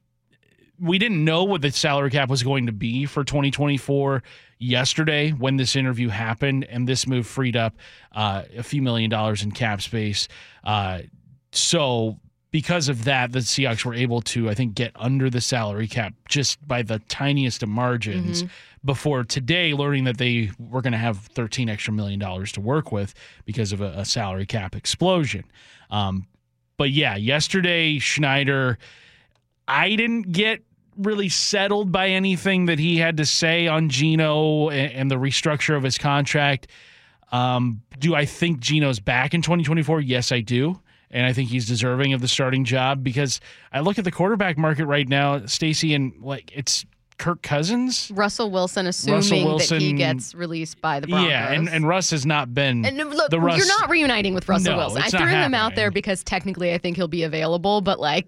we 0.80 0.98
didn't 0.98 1.24
know 1.24 1.44
what 1.44 1.62
the 1.62 1.70
salary 1.70 2.10
cap 2.10 2.28
was 2.28 2.42
going 2.42 2.66
to 2.66 2.72
be 2.72 3.06
for 3.06 3.24
2024 3.24 4.22
yesterday 4.58 5.30
when 5.30 5.56
this 5.56 5.76
interview 5.76 6.08
happened, 6.08 6.64
and 6.64 6.88
this 6.88 7.06
move 7.06 7.26
freed 7.26 7.56
up 7.56 7.74
uh, 8.12 8.42
a 8.56 8.62
few 8.62 8.82
million 8.82 9.10
dollars 9.10 9.42
in 9.42 9.52
cap 9.52 9.80
space. 9.82 10.28
Uh, 10.64 11.00
so 11.52 12.18
because 12.50 12.88
of 12.88 13.04
that, 13.04 13.32
the 13.32 13.40
Seahawks 13.40 13.84
were 13.84 13.94
able 13.94 14.20
to, 14.22 14.48
I 14.48 14.54
think, 14.54 14.74
get 14.74 14.92
under 14.96 15.28
the 15.28 15.40
salary 15.40 15.86
cap 15.86 16.14
just 16.28 16.66
by 16.66 16.82
the 16.82 16.98
tiniest 17.08 17.62
of 17.62 17.68
margins. 17.68 18.44
Before 18.84 19.24
today, 19.24 19.74
learning 19.74 20.04
that 20.04 20.18
they 20.18 20.50
were 20.58 20.80
going 20.80 20.92
to 20.92 20.98
have 20.98 21.18
13 21.18 21.68
extra 21.68 21.92
million 21.92 22.20
dollars 22.20 22.52
to 22.52 22.60
work 22.60 22.92
with 22.92 23.12
because 23.44 23.72
of 23.72 23.80
a, 23.80 23.92
a 23.96 24.04
salary 24.04 24.46
cap 24.46 24.76
explosion. 24.76 25.44
Um, 25.90 26.26
but 26.76 26.90
yeah, 26.90 27.16
yesterday 27.16 27.98
Schneider, 27.98 28.78
I 29.66 29.96
didn't 29.96 30.30
get 30.32 30.62
really 30.98 31.28
settled 31.28 31.92
by 31.92 32.08
anything 32.08 32.66
that 32.66 32.78
he 32.78 32.98
had 32.98 33.16
to 33.18 33.26
say 33.26 33.66
on 33.66 33.88
Geno 33.88 34.68
and, 34.68 34.92
and 34.92 35.10
the 35.10 35.16
restructure 35.16 35.76
of 35.76 35.82
his 35.82 35.96
contract. 35.96 36.66
Um, 37.30 37.82
do 37.98 38.14
I 38.14 38.24
think 38.24 38.60
Geno's 38.60 39.00
back 39.00 39.34
in 39.34 39.42
2024? 39.42 40.00
Yes, 40.00 40.32
I 40.32 40.40
do. 40.40 40.80
And 41.10 41.24
I 41.24 41.32
think 41.32 41.48
he's 41.48 41.66
deserving 41.66 42.12
of 42.12 42.20
the 42.20 42.28
starting 42.28 42.64
job 42.64 43.02
because 43.02 43.40
I 43.72 43.80
look 43.80 43.98
at 43.98 44.04
the 44.04 44.10
quarterback 44.10 44.58
market 44.58 44.86
right 44.86 45.08
now, 45.08 45.46
Stacy, 45.46 45.94
and 45.94 46.12
like 46.20 46.50
it's 46.54 46.84
Kirk 47.18 47.42
Cousins. 47.42 48.10
Russell 48.14 48.50
Wilson, 48.50 48.86
assuming 48.86 49.16
Russell 49.46 49.58
that 49.58 49.80
he 49.82 49.92
gets 49.92 50.34
released 50.34 50.80
by 50.80 51.00
the 51.00 51.08
Broncos. 51.08 51.28
Yeah, 51.28 51.52
and, 51.52 51.68
and 51.68 51.86
Russ 51.86 52.10
has 52.10 52.24
not 52.24 52.54
been 52.54 52.84
And 52.84 52.96
look, 52.96 53.30
the 53.30 53.40
Russ. 53.40 53.58
you're 53.58 53.66
not 53.66 53.90
reuniting 53.90 54.34
with 54.34 54.48
Russell 54.48 54.72
No, 54.72 54.78
Wilson. 54.78 55.02
I 55.02 55.08
threw 55.08 55.26
him 55.26 55.52
out 55.54 55.74
there 55.74 55.90
because 55.90 56.22
technically 56.24 56.72
I 56.72 56.78
think 56.78 56.96
he'll 56.96 57.08
be 57.08 57.24
available, 57.24 57.80
but 57.80 57.98
like 58.00 58.26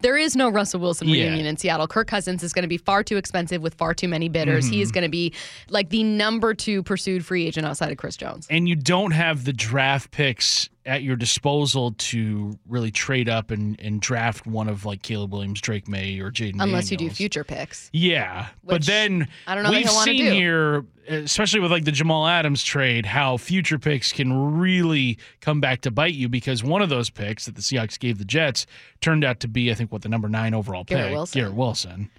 there 0.00 0.16
is 0.16 0.36
no 0.36 0.48
Russell 0.50 0.80
Wilson 0.80 1.08
Yeah. 1.08 1.24
reunion 1.24 1.46
in 1.46 1.56
Seattle. 1.56 1.88
Kirk 1.88 2.06
Cousins 2.08 2.42
is 2.42 2.52
going 2.52 2.62
to 2.64 2.68
be 2.68 2.76
far 2.78 3.02
too 3.02 3.16
expensive 3.16 3.62
with 3.62 3.74
far 3.74 3.94
too 3.94 4.08
many 4.08 4.28
bidders. 4.28 4.66
He 4.66 4.76
Mm-hmm. 4.76 4.82
is 4.82 4.92
going 4.92 5.04
to 5.04 5.10
be 5.10 5.32
like 5.68 5.88
the 5.90 6.02
number 6.04 6.54
two 6.54 6.82
pursued 6.82 7.24
free 7.24 7.46
agent 7.46 7.66
outside 7.66 7.90
of 7.90 7.96
Chris 7.98 8.16
Jones. 8.16 8.46
and 8.50 8.68
you 8.68 8.76
don't 8.76 9.12
have 9.12 9.44
the 9.44 9.52
draft 9.52 10.10
picks 10.10 10.68
at 10.90 11.04
your 11.04 11.14
disposal 11.14 11.92
to 11.92 12.58
really 12.68 12.90
trade 12.90 13.28
up 13.28 13.52
and, 13.52 13.78
and 13.80 14.00
draft 14.00 14.44
one 14.44 14.66
of 14.68 14.84
like 14.84 15.02
Caleb 15.02 15.32
Williams, 15.32 15.60
Drake 15.60 15.86
Maye, 15.86 16.18
or 16.18 16.32
Jayden. 16.32 16.56
Unless 16.58 16.90
you 16.90 16.96
do 16.96 17.08
future 17.08 17.44
picks. 17.44 17.88
Yeah, 17.92 18.48
but 18.64 18.84
then 18.84 19.28
I 19.46 19.54
don't 19.54 19.62
know 19.62 19.70
we've 19.70 19.88
seen 19.88 20.24
do. 20.24 20.32
here, 20.32 20.84
especially 21.06 21.60
with 21.60 21.70
like 21.70 21.84
the 21.84 21.92
Jamal 21.92 22.26
Adams 22.26 22.64
trade, 22.64 23.06
how 23.06 23.36
future 23.36 23.78
picks 23.78 24.10
can 24.12 24.58
really 24.58 25.16
come 25.40 25.60
back 25.60 25.82
to 25.82 25.92
bite 25.92 26.14
you 26.14 26.28
because 26.28 26.64
one 26.64 26.82
of 26.82 26.88
those 26.88 27.08
picks 27.08 27.46
that 27.46 27.54
the 27.54 27.62
Seahawks 27.62 27.96
gave 27.96 28.18
the 28.18 28.24
Jets 28.24 28.66
turned 29.00 29.22
out 29.22 29.38
to 29.40 29.48
be, 29.48 29.70
I 29.70 29.74
think, 29.74 29.92
what 29.92 30.02
the 30.02 30.08
number 30.08 30.28
nine 30.28 30.54
overall 30.54 30.82
Garrett 30.82 31.06
pick, 31.06 31.14
Wilson. 31.14 31.40
Garrett 31.40 31.54
Wilson. 31.54 32.10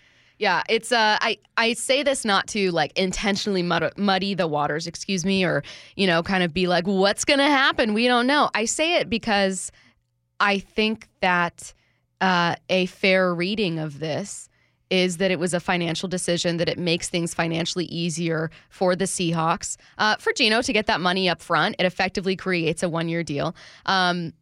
Yeah, 0.42 0.64
it's 0.68 0.92
uh 0.92 1.20
I 1.22 1.38
I 1.56 1.74
say 1.74 2.02
this 2.02 2.26
not 2.26 2.48
to 2.48 2.72
like 2.72 2.98
intentionally 2.98 3.62
mud- 3.62 3.96
muddy 3.96 4.34
the 4.34 4.48
waters, 4.48 4.88
excuse 4.88 5.24
me, 5.24 5.46
or 5.46 5.62
you 5.96 6.08
know, 6.08 6.24
kind 6.24 6.42
of 6.42 6.52
be 6.52 6.66
like 6.66 6.88
what's 6.88 7.26
going 7.26 7.38
to 7.38 7.46
happen? 7.46 7.94
We 7.94 8.08
don't 8.08 8.26
know. 8.26 8.50
I 8.56 8.66
say 8.66 8.96
it 8.96 9.08
because 9.08 9.72
I 10.40 10.58
think 10.58 11.10
that 11.20 11.76
uh, 12.22 12.56
a 12.70 12.88
fair 12.88 13.36
reading 13.36 13.78
of 13.78 14.00
this 14.00 14.50
is 14.90 15.18
that 15.18 15.30
it 15.30 15.38
was 15.38 15.54
a 15.54 15.60
financial 15.60 16.10
decision 16.10 16.58
that 16.58 16.68
it 16.68 16.80
makes 16.80 17.08
things 17.08 17.36
financially 17.36 17.86
easier 17.86 18.50
for 18.72 18.96
the 18.96 19.06
Seahawks. 19.06 19.78
Uh, 20.00 20.16
for 20.16 20.34
Geno 20.34 20.64
to 20.64 20.74
get 20.74 20.88
that 20.88 21.00
money 21.00 21.30
up 21.30 21.40
front, 21.40 21.76
it 21.78 21.86
effectively 21.86 22.36
creates 22.36 22.82
a 22.82 22.90
one-year 22.90 23.22
deal. 23.22 23.56
Um, 23.86 24.34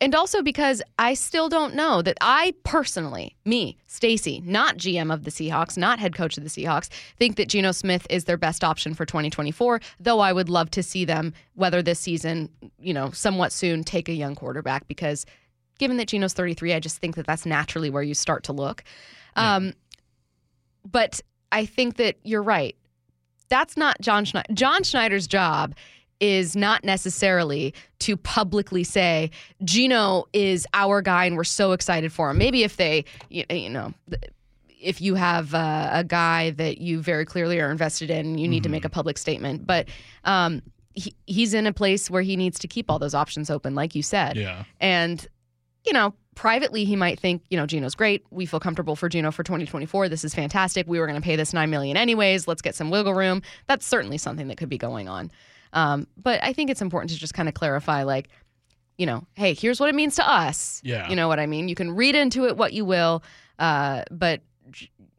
and 0.00 0.14
also 0.14 0.42
because 0.42 0.82
I 0.98 1.14
still 1.14 1.48
don't 1.48 1.74
know 1.74 2.02
that 2.02 2.18
I 2.20 2.54
personally, 2.64 3.36
me, 3.44 3.78
Stacy, 3.86 4.42
not 4.44 4.76
GM 4.76 5.12
of 5.12 5.24
the 5.24 5.30
Seahawks, 5.30 5.78
not 5.78 5.98
head 5.98 6.14
coach 6.14 6.36
of 6.36 6.44
the 6.44 6.50
Seahawks, 6.50 6.88
think 7.18 7.36
that 7.36 7.48
Geno 7.48 7.72
Smith 7.72 8.06
is 8.10 8.24
their 8.24 8.36
best 8.36 8.62
option 8.62 8.94
for 8.94 9.06
2024, 9.06 9.80
though 9.98 10.20
I 10.20 10.32
would 10.32 10.50
love 10.50 10.70
to 10.72 10.82
see 10.82 11.04
them 11.06 11.32
whether 11.54 11.82
this 11.82 11.98
season, 11.98 12.50
you 12.78 12.92
know, 12.92 13.10
somewhat 13.10 13.52
soon 13.52 13.84
take 13.84 14.08
a 14.08 14.12
young 14.12 14.34
quarterback 14.34 14.86
because 14.86 15.24
given 15.78 15.96
that 15.96 16.08
Geno's 16.08 16.34
33, 16.34 16.74
I 16.74 16.80
just 16.80 16.98
think 16.98 17.16
that 17.16 17.26
that's 17.26 17.46
naturally 17.46 17.88
where 17.88 18.02
you 18.02 18.14
start 18.14 18.44
to 18.44 18.52
look. 18.52 18.84
Um, 19.34 19.72
but 20.90 21.20
I 21.52 21.64
think 21.66 21.96
that 21.96 22.16
you're 22.22 22.42
right. 22.42 22.76
That's 23.48 23.76
not 23.76 24.00
John 24.00 24.24
Schneider. 24.24 24.52
John 24.52 24.82
Schneider's 24.82 25.26
job 25.26 25.74
is 26.20 26.56
not 26.56 26.84
necessarily 26.84 27.74
to 28.00 28.16
publicly 28.16 28.84
say 28.84 29.30
Geno 29.64 30.26
is 30.32 30.66
our 30.72 31.02
guy 31.02 31.26
and 31.26 31.36
we're 31.36 31.44
so 31.44 31.72
excited 31.72 32.12
for 32.12 32.30
him. 32.30 32.38
Maybe 32.38 32.62
if 32.62 32.76
they, 32.76 33.04
you, 33.28 33.44
you 33.50 33.70
know, 33.70 33.92
if 34.80 35.00
you 35.00 35.14
have 35.14 35.54
uh, 35.54 35.90
a 35.92 36.04
guy 36.04 36.50
that 36.50 36.78
you 36.78 37.00
very 37.00 37.24
clearly 37.24 37.60
are 37.60 37.70
invested 37.70 38.10
in, 38.10 38.38
you 38.38 38.48
need 38.48 38.62
to 38.62 38.68
make 38.68 38.84
a 38.84 38.88
public 38.88 39.18
statement. 39.18 39.66
But 39.66 39.88
um, 40.24 40.62
he, 40.94 41.14
he's 41.26 41.54
in 41.54 41.66
a 41.66 41.72
place 41.72 42.10
where 42.10 42.22
he 42.22 42.36
needs 42.36 42.58
to 42.60 42.68
keep 42.68 42.90
all 42.90 42.98
those 42.98 43.14
options 43.14 43.50
open, 43.50 43.74
like 43.74 43.94
you 43.94 44.02
said. 44.02 44.36
Yeah. 44.36 44.64
And, 44.80 45.26
you 45.84 45.92
know, 45.92 46.14
privately, 46.34 46.84
he 46.84 46.96
might 46.96 47.18
think, 47.18 47.42
you 47.50 47.56
know, 47.56 47.66
Geno's 47.66 47.94
great. 47.94 48.24
We 48.30 48.46
feel 48.46 48.60
comfortable 48.60 48.96
for 48.96 49.08
Geno 49.08 49.30
for 49.30 49.42
2024. 49.42 50.08
This 50.08 50.24
is 50.24 50.34
fantastic. 50.34 50.86
We 50.86 51.00
were 51.00 51.06
going 51.06 51.20
to 51.20 51.24
pay 51.24 51.36
this 51.36 51.52
nine 51.52 51.70
million 51.70 51.96
anyways. 51.96 52.46
Let's 52.46 52.62
get 52.62 52.74
some 52.74 52.90
wiggle 52.90 53.14
room. 53.14 53.42
That's 53.66 53.86
certainly 53.86 54.18
something 54.18 54.48
that 54.48 54.56
could 54.56 54.68
be 54.68 54.78
going 54.78 55.08
on. 55.08 55.30
Um, 55.76 56.06
but 56.16 56.42
I 56.42 56.54
think 56.54 56.70
it's 56.70 56.80
important 56.80 57.10
to 57.10 57.18
just 57.18 57.34
kind 57.34 57.48
of 57.48 57.54
clarify, 57.54 58.02
like, 58.02 58.28
you 58.96 59.04
know, 59.04 59.26
hey, 59.34 59.52
here's 59.52 59.78
what 59.78 59.90
it 59.90 59.94
means 59.94 60.16
to 60.16 60.28
us. 60.28 60.80
Yeah. 60.82 61.08
You 61.08 61.14
know 61.14 61.28
what 61.28 61.38
I 61.38 61.46
mean? 61.46 61.68
You 61.68 61.74
can 61.74 61.90
read 61.90 62.14
into 62.14 62.46
it 62.46 62.56
what 62.56 62.72
you 62.72 62.86
will, 62.86 63.22
uh, 63.58 64.02
but 64.10 64.40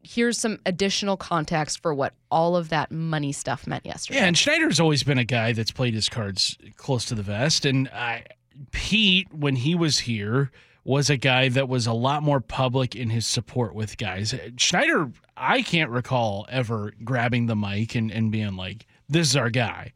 here's 0.01 0.37
some 0.37 0.57
additional 0.65 1.15
context 1.15 1.81
for 1.81 1.93
what 1.93 2.13
all 2.31 2.55
of 2.55 2.69
that 2.69 2.91
money 2.91 3.31
stuff 3.31 3.67
meant 3.67 3.85
yesterday. 3.85 4.19
Yeah, 4.19 4.25
and 4.25 4.37
Schneider's 4.37 4.79
always 4.79 5.03
been 5.03 5.19
a 5.19 5.25
guy 5.25 5.53
that's 5.53 5.71
played 5.71 5.93
his 5.93 6.09
cards 6.09 6.57
close 6.75 7.05
to 7.05 7.15
the 7.15 7.21
vest. 7.21 7.65
And 7.65 7.87
I, 7.89 8.25
Pete, 8.71 9.31
when 9.31 9.57
he 9.57 9.75
was 9.75 9.99
here, 9.99 10.49
was 10.83 11.09
a 11.11 11.17
guy 11.17 11.49
that 11.49 11.69
was 11.69 11.85
a 11.85 11.93
lot 11.93 12.23
more 12.23 12.39
public 12.39 12.95
in 12.95 13.11
his 13.11 13.27
support 13.27 13.75
with 13.75 13.97
guys. 13.97 14.33
Schneider, 14.55 15.11
I 15.35 15.61
can't 15.61 15.91
recall 15.91 16.47
ever 16.49 16.93
grabbing 17.03 17.45
the 17.45 17.55
mic 17.55 17.93
and, 17.93 18.09
and 18.09 18.31
being 18.31 18.55
like, 18.55 18.87
this 19.07 19.27
is 19.27 19.35
our 19.35 19.49
guy. 19.49 19.93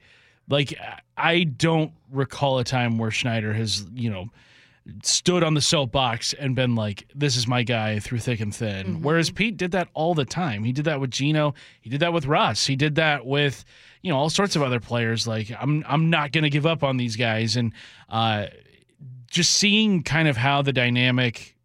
Like, 0.52 0.78
I 1.18 1.44
don't 1.44 1.94
recall 2.12 2.60
a 2.60 2.64
time 2.64 2.98
where 2.98 3.10
Schneider 3.10 3.54
has, 3.54 3.86
you 3.94 4.10
know, 4.10 4.30
stood 5.04 5.44
on 5.44 5.54
the 5.54 5.62
soapbox 5.62 6.34
and 6.34 6.56
been 6.56 6.76
like, 6.76 7.08
"This 7.16 7.38
is 7.38 7.48
my 7.48 7.64
guy 7.64 8.00
through 8.00 8.20
thick 8.20 8.40
and 8.40 8.54
thin." 8.54 9.02
Whereas 9.02 9.30
Pete 9.30 9.56
did 9.58 9.72
that 9.72 9.88
all 9.94 10.14
the 10.14 10.26
time. 10.26 10.64
He 10.64 10.72
did 10.72 10.86
that 10.86 11.00
with 11.00 11.12
Geno. 11.12 11.54
He 11.82 11.90
did 11.90 12.00
that 12.02 12.14
with 12.14 12.26
Russ. 12.26 12.66
He 12.68 12.76
did 12.76 12.96
that 12.96 13.26
with 13.26 13.64
you 14.02 14.12
know 14.12 14.18
all 14.18 14.30
sorts 14.30 14.56
of 14.56 14.62
other 14.62 14.80
players. 14.80 15.28
Like, 15.28 15.52
I'm 15.60 15.86
I'm 15.88 16.10
not 16.10 16.32
going 16.32 16.44
to 16.44 16.50
give 16.50 16.66
up 16.66 16.84
on 16.84 16.98
these 16.98 17.16
guys. 17.16 17.56
And 17.56 17.74
uh, 18.10 18.48
just 19.28 19.54
seeing 19.54 20.04
kind 20.04 20.28
of 20.28 20.36
how 20.36 20.62
the 20.62 20.74
dynamic 20.74 21.56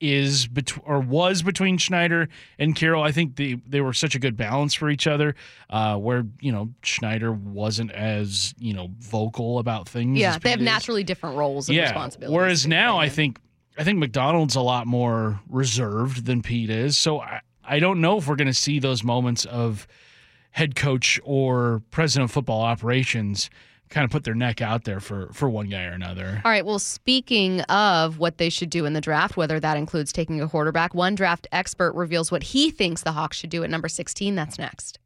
is 0.00 0.46
between 0.46 0.84
or 0.86 1.00
was 1.00 1.42
between 1.42 1.78
Schneider 1.78 2.28
and 2.58 2.74
Carroll. 2.74 3.02
I 3.02 3.12
think 3.12 3.36
they 3.36 3.54
they 3.66 3.80
were 3.80 3.92
such 3.92 4.14
a 4.14 4.18
good 4.18 4.36
balance 4.36 4.74
for 4.74 4.90
each 4.90 5.06
other. 5.06 5.34
Uh, 5.70 5.96
where 5.96 6.26
you 6.40 6.52
know 6.52 6.70
Schneider 6.82 7.32
wasn't 7.32 7.90
as 7.92 8.54
you 8.58 8.74
know 8.74 8.90
vocal 8.98 9.58
about 9.58 9.88
things. 9.88 10.18
yeah, 10.18 10.38
they 10.38 10.50
have 10.50 10.60
is. 10.60 10.64
naturally 10.64 11.04
different 11.04 11.36
roles 11.36 11.68
and 11.68 11.78
responsibilities. 11.78 12.34
Whereas 12.34 12.66
now, 12.66 12.98
I 12.98 13.08
think 13.08 13.38
I 13.78 13.84
think 13.84 13.98
Macdonald's 13.98 14.56
a 14.56 14.60
lot 14.60 14.86
more 14.86 15.40
reserved 15.48 16.26
than 16.26 16.42
Pete 16.42 16.70
is. 16.70 16.96
So 16.96 17.20
I, 17.20 17.40
I 17.64 17.78
don't 17.78 18.00
know 18.00 18.18
if 18.18 18.28
we're 18.28 18.36
going 18.36 18.46
to 18.46 18.54
see 18.54 18.78
those 18.78 19.02
moments 19.02 19.44
of 19.46 19.86
head 20.50 20.76
coach 20.76 21.20
or 21.24 21.82
president 21.90 22.30
of 22.30 22.32
football 22.32 22.62
operations 22.62 23.50
kind 23.90 24.04
of 24.04 24.10
put 24.10 24.24
their 24.24 24.34
neck 24.34 24.60
out 24.60 24.84
there 24.84 25.00
for 25.00 25.28
for 25.32 25.48
one 25.48 25.68
guy 25.68 25.84
or 25.84 25.90
another. 25.92 26.40
All 26.44 26.50
right. 26.50 26.64
Well, 26.66 26.78
speaking 26.78 27.60
of 27.62 28.18
what 28.18 28.38
they 28.38 28.48
should 28.50 28.70
do 28.70 28.84
in 28.86 28.92
the 28.92 29.00
draft, 29.00 29.36
whether 29.36 29.60
that 29.60 29.76
includes 29.76 30.12
taking 30.12 30.40
a 30.40 30.48
quarterback, 30.48 30.94
one 30.94 31.14
draft 31.14 31.46
expert 31.52 31.92
reveals 31.94 32.32
what 32.32 32.42
he 32.42 32.70
thinks 32.70 33.02
the 33.02 33.12
Hawks 33.12 33.36
should 33.36 33.50
do 33.50 33.62
at 33.64 33.70
number 33.70 33.88
16. 33.88 34.34
That's 34.34 34.58
next. 34.58 34.98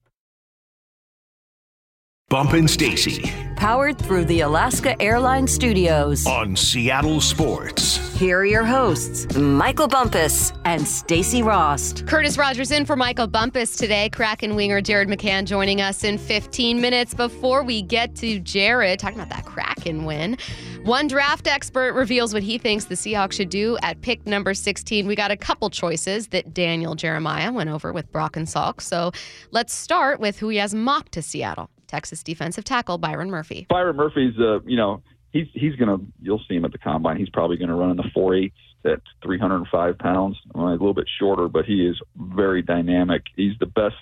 Bumpin' 2.30 2.68
Stacy 2.68 3.32
Powered 3.56 3.98
through 3.98 4.26
the 4.26 4.40
Alaska 4.40 5.00
Airlines 5.00 5.50
Studios. 5.50 6.26
on 6.26 6.54
Seattle 6.54 7.20
Sports. 7.20 8.07
Here 8.18 8.40
are 8.40 8.44
your 8.44 8.64
hosts, 8.64 9.32
Michael 9.36 9.86
Bumpus 9.86 10.52
and 10.64 10.84
Stacy 10.84 11.40
Rost. 11.40 12.04
Curtis 12.08 12.36
Rogers 12.36 12.72
in 12.72 12.84
for 12.84 12.96
Michael 12.96 13.28
Bumpus 13.28 13.76
today. 13.76 14.08
Kraken 14.08 14.56
winger 14.56 14.80
Jared 14.80 15.06
McCann 15.06 15.44
joining 15.44 15.80
us 15.80 16.02
in 16.02 16.18
15 16.18 16.80
minutes. 16.80 17.14
Before 17.14 17.62
we 17.62 17.80
get 17.80 18.16
to 18.16 18.40
Jared, 18.40 18.98
talking 18.98 19.20
about 19.20 19.30
that 19.30 19.44
Kraken 19.44 20.04
win, 20.04 20.36
one 20.82 21.06
draft 21.06 21.46
expert 21.46 21.92
reveals 21.92 22.34
what 22.34 22.42
he 22.42 22.58
thinks 22.58 22.86
the 22.86 22.96
Seahawks 22.96 23.34
should 23.34 23.50
do 23.50 23.78
at 23.84 24.00
pick 24.00 24.26
number 24.26 24.52
16. 24.52 25.06
We 25.06 25.14
got 25.14 25.30
a 25.30 25.36
couple 25.36 25.70
choices 25.70 26.26
that 26.30 26.52
Daniel 26.52 26.96
Jeremiah 26.96 27.52
went 27.52 27.70
over 27.70 27.92
with 27.92 28.10
Brock 28.10 28.36
and 28.36 28.48
Salk. 28.48 28.80
So 28.80 29.12
let's 29.52 29.72
start 29.72 30.18
with 30.18 30.40
who 30.40 30.48
he 30.48 30.56
has 30.56 30.74
mocked 30.74 31.12
to 31.12 31.22
Seattle. 31.22 31.70
Texas 31.86 32.24
defensive 32.24 32.64
tackle 32.64 32.98
Byron 32.98 33.30
Murphy. 33.30 33.66
Byron 33.70 33.94
Murphy's, 33.94 34.34
uh, 34.40 34.58
you 34.66 34.76
know, 34.76 35.04
he's 35.32 35.46
he's 35.52 35.76
gonna. 35.76 35.98
You'll 36.20 36.42
see 36.48 36.54
him 36.54 36.64
at 36.64 36.72
the 36.72 36.78
combine. 36.78 37.16
He's 37.16 37.28
probably 37.30 37.56
gonna 37.56 37.76
run 37.76 37.90
in 37.90 37.96
the 37.96 38.10
four 38.14 38.34
eights 38.34 38.56
at 38.84 39.00
305 39.22 39.98
pounds. 39.98 40.36
A 40.54 40.58
little 40.58 40.94
bit 40.94 41.08
shorter, 41.18 41.48
but 41.48 41.64
he 41.64 41.86
is 41.86 42.00
very 42.16 42.62
dynamic. 42.62 43.22
He's 43.36 43.58
the 43.58 43.66
best 43.66 43.96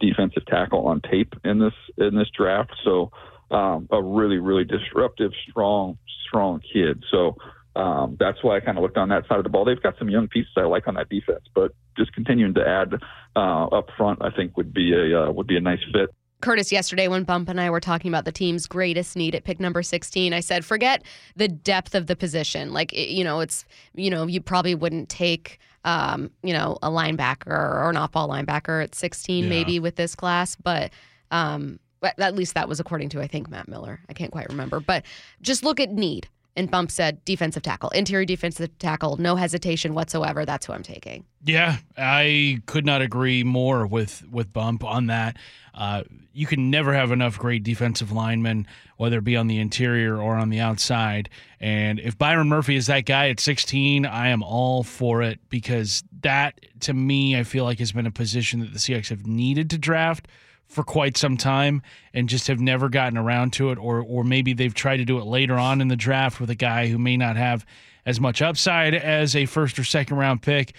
defensive 0.00 0.46
tackle 0.46 0.86
on 0.86 1.00
tape 1.00 1.34
in 1.44 1.58
this 1.58 1.74
in 1.98 2.16
this 2.16 2.28
draft. 2.36 2.72
So 2.84 3.10
um, 3.50 3.88
a 3.90 4.02
really 4.02 4.38
really 4.38 4.64
disruptive, 4.64 5.32
strong 5.48 5.98
strong 6.26 6.60
kid. 6.72 7.04
So. 7.10 7.36
Um, 7.76 8.16
that's 8.18 8.42
why 8.42 8.56
I 8.56 8.60
kind 8.60 8.76
of 8.76 8.82
looked 8.82 8.96
on 8.96 9.10
that 9.10 9.28
side 9.28 9.38
of 9.38 9.44
the 9.44 9.48
ball. 9.48 9.64
They've 9.64 9.80
got 9.80 9.96
some 9.96 10.08
young 10.10 10.26
pieces 10.26 10.50
I 10.56 10.62
like 10.62 10.88
on 10.88 10.94
that 10.94 11.08
defense, 11.08 11.44
but 11.54 11.72
just 11.96 12.12
continuing 12.12 12.54
to 12.54 12.66
add 12.66 12.94
uh, 13.36 13.66
up 13.66 13.86
front, 13.96 14.22
I 14.22 14.30
think 14.30 14.56
would 14.56 14.74
be 14.74 14.92
a 14.92 15.22
uh, 15.22 15.30
would 15.30 15.46
be 15.46 15.56
a 15.56 15.60
nice 15.60 15.78
fit. 15.92 16.10
Curtis, 16.40 16.72
yesterday 16.72 17.08
when 17.08 17.24
Bump 17.24 17.48
and 17.48 17.60
I 17.60 17.70
were 17.70 17.80
talking 17.80 18.10
about 18.10 18.24
the 18.24 18.32
team's 18.32 18.66
greatest 18.66 19.16
need 19.16 19.34
at 19.34 19.44
pick 19.44 19.60
number 19.60 19.82
16, 19.82 20.32
I 20.32 20.40
said, 20.40 20.64
forget 20.64 21.02
the 21.36 21.48
depth 21.48 21.94
of 21.94 22.06
the 22.06 22.16
position. 22.16 22.72
Like, 22.72 22.92
you 22.92 23.24
know, 23.24 23.40
it's, 23.40 23.64
you 23.94 24.10
know, 24.10 24.26
you 24.26 24.40
probably 24.40 24.74
wouldn't 24.74 25.08
take 25.08 25.58
um, 25.84 26.30
you 26.42 26.52
know, 26.52 26.76
a 26.82 26.90
linebacker 26.90 27.46
or 27.48 27.88
an 27.88 27.96
off-ball 27.96 28.28
linebacker 28.28 28.84
at 28.84 28.94
16, 28.94 29.44
Yeah. 29.44 29.48
maybe 29.48 29.80
with 29.80 29.96
this 29.96 30.14
class, 30.14 30.56
but. 30.56 30.90
Um, 31.30 31.78
but 32.00 32.18
at 32.18 32.34
least 32.34 32.54
that 32.54 32.66
was 32.66 32.80
according 32.80 33.10
to 33.10 33.20
I 33.20 33.26
think 33.26 33.50
Matt 33.50 33.68
Miller. 33.68 34.00
I 34.08 34.14
can't 34.14 34.32
quite 34.32 34.48
remember, 34.48 34.80
but 34.80 35.04
just 35.42 35.62
look 35.62 35.78
at 35.78 35.90
need. 35.90 36.28
And 36.56 36.70
Bump 36.70 36.90
said 36.90 37.24
defensive 37.24 37.62
tackle, 37.62 37.90
interior 37.90 38.24
defensive 38.24 38.76
tackle, 38.78 39.16
no 39.16 39.36
hesitation 39.36 39.94
whatsoever. 39.94 40.44
That's 40.44 40.66
who 40.66 40.72
I'm 40.72 40.82
taking. 40.82 41.24
Yeah, 41.44 41.76
I 41.96 42.60
could 42.66 42.84
not 42.84 43.02
agree 43.02 43.44
more 43.44 43.86
with 43.86 44.24
with 44.30 44.52
Bump 44.52 44.84
on 44.84 45.06
that. 45.06 45.36
Uh, 45.72 46.02
you 46.32 46.46
can 46.46 46.70
never 46.70 46.92
have 46.92 47.12
enough 47.12 47.38
great 47.38 47.62
defensive 47.62 48.12
linemen, 48.12 48.66
whether 48.96 49.18
it 49.18 49.24
be 49.24 49.36
on 49.36 49.46
the 49.46 49.58
interior 49.58 50.20
or 50.20 50.34
on 50.34 50.50
the 50.50 50.60
outside. 50.60 51.28
And 51.60 51.98
if 52.00 52.18
Byron 52.18 52.48
Murphy 52.48 52.76
is 52.76 52.86
that 52.86 53.06
guy 53.06 53.28
at 53.28 53.40
16, 53.40 54.06
I 54.06 54.28
am 54.28 54.42
all 54.42 54.82
for 54.82 55.22
it 55.22 55.40
because 55.48 56.02
that, 56.22 56.60
to 56.80 56.92
me, 56.92 57.36
I 57.38 57.42
feel 57.42 57.64
like 57.64 57.78
has 57.78 57.92
been 57.92 58.06
a 58.06 58.10
position 58.10 58.60
that 58.60 58.72
the 58.72 58.78
Seahawks 58.78 59.08
have 59.08 59.26
needed 59.26 59.70
to 59.70 59.78
draft 59.78 60.28
for 60.70 60.84
quite 60.84 61.16
some 61.16 61.36
time 61.36 61.82
and 62.14 62.28
just 62.28 62.46
have 62.46 62.60
never 62.60 62.88
gotten 62.88 63.18
around 63.18 63.52
to 63.52 63.70
it 63.70 63.78
or 63.78 64.00
or 64.00 64.24
maybe 64.24 64.52
they've 64.52 64.74
tried 64.74 64.98
to 64.98 65.04
do 65.04 65.18
it 65.18 65.24
later 65.24 65.58
on 65.58 65.80
in 65.80 65.88
the 65.88 65.96
draft 65.96 66.40
with 66.40 66.48
a 66.48 66.54
guy 66.54 66.86
who 66.86 66.96
may 66.96 67.16
not 67.16 67.36
have 67.36 67.66
as 68.06 68.20
much 68.20 68.40
upside 68.40 68.94
as 68.94 69.34
a 69.36 69.46
first 69.46 69.78
or 69.78 69.84
second 69.84 70.16
round 70.16 70.42
pick. 70.42 70.74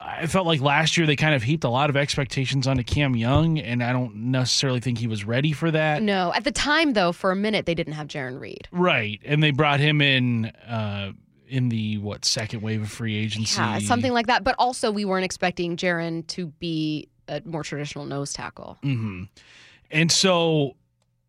I 0.00 0.26
felt 0.26 0.46
like 0.46 0.60
last 0.60 0.96
year 0.96 1.06
they 1.06 1.16
kind 1.16 1.34
of 1.34 1.42
heaped 1.42 1.64
a 1.64 1.68
lot 1.68 1.90
of 1.90 1.96
expectations 1.96 2.68
onto 2.68 2.84
Cam 2.84 3.16
Young, 3.16 3.58
and 3.58 3.82
I 3.82 3.92
don't 3.92 4.14
necessarily 4.30 4.78
think 4.78 4.98
he 4.98 5.08
was 5.08 5.24
ready 5.24 5.50
for 5.50 5.72
that. 5.72 6.02
No, 6.02 6.32
at 6.32 6.44
the 6.44 6.52
time 6.52 6.92
though, 6.92 7.10
for 7.10 7.32
a 7.32 7.36
minute 7.36 7.66
they 7.66 7.74
didn't 7.74 7.94
have 7.94 8.06
Jarran 8.06 8.40
Reed. 8.40 8.68
Right, 8.70 9.20
and 9.24 9.42
they 9.42 9.50
brought 9.50 9.80
him 9.80 10.00
in 10.00 10.46
uh, 10.68 11.12
in 11.48 11.68
the 11.68 11.98
what 11.98 12.24
second 12.24 12.62
wave 12.62 12.82
of 12.82 12.90
free 12.90 13.16
agency, 13.16 13.60
Yeah, 13.60 13.80
something 13.80 14.12
like 14.12 14.26
that. 14.26 14.44
But 14.44 14.54
also, 14.58 14.92
we 14.92 15.04
weren't 15.04 15.24
expecting 15.24 15.76
Jarran 15.76 16.26
to 16.28 16.46
be 16.46 17.08
a 17.28 17.42
more 17.44 17.62
traditional 17.62 18.06
nose 18.06 18.32
tackle. 18.32 18.78
hmm 18.82 19.24
And 19.90 20.10
so, 20.10 20.76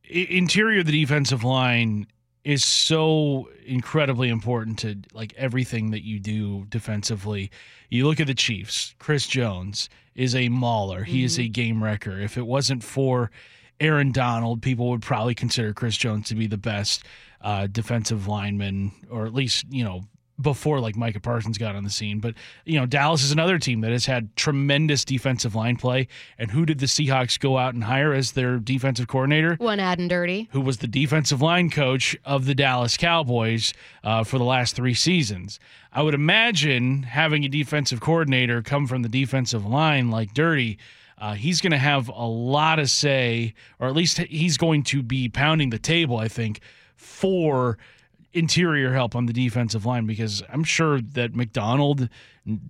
interior 0.03 0.79
of 0.79 0.85
the 0.85 0.91
defensive 0.91 1.43
line 1.43 2.07
is 2.43 2.63
so 2.63 3.49
incredibly 3.65 4.29
important 4.29 4.79
to 4.79 4.97
like 5.13 5.33
everything 5.35 5.91
that 5.91 6.03
you 6.03 6.19
do 6.19 6.65
defensively. 6.69 7.51
You 7.89 8.07
look 8.07 8.19
at 8.19 8.27
the 8.27 8.33
Chiefs. 8.33 8.95
Chris 8.97 9.27
Jones 9.27 9.89
is 10.15 10.35
a 10.35 10.49
mauler. 10.49 11.03
He 11.03 11.23
is 11.23 11.37
a 11.37 11.47
game 11.47 11.83
wrecker. 11.83 12.19
If 12.19 12.37
it 12.37 12.47
wasn't 12.47 12.83
for 12.83 13.29
Aaron 13.79 14.11
Donald, 14.11 14.61
people 14.61 14.89
would 14.89 15.01
probably 15.01 15.35
consider 15.35 15.73
Chris 15.73 15.95
Jones 15.97 16.27
to 16.29 16.35
be 16.35 16.47
the 16.47 16.57
best 16.57 17.03
uh, 17.41 17.67
defensive 17.67 18.27
lineman, 18.27 18.91
or 19.09 19.25
at 19.25 19.33
least 19.33 19.65
you 19.69 19.83
know 19.83 20.01
before 20.41 20.79
like 20.79 20.95
Micah 20.95 21.19
Parsons 21.19 21.57
got 21.57 21.75
on 21.75 21.83
the 21.83 21.89
scene. 21.89 22.19
But 22.19 22.35
you 22.65 22.79
know, 22.79 22.85
Dallas 22.85 23.23
is 23.23 23.31
another 23.31 23.59
team 23.59 23.81
that 23.81 23.91
has 23.91 24.05
had 24.05 24.35
tremendous 24.35 25.05
defensive 25.05 25.55
line 25.55 25.75
play. 25.75 26.07
And 26.37 26.51
who 26.51 26.65
did 26.65 26.79
the 26.79 26.85
Seahawks 26.85 27.39
go 27.39 27.57
out 27.57 27.73
and 27.73 27.83
hire 27.83 28.13
as 28.13 28.33
their 28.33 28.57
defensive 28.57 29.07
coordinator? 29.07 29.55
One 29.55 29.79
Aden 29.79 30.07
Durde. 30.07 30.47
Who 30.51 30.61
was 30.61 30.77
the 30.77 30.87
defensive 30.87 31.41
line 31.41 31.69
coach 31.69 32.17
of 32.25 32.45
the 32.45 32.55
Dallas 32.55 32.97
Cowboys 32.97 33.73
uh, 34.03 34.23
for 34.23 34.37
the 34.37 34.43
last 34.43 34.75
three 34.75 34.93
seasons? 34.93 35.59
I 35.91 36.03
would 36.03 36.13
imagine 36.13 37.03
having 37.03 37.43
a 37.43 37.49
defensive 37.49 37.99
coordinator 37.99 38.61
come 38.61 38.87
from 38.87 39.01
the 39.01 39.09
defensive 39.09 39.65
line 39.65 40.11
like 40.11 40.33
Durde. 40.33 40.77
Uh, 41.17 41.33
he's 41.33 41.59
going 41.59 41.71
to 41.71 41.77
have 41.77 42.07
a 42.07 42.25
lot 42.25 42.79
of 42.79 42.89
say, 42.89 43.53
or 43.79 43.87
at 43.87 43.95
least 43.95 44.19
he's 44.19 44.57
going 44.57 44.83
to 44.83 45.03
be 45.03 45.27
pounding 45.27 45.69
the 45.69 45.79
table, 45.79 46.17
I 46.17 46.29
think, 46.29 46.61
for 46.95 47.77
interior 48.33 48.93
help 48.93 49.15
on 49.15 49.25
the 49.25 49.33
defensive 49.33 49.85
line 49.85 50.05
because 50.05 50.43
I'm 50.49 50.63
sure 50.63 51.01
that 51.01 51.35
Macdonald 51.35 52.09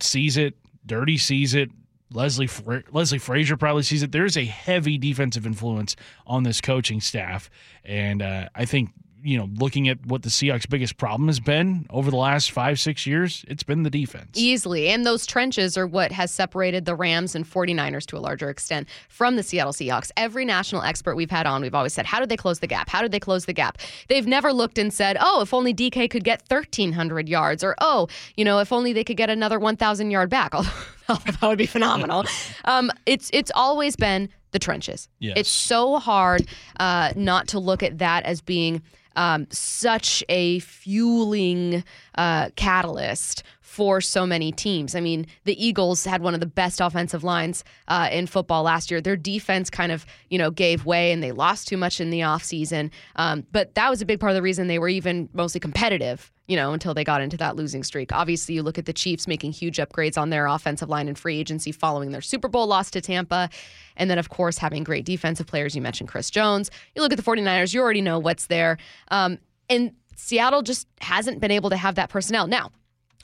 sees 0.02 0.38
it, 0.38 0.56
Durde 0.86 1.20
sees 1.20 1.54
it, 1.54 1.70
Leslie 2.12 2.48
Fra- 2.48 2.84
Leslie 2.92 3.20
Frazier 3.20 3.58
probably 3.58 3.84
sees 3.84 4.02
it. 4.02 4.12
There's 4.12 4.38
a 4.38 4.46
heavy 4.46 4.98
defensive 4.98 5.46
influence 5.46 5.96
on 6.26 6.44
this 6.44 6.60
coaching 6.62 7.02
staff, 7.02 7.50
and 7.84 8.22
uh, 8.22 8.50
I 8.56 8.66
think 8.66 8.92
you 9.24 9.38
know, 9.38 9.50
looking 9.56 9.90
at 9.90 10.06
what 10.06 10.24
the 10.24 10.30
Seahawks' 10.30 10.70
biggest 10.70 10.98
problem 10.98 11.28
has 11.28 11.40
been 11.40 11.86
over 11.90 12.10
the 12.10 12.18
last 12.18 12.52
five 12.52 12.80
six 12.80 13.06
years, 13.06 13.46
it's 13.48 13.64
been 13.64 13.84
the 13.84 13.90
defense. 13.90 14.30
Easily. 14.36 14.90
And 14.90 15.06
those 15.06 15.26
trenches 15.26 15.78
are 15.78 15.88
what 15.88 16.12
has 16.12 16.32
separated 16.32 16.86
the 16.86 16.96
Rams 16.96 17.36
and 17.36 17.46
49ers 17.46 18.06
to 18.08 18.18
a 18.18 18.20
larger 18.20 18.50
extent 18.50 18.88
from 19.08 19.36
the 19.36 19.44
Seattle 19.44 19.74
Seahawks. 19.74 20.12
Every 20.18 20.46
national 20.46 20.84
expert 20.84 21.16
we've 21.16 21.32
had 21.32 21.46
on, 21.46 21.62
we've 21.62 21.76
always 21.76 21.94
said, 21.94 22.06
how 22.06 22.20
did 22.20 22.30
they 22.30 22.38
close 22.38 22.60
the 22.60 22.68
gap? 22.68 22.90
How 22.90 23.02
did 23.02 23.12
they 23.12 23.20
close 23.20 23.46
the 23.46 23.54
gap? 23.54 23.78
They've 24.08 24.28
never 24.28 24.54
looked 24.54 24.78
and 24.78 24.94
said, 24.94 25.18
oh, 25.20 25.42
if 25.42 25.54
only 25.54 25.74
DK 25.74 26.10
could 26.10 26.24
get 26.24 26.44
1,300 26.48 27.28
yards, 27.30 27.64
or 27.64 27.76
oh, 27.82 28.08
you 28.36 28.46
know, 28.46 28.60
if 28.60 28.72
only 28.72 28.94
they 28.94 29.04
could 29.04 29.18
get 29.18 29.30
another 29.30 29.60
1,000 29.60 30.12
yard 30.12 30.30
back. 30.30 30.52
that 31.08 31.42
would 31.42 31.58
be 31.58 31.66
phenomenal. 31.66 32.26
um, 32.66 32.92
it's 33.06 33.30
it's 33.34 33.52
always 33.56 33.96
been 33.96 34.30
the 34.52 34.60
trenches. 34.60 35.10
Yes. 35.20 35.34
It's 35.38 35.50
so 35.50 35.98
hard 36.00 36.48
uh, 36.80 37.14
not 37.16 37.48
to 37.50 37.60
look 37.60 37.84
at 37.84 38.00
that 38.00 38.26
as 38.26 38.42
being 38.42 38.82
um, 39.16 39.48
such 39.52 40.24
a 40.30 40.60
fueling 40.60 41.84
uh, 42.16 42.50
catalyst 42.56 43.44
for 43.70 44.02
so 44.02 44.26
many 44.26 44.52
teams. 44.52 44.96
I 44.96 45.00
mean, 45.00 45.28
the 45.46 45.64
Eagles 45.64 46.04
had 46.04 46.22
one 46.22 46.34
of 46.34 46.40
the 46.40 46.46
best 46.48 46.82
offensive 46.82 47.24
lines 47.24 47.64
uh, 47.88 48.10
in 48.12 48.26
football 48.26 48.64
last 48.64 48.90
year. 48.90 49.00
Their 49.00 49.16
defense 49.16 49.70
kind 49.70 49.92
of, 49.92 50.06
you 50.30 50.38
know, 50.38 50.50
gave 50.50 50.86
way 50.86 51.12
and 51.12 51.24
they 51.24 51.32
lost 51.32 51.68
too 51.68 51.78
much 51.78 52.02
in 52.02 52.10
the 52.10 52.22
offseason. 52.22 52.90
Um, 53.16 53.46
but 53.52 53.76
that 53.76 53.90
was 53.90 54.02
a 54.02 54.06
big 54.06 54.20
part 54.20 54.32
of 54.32 54.36
the 54.36 54.42
reason 54.42 54.68
they 54.68 54.80
were 54.80 54.90
even 54.90 55.30
mostly 55.34 55.60
competitive, 55.60 56.32
you 56.50 56.56
know, 56.56 56.74
until 56.74 56.96
they 56.96 57.04
got 57.04 57.22
into 57.22 57.38
that 57.38 57.56
losing 57.56 57.84
streak. 57.84 58.12
Obviously, 58.12 58.56
you 58.56 58.64
look 58.64 58.80
at 58.80 58.86
the 58.86 58.92
Chiefs 58.92 59.28
making 59.28 59.52
huge 59.52 59.78
upgrades 59.78 60.18
on 60.18 60.32
their 60.32 60.48
offensive 60.48 60.90
line 60.90 61.08
and 61.08 61.18
free 61.18 61.38
agency 61.38 61.72
following 61.72 62.12
their 62.12 62.22
Super 62.22 62.48
Bowl 62.48 62.66
loss 62.66 62.90
to 62.90 63.02
Tampa. 63.02 63.52
And 63.96 64.10
then, 64.10 64.18
of 64.18 64.30
course, 64.30 64.58
having 64.58 64.84
great 64.84 65.06
defensive 65.06 65.46
players. 65.46 65.76
You 65.76 65.84
mentioned 65.84 66.10
Chris 66.10 66.32
Jones. 66.32 66.72
You 66.96 67.04
look 67.04 67.14
at 67.14 67.18
the 67.18 67.24
49ers, 67.24 67.72
you 67.72 67.82
already 67.82 68.02
know 68.02 68.18
what's 68.18 68.48
there. 68.48 68.80
Um, 69.12 69.38
and 69.70 69.92
Seattle 70.16 70.64
just 70.64 70.88
hasn't 71.02 71.40
been 71.40 71.52
able 71.52 71.70
to 71.70 71.78
have 71.78 71.94
that 71.96 72.10
personnel. 72.10 72.48
Now, 72.48 72.72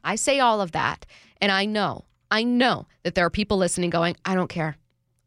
I 0.04 0.18
say 0.18 0.40
all 0.40 0.62
of 0.62 0.74
that, 0.74 1.08
and 1.42 1.52
I 1.52 1.66
know, 1.66 2.06
I 2.30 2.44
know 2.44 2.86
that 3.02 3.16
there 3.16 3.26
are 3.26 3.32
people 3.32 3.58
listening 3.58 3.90
going, 3.90 4.18
I 4.24 4.36
don't 4.36 4.50
care. 4.50 4.78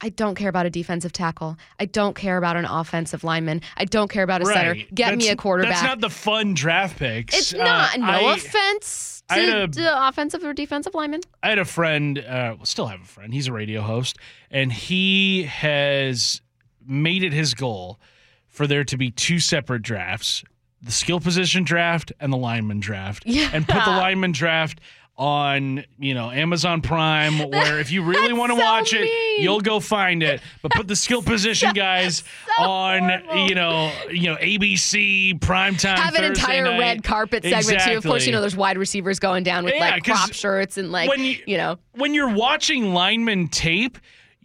I 0.01 0.11
don't 0.11 0.37
care 0.37 0.49
about 0.49 0.65
a 0.67 0.71
defensive 0.71 1.13
tackle. 1.13 1.57
I 1.81 1.87
don't 1.87 2.15
care 2.15 2.37
about 2.37 2.57
an 2.57 2.65
offensive 2.65 3.25
lineman. 3.25 3.63
I 3.77 3.85
don't 3.85 4.09
care 4.09 4.23
about 4.23 4.43
a 4.43 4.47
center. 4.47 4.71
Right. 4.73 4.95
Get 4.95 5.17
me 5.17 5.29
a 5.29 5.35
quarterback. 5.37 5.73
That's 5.73 5.83
not 5.83 6.01
the 6.01 6.11
fun 6.11 6.55
draft 6.55 6.99
picks. 6.99 7.37
it's 7.37 7.55
Uh, 7.55 7.59
not. 7.59 7.99
no 7.99 8.07
I- 8.07 8.35
offense 8.35 9.23
to, 9.33 9.65
a- 9.65 9.69
to 9.69 10.09
offensive 10.09 10.45
or 10.45 10.55
defensive 10.55 10.95
lineman. 10.95 11.21
I 11.43 11.49
had 11.49 11.59
a 11.59 11.65
friend, 11.65 12.19
uh, 12.19 12.55
well, 12.57 12.65
still 12.65 12.87
have 12.87 13.01
a 13.03 13.05
friend. 13.07 13.35
He's 13.35 13.49
a 13.49 13.53
radio 13.53 13.83
host, 13.83 14.17
and 14.51 14.73
he 14.73 15.43
has 15.43 16.41
made 16.87 17.23
it 17.25 17.33
his 17.33 17.55
goal 17.55 17.99
for 18.47 18.67
there 18.67 18.85
to 18.85 18.97
be 18.97 19.11
two 19.11 19.41
separate 19.41 19.83
drafts: 19.83 20.45
the 20.81 20.93
skill 20.93 21.19
position 21.21 21.65
draft 21.65 22.13
and 22.21 22.33
the 22.33 22.37
lineman 22.37 22.79
draft, 22.81 23.23
Yeah. 23.27 23.51
and 23.53 23.67
put 23.67 23.85
the 23.85 23.91
lineman 24.05 24.31
draft 24.33 24.81
on 25.19 25.85
you 25.99 26.15
know 26.15 26.31
Amazon 26.31 26.81
Prime, 26.81 27.39
where 27.51 27.81
if 27.81 27.91
you 27.91 28.03
really 28.03 28.33
want 28.33 28.53
to 28.53 28.57
so 28.59 28.65
watch 28.65 28.93
it, 28.95 29.41
you'll 29.43 29.61
go 29.61 29.81
find 29.81 30.23
it. 30.23 30.41
But 30.63 30.71
put 30.73 30.87
the 30.89 30.97
skill 30.97 31.23
position 31.35 31.73
guys 31.73 32.23
on 32.59 33.03
you 33.49 33.55
know 33.55 33.93
you 34.11 34.31
know 34.31 34.37
ABC 34.37 35.39
primetime. 35.41 35.97
Have 35.97 36.15
an 36.15 36.21
Thursday 36.23 36.27
entire 36.29 36.65
night. 36.65 36.79
red 36.79 37.05
carpet 37.05 37.43
segment 37.45 37.81
too. 37.83 37.97
Of 37.99 38.05
course, 38.05 38.27
you 38.27 38.33
know 38.33 38.41
there's 38.41 38.57
wide 38.57 38.79
receivers 38.79 39.19
going 39.19 39.43
down 39.43 39.65
with 39.65 39.75
Yeah, 39.75 39.81
like 39.91 40.05
crop 40.05 40.33
shirts 40.33 40.79
and 40.79 40.93
like 40.93 41.09
when 41.09 41.21
you- 41.25 41.43
you 41.47 41.57
know. 41.57 41.79
when 41.93 42.15
you're 42.15 42.33
watching 42.33 42.95
lineman 42.95 43.49
tape, 43.49 43.99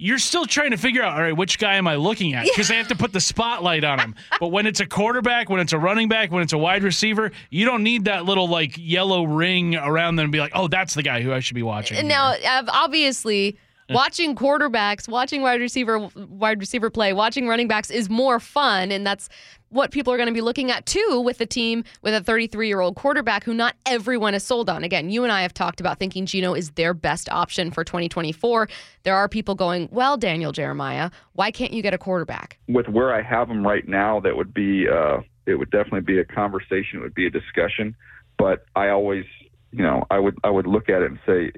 you're 0.03 0.19
still 0.19 0.45
trying 0.45 0.71
to 0.71 0.77
figure 0.77 1.01
out, 1.01 1.15
all 1.15 1.21
right, 1.21 1.35
which 1.35 1.57
guy 1.57 1.75
am 1.75 1.87
I 1.87 1.95
looking 1.95 2.33
at? 2.33 2.43
Because 2.43 2.67
they 2.67 2.75
have 2.75 2.89
to 2.89 2.95
put 2.95 3.13
the 3.13 3.21
spotlight 3.21 3.85
on 3.85 3.99
him. 3.99 4.15
But 4.37 4.49
when 4.49 4.67
it's 4.67 4.81
a 4.81 4.85
quarterback, 4.85 5.49
when 5.49 5.61
it's 5.61 5.71
a 5.71 5.79
running 5.79 6.09
back, 6.09 6.29
when 6.29 6.43
it's 6.43 6.51
a 6.51 6.57
wide 6.57 6.83
receiver, 6.83 7.31
you 7.49 7.63
don't 7.65 7.83
need 7.83 8.03
that 8.03 8.25
little 8.25 8.49
like 8.49 8.73
yellow 8.77 9.23
ring 9.23 9.77
around 9.77 10.17
them 10.17 10.25
and 10.25 10.31
be 10.33 10.39
like, 10.39 10.51
oh, 10.55 10.67
that's 10.67 10.93
the 10.93 11.03
guy 11.03 11.21
who 11.21 11.31
I 11.31 11.39
should 11.39 11.55
be 11.55 11.63
watching. 11.63 11.95
Here. 11.95 12.05
now, 12.05 12.33
uh, 12.33 12.63
obviously, 12.67 13.57
watching 13.89 14.35
quarterbacks, 14.35 15.07
watching 15.07 15.41
wide 15.41 15.61
receiver, 15.61 16.09
wide 16.15 16.59
receiver 16.59 16.89
play, 16.89 17.13
watching 17.13 17.47
running 17.47 17.67
backs 17.67 17.89
is 17.89 18.09
more 18.09 18.39
fun, 18.39 18.91
and 18.91 19.05
that's 19.05 19.29
what 19.69 19.89
people 19.91 20.13
are 20.13 20.17
going 20.17 20.27
to 20.27 20.33
be 20.33 20.41
looking 20.41 20.69
at 20.69 20.85
too 20.85 21.21
with 21.25 21.41
a 21.41 21.47
team 21.47 21.83
with 22.03 22.13
a 22.13 22.21
33 22.21 22.67
year 22.67 22.79
old 22.79 22.95
quarterback 22.95 23.43
who 23.43 23.53
not 23.53 23.75
everyone 23.87 24.35
is 24.35 24.43
sold 24.43 24.69
on. 24.69 24.83
Again, 24.83 25.09
you 25.09 25.23
and 25.23 25.31
I 25.31 25.41
have 25.41 25.53
talked 25.53 25.79
about 25.79 25.97
thinking 25.97 26.25
Geno 26.25 26.53
is 26.53 26.71
their 26.71 26.93
best 26.93 27.27
option 27.29 27.71
for 27.71 27.83
2024. 27.83 28.69
There 29.01 29.15
are 29.15 29.27
people 29.27 29.55
going, 29.55 29.89
well, 29.91 30.15
Daniel 30.15 30.51
Jeremiah, 30.51 31.09
why 31.33 31.49
can't 31.49 31.73
you 31.73 31.81
get 31.81 31.93
a 31.93 31.97
quarterback? 31.97 32.59
with 32.67 32.87
where 32.87 33.13
I 33.13 33.21
have 33.21 33.47
them 33.47 33.65
right 33.65 33.87
now, 33.87 34.19
that 34.21 34.35
would 34.35 34.53
be 34.53 34.87
uh, 34.87 35.21
it 35.45 35.55
would 35.55 35.71
definitely 35.71 36.01
be 36.01 36.19
a 36.19 36.25
conversation. 36.25 36.99
It 36.99 37.01
would 37.01 37.13
be 37.15 37.27
a 37.27 37.29
discussion. 37.29 37.95
But 38.37 38.65
I 38.75 38.89
always, 38.89 39.25
you 39.71 39.83
know, 39.83 40.05
I 40.09 40.19
would 40.19 40.37
I 40.43 40.49
would 40.49 40.67
look 40.67 40.89
at 40.89 41.01
it 41.01 41.11
and 41.11 41.19
say, 41.25 41.51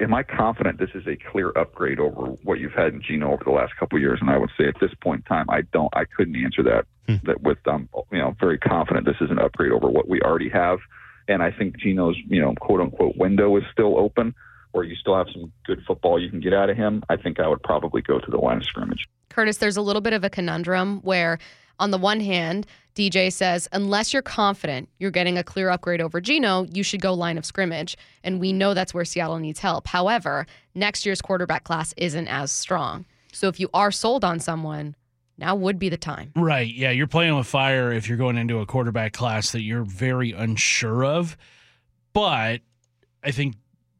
am 0.00 0.14
I 0.14 0.22
confident 0.22 0.78
this 0.78 0.90
is 0.94 1.06
a 1.06 1.16
clear 1.30 1.50
upgrade 1.56 1.98
over 2.00 2.22
what 2.44 2.58
you've 2.58 2.72
had 2.72 2.92
in 2.94 3.02
Geno 3.02 3.32
over 3.32 3.44
the 3.44 3.50
last 3.50 3.76
couple 3.78 3.96
of 3.96 4.02
years? 4.02 4.18
And 4.20 4.30
I 4.30 4.38
would 4.38 4.50
say 4.58 4.66
at 4.66 4.78
this 4.80 4.90
point 5.02 5.20
in 5.20 5.24
time, 5.24 5.46
I 5.48 5.62
don't, 5.72 5.88
I 5.94 6.04
couldn't 6.04 6.36
answer 6.36 6.62
that. 6.64 6.86
That 7.24 7.40
with 7.42 7.58
um, 7.68 7.88
you 8.10 8.18
know, 8.18 8.34
very 8.40 8.58
confident 8.58 9.06
this 9.06 9.16
is 9.20 9.30
an 9.30 9.38
upgrade 9.38 9.70
over 9.72 9.88
what 9.88 10.08
we 10.08 10.20
already 10.22 10.48
have. 10.50 10.80
And 11.28 11.42
I 11.42 11.50
think 11.52 11.76
Geno's, 11.78 12.16
you 12.28 12.40
know, 12.40 12.52
quote 12.60 12.80
unquote 12.80 13.16
window 13.16 13.56
is 13.56 13.64
still 13.72 13.98
open. 13.98 14.34
where 14.76 14.84
you 14.84 14.94
still 14.94 15.16
have 15.16 15.26
some 15.32 15.50
good 15.66 15.82
football 15.86 16.20
you 16.20 16.28
can 16.30 16.40
get 16.40 16.52
out 16.52 16.68
of 16.68 16.76
him, 16.76 17.02
I 17.08 17.16
think 17.16 17.40
I 17.40 17.48
would 17.48 17.62
probably 17.62 18.02
go 18.02 18.18
to 18.18 18.30
the 18.30 18.36
line 18.36 18.58
of 18.58 18.64
scrimmage. 18.64 19.08
Curtis, 19.30 19.56
there's 19.56 19.76
a 19.78 19.82
little 19.82 20.02
bit 20.02 20.12
of 20.12 20.22
a 20.22 20.30
conundrum 20.30 21.00
where, 21.00 21.38
on 21.78 21.90
the 21.90 21.98
one 21.98 22.20
hand, 22.20 22.66
DJ 22.94 23.32
says, 23.32 23.68
unless 23.72 24.12
you're 24.12 24.22
confident 24.22 24.88
you're 24.98 25.10
getting 25.10 25.36
a 25.36 25.44
clear 25.44 25.68
upgrade 25.68 26.00
over 26.00 26.20
Geno, 26.20 26.64
you 26.72 26.82
should 26.82 27.02
go 27.02 27.12
line 27.12 27.36
of 27.36 27.44
scrimmage. 27.44 27.96
And 28.24 28.40
we 28.40 28.52
know 28.52 28.72
that's 28.72 28.94
where 28.94 29.04
Seattle 29.04 29.38
needs 29.38 29.60
help. 29.60 29.86
However, 29.86 30.46
next 30.74 31.04
year's 31.04 31.20
quarterback 31.20 31.64
class 31.64 31.92
isn't 31.96 32.28
as 32.28 32.50
strong. 32.50 33.04
So 33.32 33.48
if 33.48 33.60
you 33.60 33.68
are 33.74 33.92
sold 33.92 34.24
on 34.24 34.40
someone, 34.40 34.96
now 35.36 35.54
would 35.54 35.78
be 35.78 35.90
the 35.90 35.98
time. 35.98 36.32
Right. 36.34 36.72
Yeah. 36.72 36.90
You're 36.90 37.06
playing 37.06 37.36
with 37.36 37.46
fire 37.46 37.92
if 37.92 38.08
you're 38.08 38.16
going 38.16 38.38
into 38.38 38.60
a 38.60 38.66
quarterback 38.66 39.12
class 39.12 39.52
that 39.52 39.60
you're 39.60 39.84
very 39.84 40.32
unsure 40.32 41.04
of. 41.04 41.36
But 42.14 42.62
I 43.22 43.30
think 43.30 43.56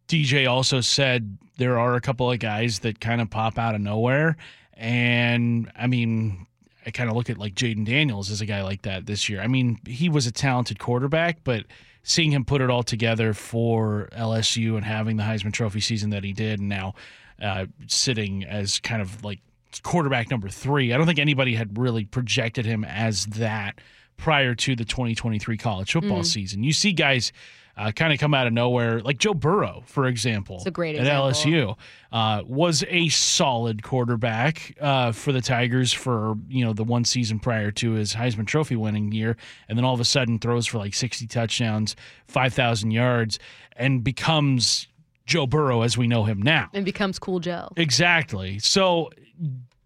DJ 0.08 0.48
also 0.48 0.80
said 0.80 1.36
there 1.58 1.78
are 1.78 1.94
a 1.96 2.00
couple 2.00 2.32
of 2.32 2.38
guys 2.38 2.78
that 2.78 3.00
kind 3.00 3.20
of 3.20 3.28
pop 3.28 3.58
out 3.58 3.74
of 3.74 3.82
nowhere. 3.82 4.38
And 4.72 5.70
I 5.76 5.86
mean, 5.86 6.46
I 6.86 6.90
kind 6.90 7.10
of 7.10 7.16
look 7.16 7.28
at 7.28 7.36
like 7.38 7.54
Jayden 7.54 7.84
Daniels 7.84 8.30
as 8.30 8.40
a 8.40 8.46
guy 8.46 8.62
like 8.62 8.82
that 8.82 9.06
this 9.06 9.28
year. 9.28 9.40
I 9.40 9.46
mean, 9.48 9.78
he 9.86 10.08
was 10.08 10.26
a 10.26 10.32
talented 10.32 10.78
quarterback, 10.78 11.38
but 11.44 11.64
seeing 12.04 12.30
him 12.30 12.44
put 12.44 12.60
it 12.60 12.70
all 12.70 12.84
together 12.84 13.34
for 13.34 14.08
LSU 14.12 14.76
and 14.76 14.84
having 14.84 15.16
the 15.16 15.24
Heisman 15.24 15.52
Trophy 15.52 15.80
season 15.80 16.10
that 16.10 16.22
he 16.22 16.32
did, 16.32 16.60
and 16.60 16.68
now 16.68 16.94
uh, 17.42 17.66
sitting 17.88 18.44
as 18.44 18.78
kind 18.78 19.02
of 19.02 19.24
like 19.24 19.40
quarterback 19.82 20.30
number 20.30 20.48
three, 20.48 20.92
I 20.92 20.96
don't 20.96 21.06
think 21.06 21.18
anybody 21.18 21.54
had 21.56 21.76
really 21.76 22.04
projected 22.04 22.64
him 22.64 22.84
as 22.84 23.26
that 23.26 23.80
prior 24.16 24.54
to 24.54 24.76
the 24.76 24.84
2023 24.84 25.56
college 25.58 25.92
football 25.92 26.20
Mm. 26.20 26.26
season. 26.26 26.62
You 26.62 26.72
see 26.72 26.92
guys 26.92 27.32
uh, 27.76 27.92
kind 27.92 28.12
of 28.12 28.18
come 28.18 28.32
out 28.32 28.46
of 28.46 28.52
nowhere, 28.52 29.00
like 29.00 29.18
Joe 29.18 29.34
Burrow, 29.34 29.82
for 29.86 30.06
example. 30.06 30.56
It's 30.56 30.66
a 30.66 30.70
great 30.70 30.96
at 30.96 31.02
example. 31.02 31.30
LSU 31.30 31.76
uh, 32.10 32.42
was 32.46 32.84
a 32.88 33.08
solid 33.10 33.82
quarterback 33.82 34.74
uh, 34.80 35.12
for 35.12 35.32
the 35.32 35.42
Tigers 35.42 35.92
for 35.92 36.36
you 36.48 36.64
know 36.64 36.72
the 36.72 36.84
one 36.84 37.04
season 37.04 37.38
prior 37.38 37.70
to 37.72 37.92
his 37.92 38.14
Heisman 38.14 38.46
Trophy 38.46 38.76
winning 38.76 39.12
year, 39.12 39.36
and 39.68 39.76
then 39.76 39.84
all 39.84 39.94
of 39.94 40.00
a 40.00 40.04
sudden 40.04 40.38
throws 40.38 40.66
for 40.66 40.78
like 40.78 40.94
sixty 40.94 41.26
touchdowns, 41.26 41.96
five 42.26 42.54
thousand 42.54 42.92
yards, 42.92 43.38
and 43.76 44.02
becomes 44.02 44.88
Joe 45.26 45.46
Burrow 45.46 45.82
as 45.82 45.98
we 45.98 46.06
know 46.06 46.24
him 46.24 46.40
now. 46.40 46.70
And 46.72 46.84
becomes 46.84 47.18
Cool 47.18 47.40
Joe. 47.40 47.68
Exactly. 47.76 48.58
So 48.58 49.10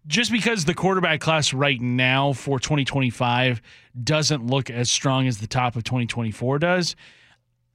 just 0.07 0.31
because 0.31 0.65
the 0.65 0.73
quarterback 0.73 1.19
class 1.19 1.53
right 1.53 1.79
now 1.79 2.33
for 2.33 2.59
2025 2.59 3.61
doesn't 4.03 4.47
look 4.47 4.69
as 4.69 4.89
strong 4.89 5.27
as 5.27 5.39
the 5.39 5.47
top 5.47 5.75
of 5.75 5.83
2024 5.83 6.59
does, 6.59 6.95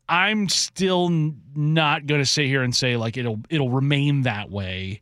I'm 0.08 0.48
still 0.48 1.08
not 1.54 2.06
going 2.06 2.20
to 2.20 2.26
sit 2.26 2.46
here 2.46 2.62
and 2.62 2.74
say 2.74 2.96
like 2.96 3.16
it'll 3.16 3.40
it'll 3.50 3.70
remain 3.70 4.22
that 4.22 4.50
way 4.50 5.00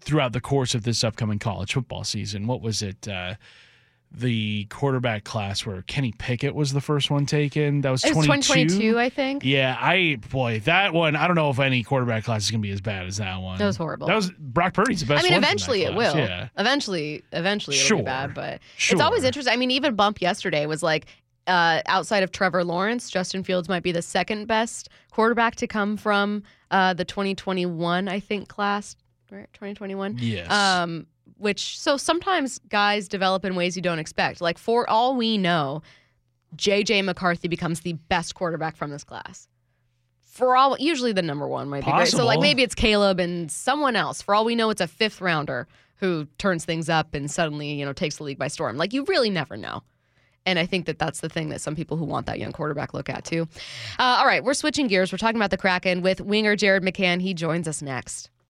throughout 0.00 0.32
the 0.32 0.40
course 0.40 0.74
of 0.74 0.82
this 0.82 1.02
upcoming 1.04 1.38
college 1.38 1.72
football 1.74 2.04
season. 2.04 2.46
What 2.46 2.60
was 2.60 2.82
it? 2.82 3.06
Uh, 3.08 3.34
the 4.16 4.66
quarterback 4.66 5.24
class 5.24 5.66
where 5.66 5.82
Kenny 5.82 6.12
Pickett 6.16 6.54
was 6.54 6.72
the 6.72 6.80
first 6.80 7.10
one 7.10 7.26
taken. 7.26 7.80
That 7.80 7.90
was 7.90 8.04
It 8.04 8.14
was 8.14 8.26
22. 8.26 8.46
2022, 8.68 8.98
I 8.98 9.08
think. 9.08 9.44
Yeah, 9.44 9.76
I 9.80 10.18
boy, 10.30 10.60
that 10.66 10.92
one. 10.92 11.16
I 11.16 11.26
don't 11.26 11.34
know 11.34 11.50
if 11.50 11.58
any 11.58 11.82
quarterback 11.82 12.22
class 12.24 12.44
is 12.44 12.50
gonna 12.52 12.60
be 12.60 12.70
as 12.70 12.80
bad 12.80 13.06
as 13.06 13.16
that 13.16 13.40
one. 13.40 13.58
That 13.58 13.66
was 13.66 13.76
horrible. 13.76 14.06
That 14.06 14.14
was 14.14 14.30
Brock 14.38 14.74
Purdy's 14.74 15.00
the 15.00 15.06
best. 15.06 15.24
I 15.24 15.28
mean, 15.28 15.32
one 15.32 15.38
from 15.38 15.42
that 15.42 15.48
eventually 15.48 15.82
it 15.82 15.94
will. 15.94 16.16
Yeah. 16.16 16.48
Eventually, 16.56 17.24
eventually 17.32 17.76
it'll 17.76 17.86
Sure. 17.88 17.98
be 17.98 18.04
bad, 18.04 18.34
but 18.34 18.60
Sure. 18.76 18.94
it's 18.96 19.02
always 19.02 19.24
interesting. 19.24 19.52
I 19.52 19.56
mean, 19.56 19.72
even 19.72 19.96
Bump 19.96 20.20
yesterday 20.20 20.66
was 20.66 20.80
like, 20.82 21.06
uh, 21.46 21.82
outside 21.86 22.22
of 22.22 22.32
Trevor 22.32 22.64
Lawrence, 22.64 23.10
Justin 23.10 23.44
Fields 23.44 23.68
might 23.68 23.82
be 23.82 23.92
the 23.92 24.02
second 24.02 24.46
best 24.46 24.88
quarterback 25.10 25.56
to 25.56 25.66
come 25.66 25.96
from 25.96 26.42
uh, 26.70 26.94
the 26.94 27.04
2021, 27.04 28.08
I 28.08 28.20
think, 28.20 28.48
class. 28.48 28.96
Right, 29.30 29.48
2021. 29.52 30.16
Yes. 30.20 30.50
Um, 30.50 31.06
which 31.38 31.78
so 31.78 31.96
sometimes 31.96 32.58
guys 32.68 33.08
develop 33.08 33.44
in 33.44 33.54
ways 33.56 33.76
you 33.76 33.82
don't 33.82 33.98
expect. 33.98 34.40
Like 34.40 34.58
for 34.58 34.88
all 34.88 35.16
we 35.16 35.36
know, 35.36 35.82
JJ 36.56 37.04
McCarthy 37.04 37.48
becomes 37.48 37.80
the 37.80 37.94
best 37.94 38.34
quarterback 38.34 38.76
from 38.76 38.90
this 38.90 39.04
class. 39.04 39.48
For 40.20 40.56
all 40.56 40.76
usually 40.78 41.12
the 41.12 41.22
number 41.22 41.46
one 41.46 41.68
might 41.68 41.84
be 41.84 41.90
great. 41.92 42.08
So 42.08 42.24
like 42.24 42.40
maybe 42.40 42.62
it's 42.62 42.74
Caleb 42.74 43.20
and 43.20 43.50
someone 43.50 43.96
else. 43.96 44.22
For 44.22 44.34
all 44.34 44.44
we 44.44 44.54
know, 44.54 44.70
it's 44.70 44.80
a 44.80 44.86
fifth 44.86 45.20
rounder 45.20 45.68
who 45.96 46.26
turns 46.38 46.64
things 46.64 46.88
up 46.88 47.14
and 47.14 47.30
suddenly 47.30 47.72
you 47.72 47.84
know 47.84 47.92
takes 47.92 48.16
the 48.16 48.24
league 48.24 48.38
by 48.38 48.48
storm. 48.48 48.76
Like 48.76 48.92
you 48.92 49.04
really 49.04 49.30
never 49.30 49.56
know. 49.56 49.82
And 50.46 50.58
I 50.58 50.66
think 50.66 50.86
that 50.86 50.98
that's 50.98 51.20
the 51.20 51.28
thing 51.28 51.48
that 51.50 51.60
some 51.60 51.74
people 51.74 51.96
who 51.96 52.04
want 52.04 52.26
that 52.26 52.38
young 52.38 52.52
quarterback 52.52 52.92
look 52.92 53.08
at 53.08 53.24
too. 53.24 53.48
Uh, 53.98 54.16
all 54.18 54.26
right, 54.26 54.44
we're 54.44 54.54
switching 54.54 54.86
gears. 54.88 55.12
We're 55.12 55.18
talking 55.18 55.36
about 55.36 55.50
the 55.50 55.56
Kraken 55.56 56.02
with 56.02 56.20
winger 56.20 56.56
Jared 56.56 56.82
McCann. 56.82 57.22
He 57.22 57.34
joins 57.34 57.66
us 57.66 57.80
next. 57.80 58.30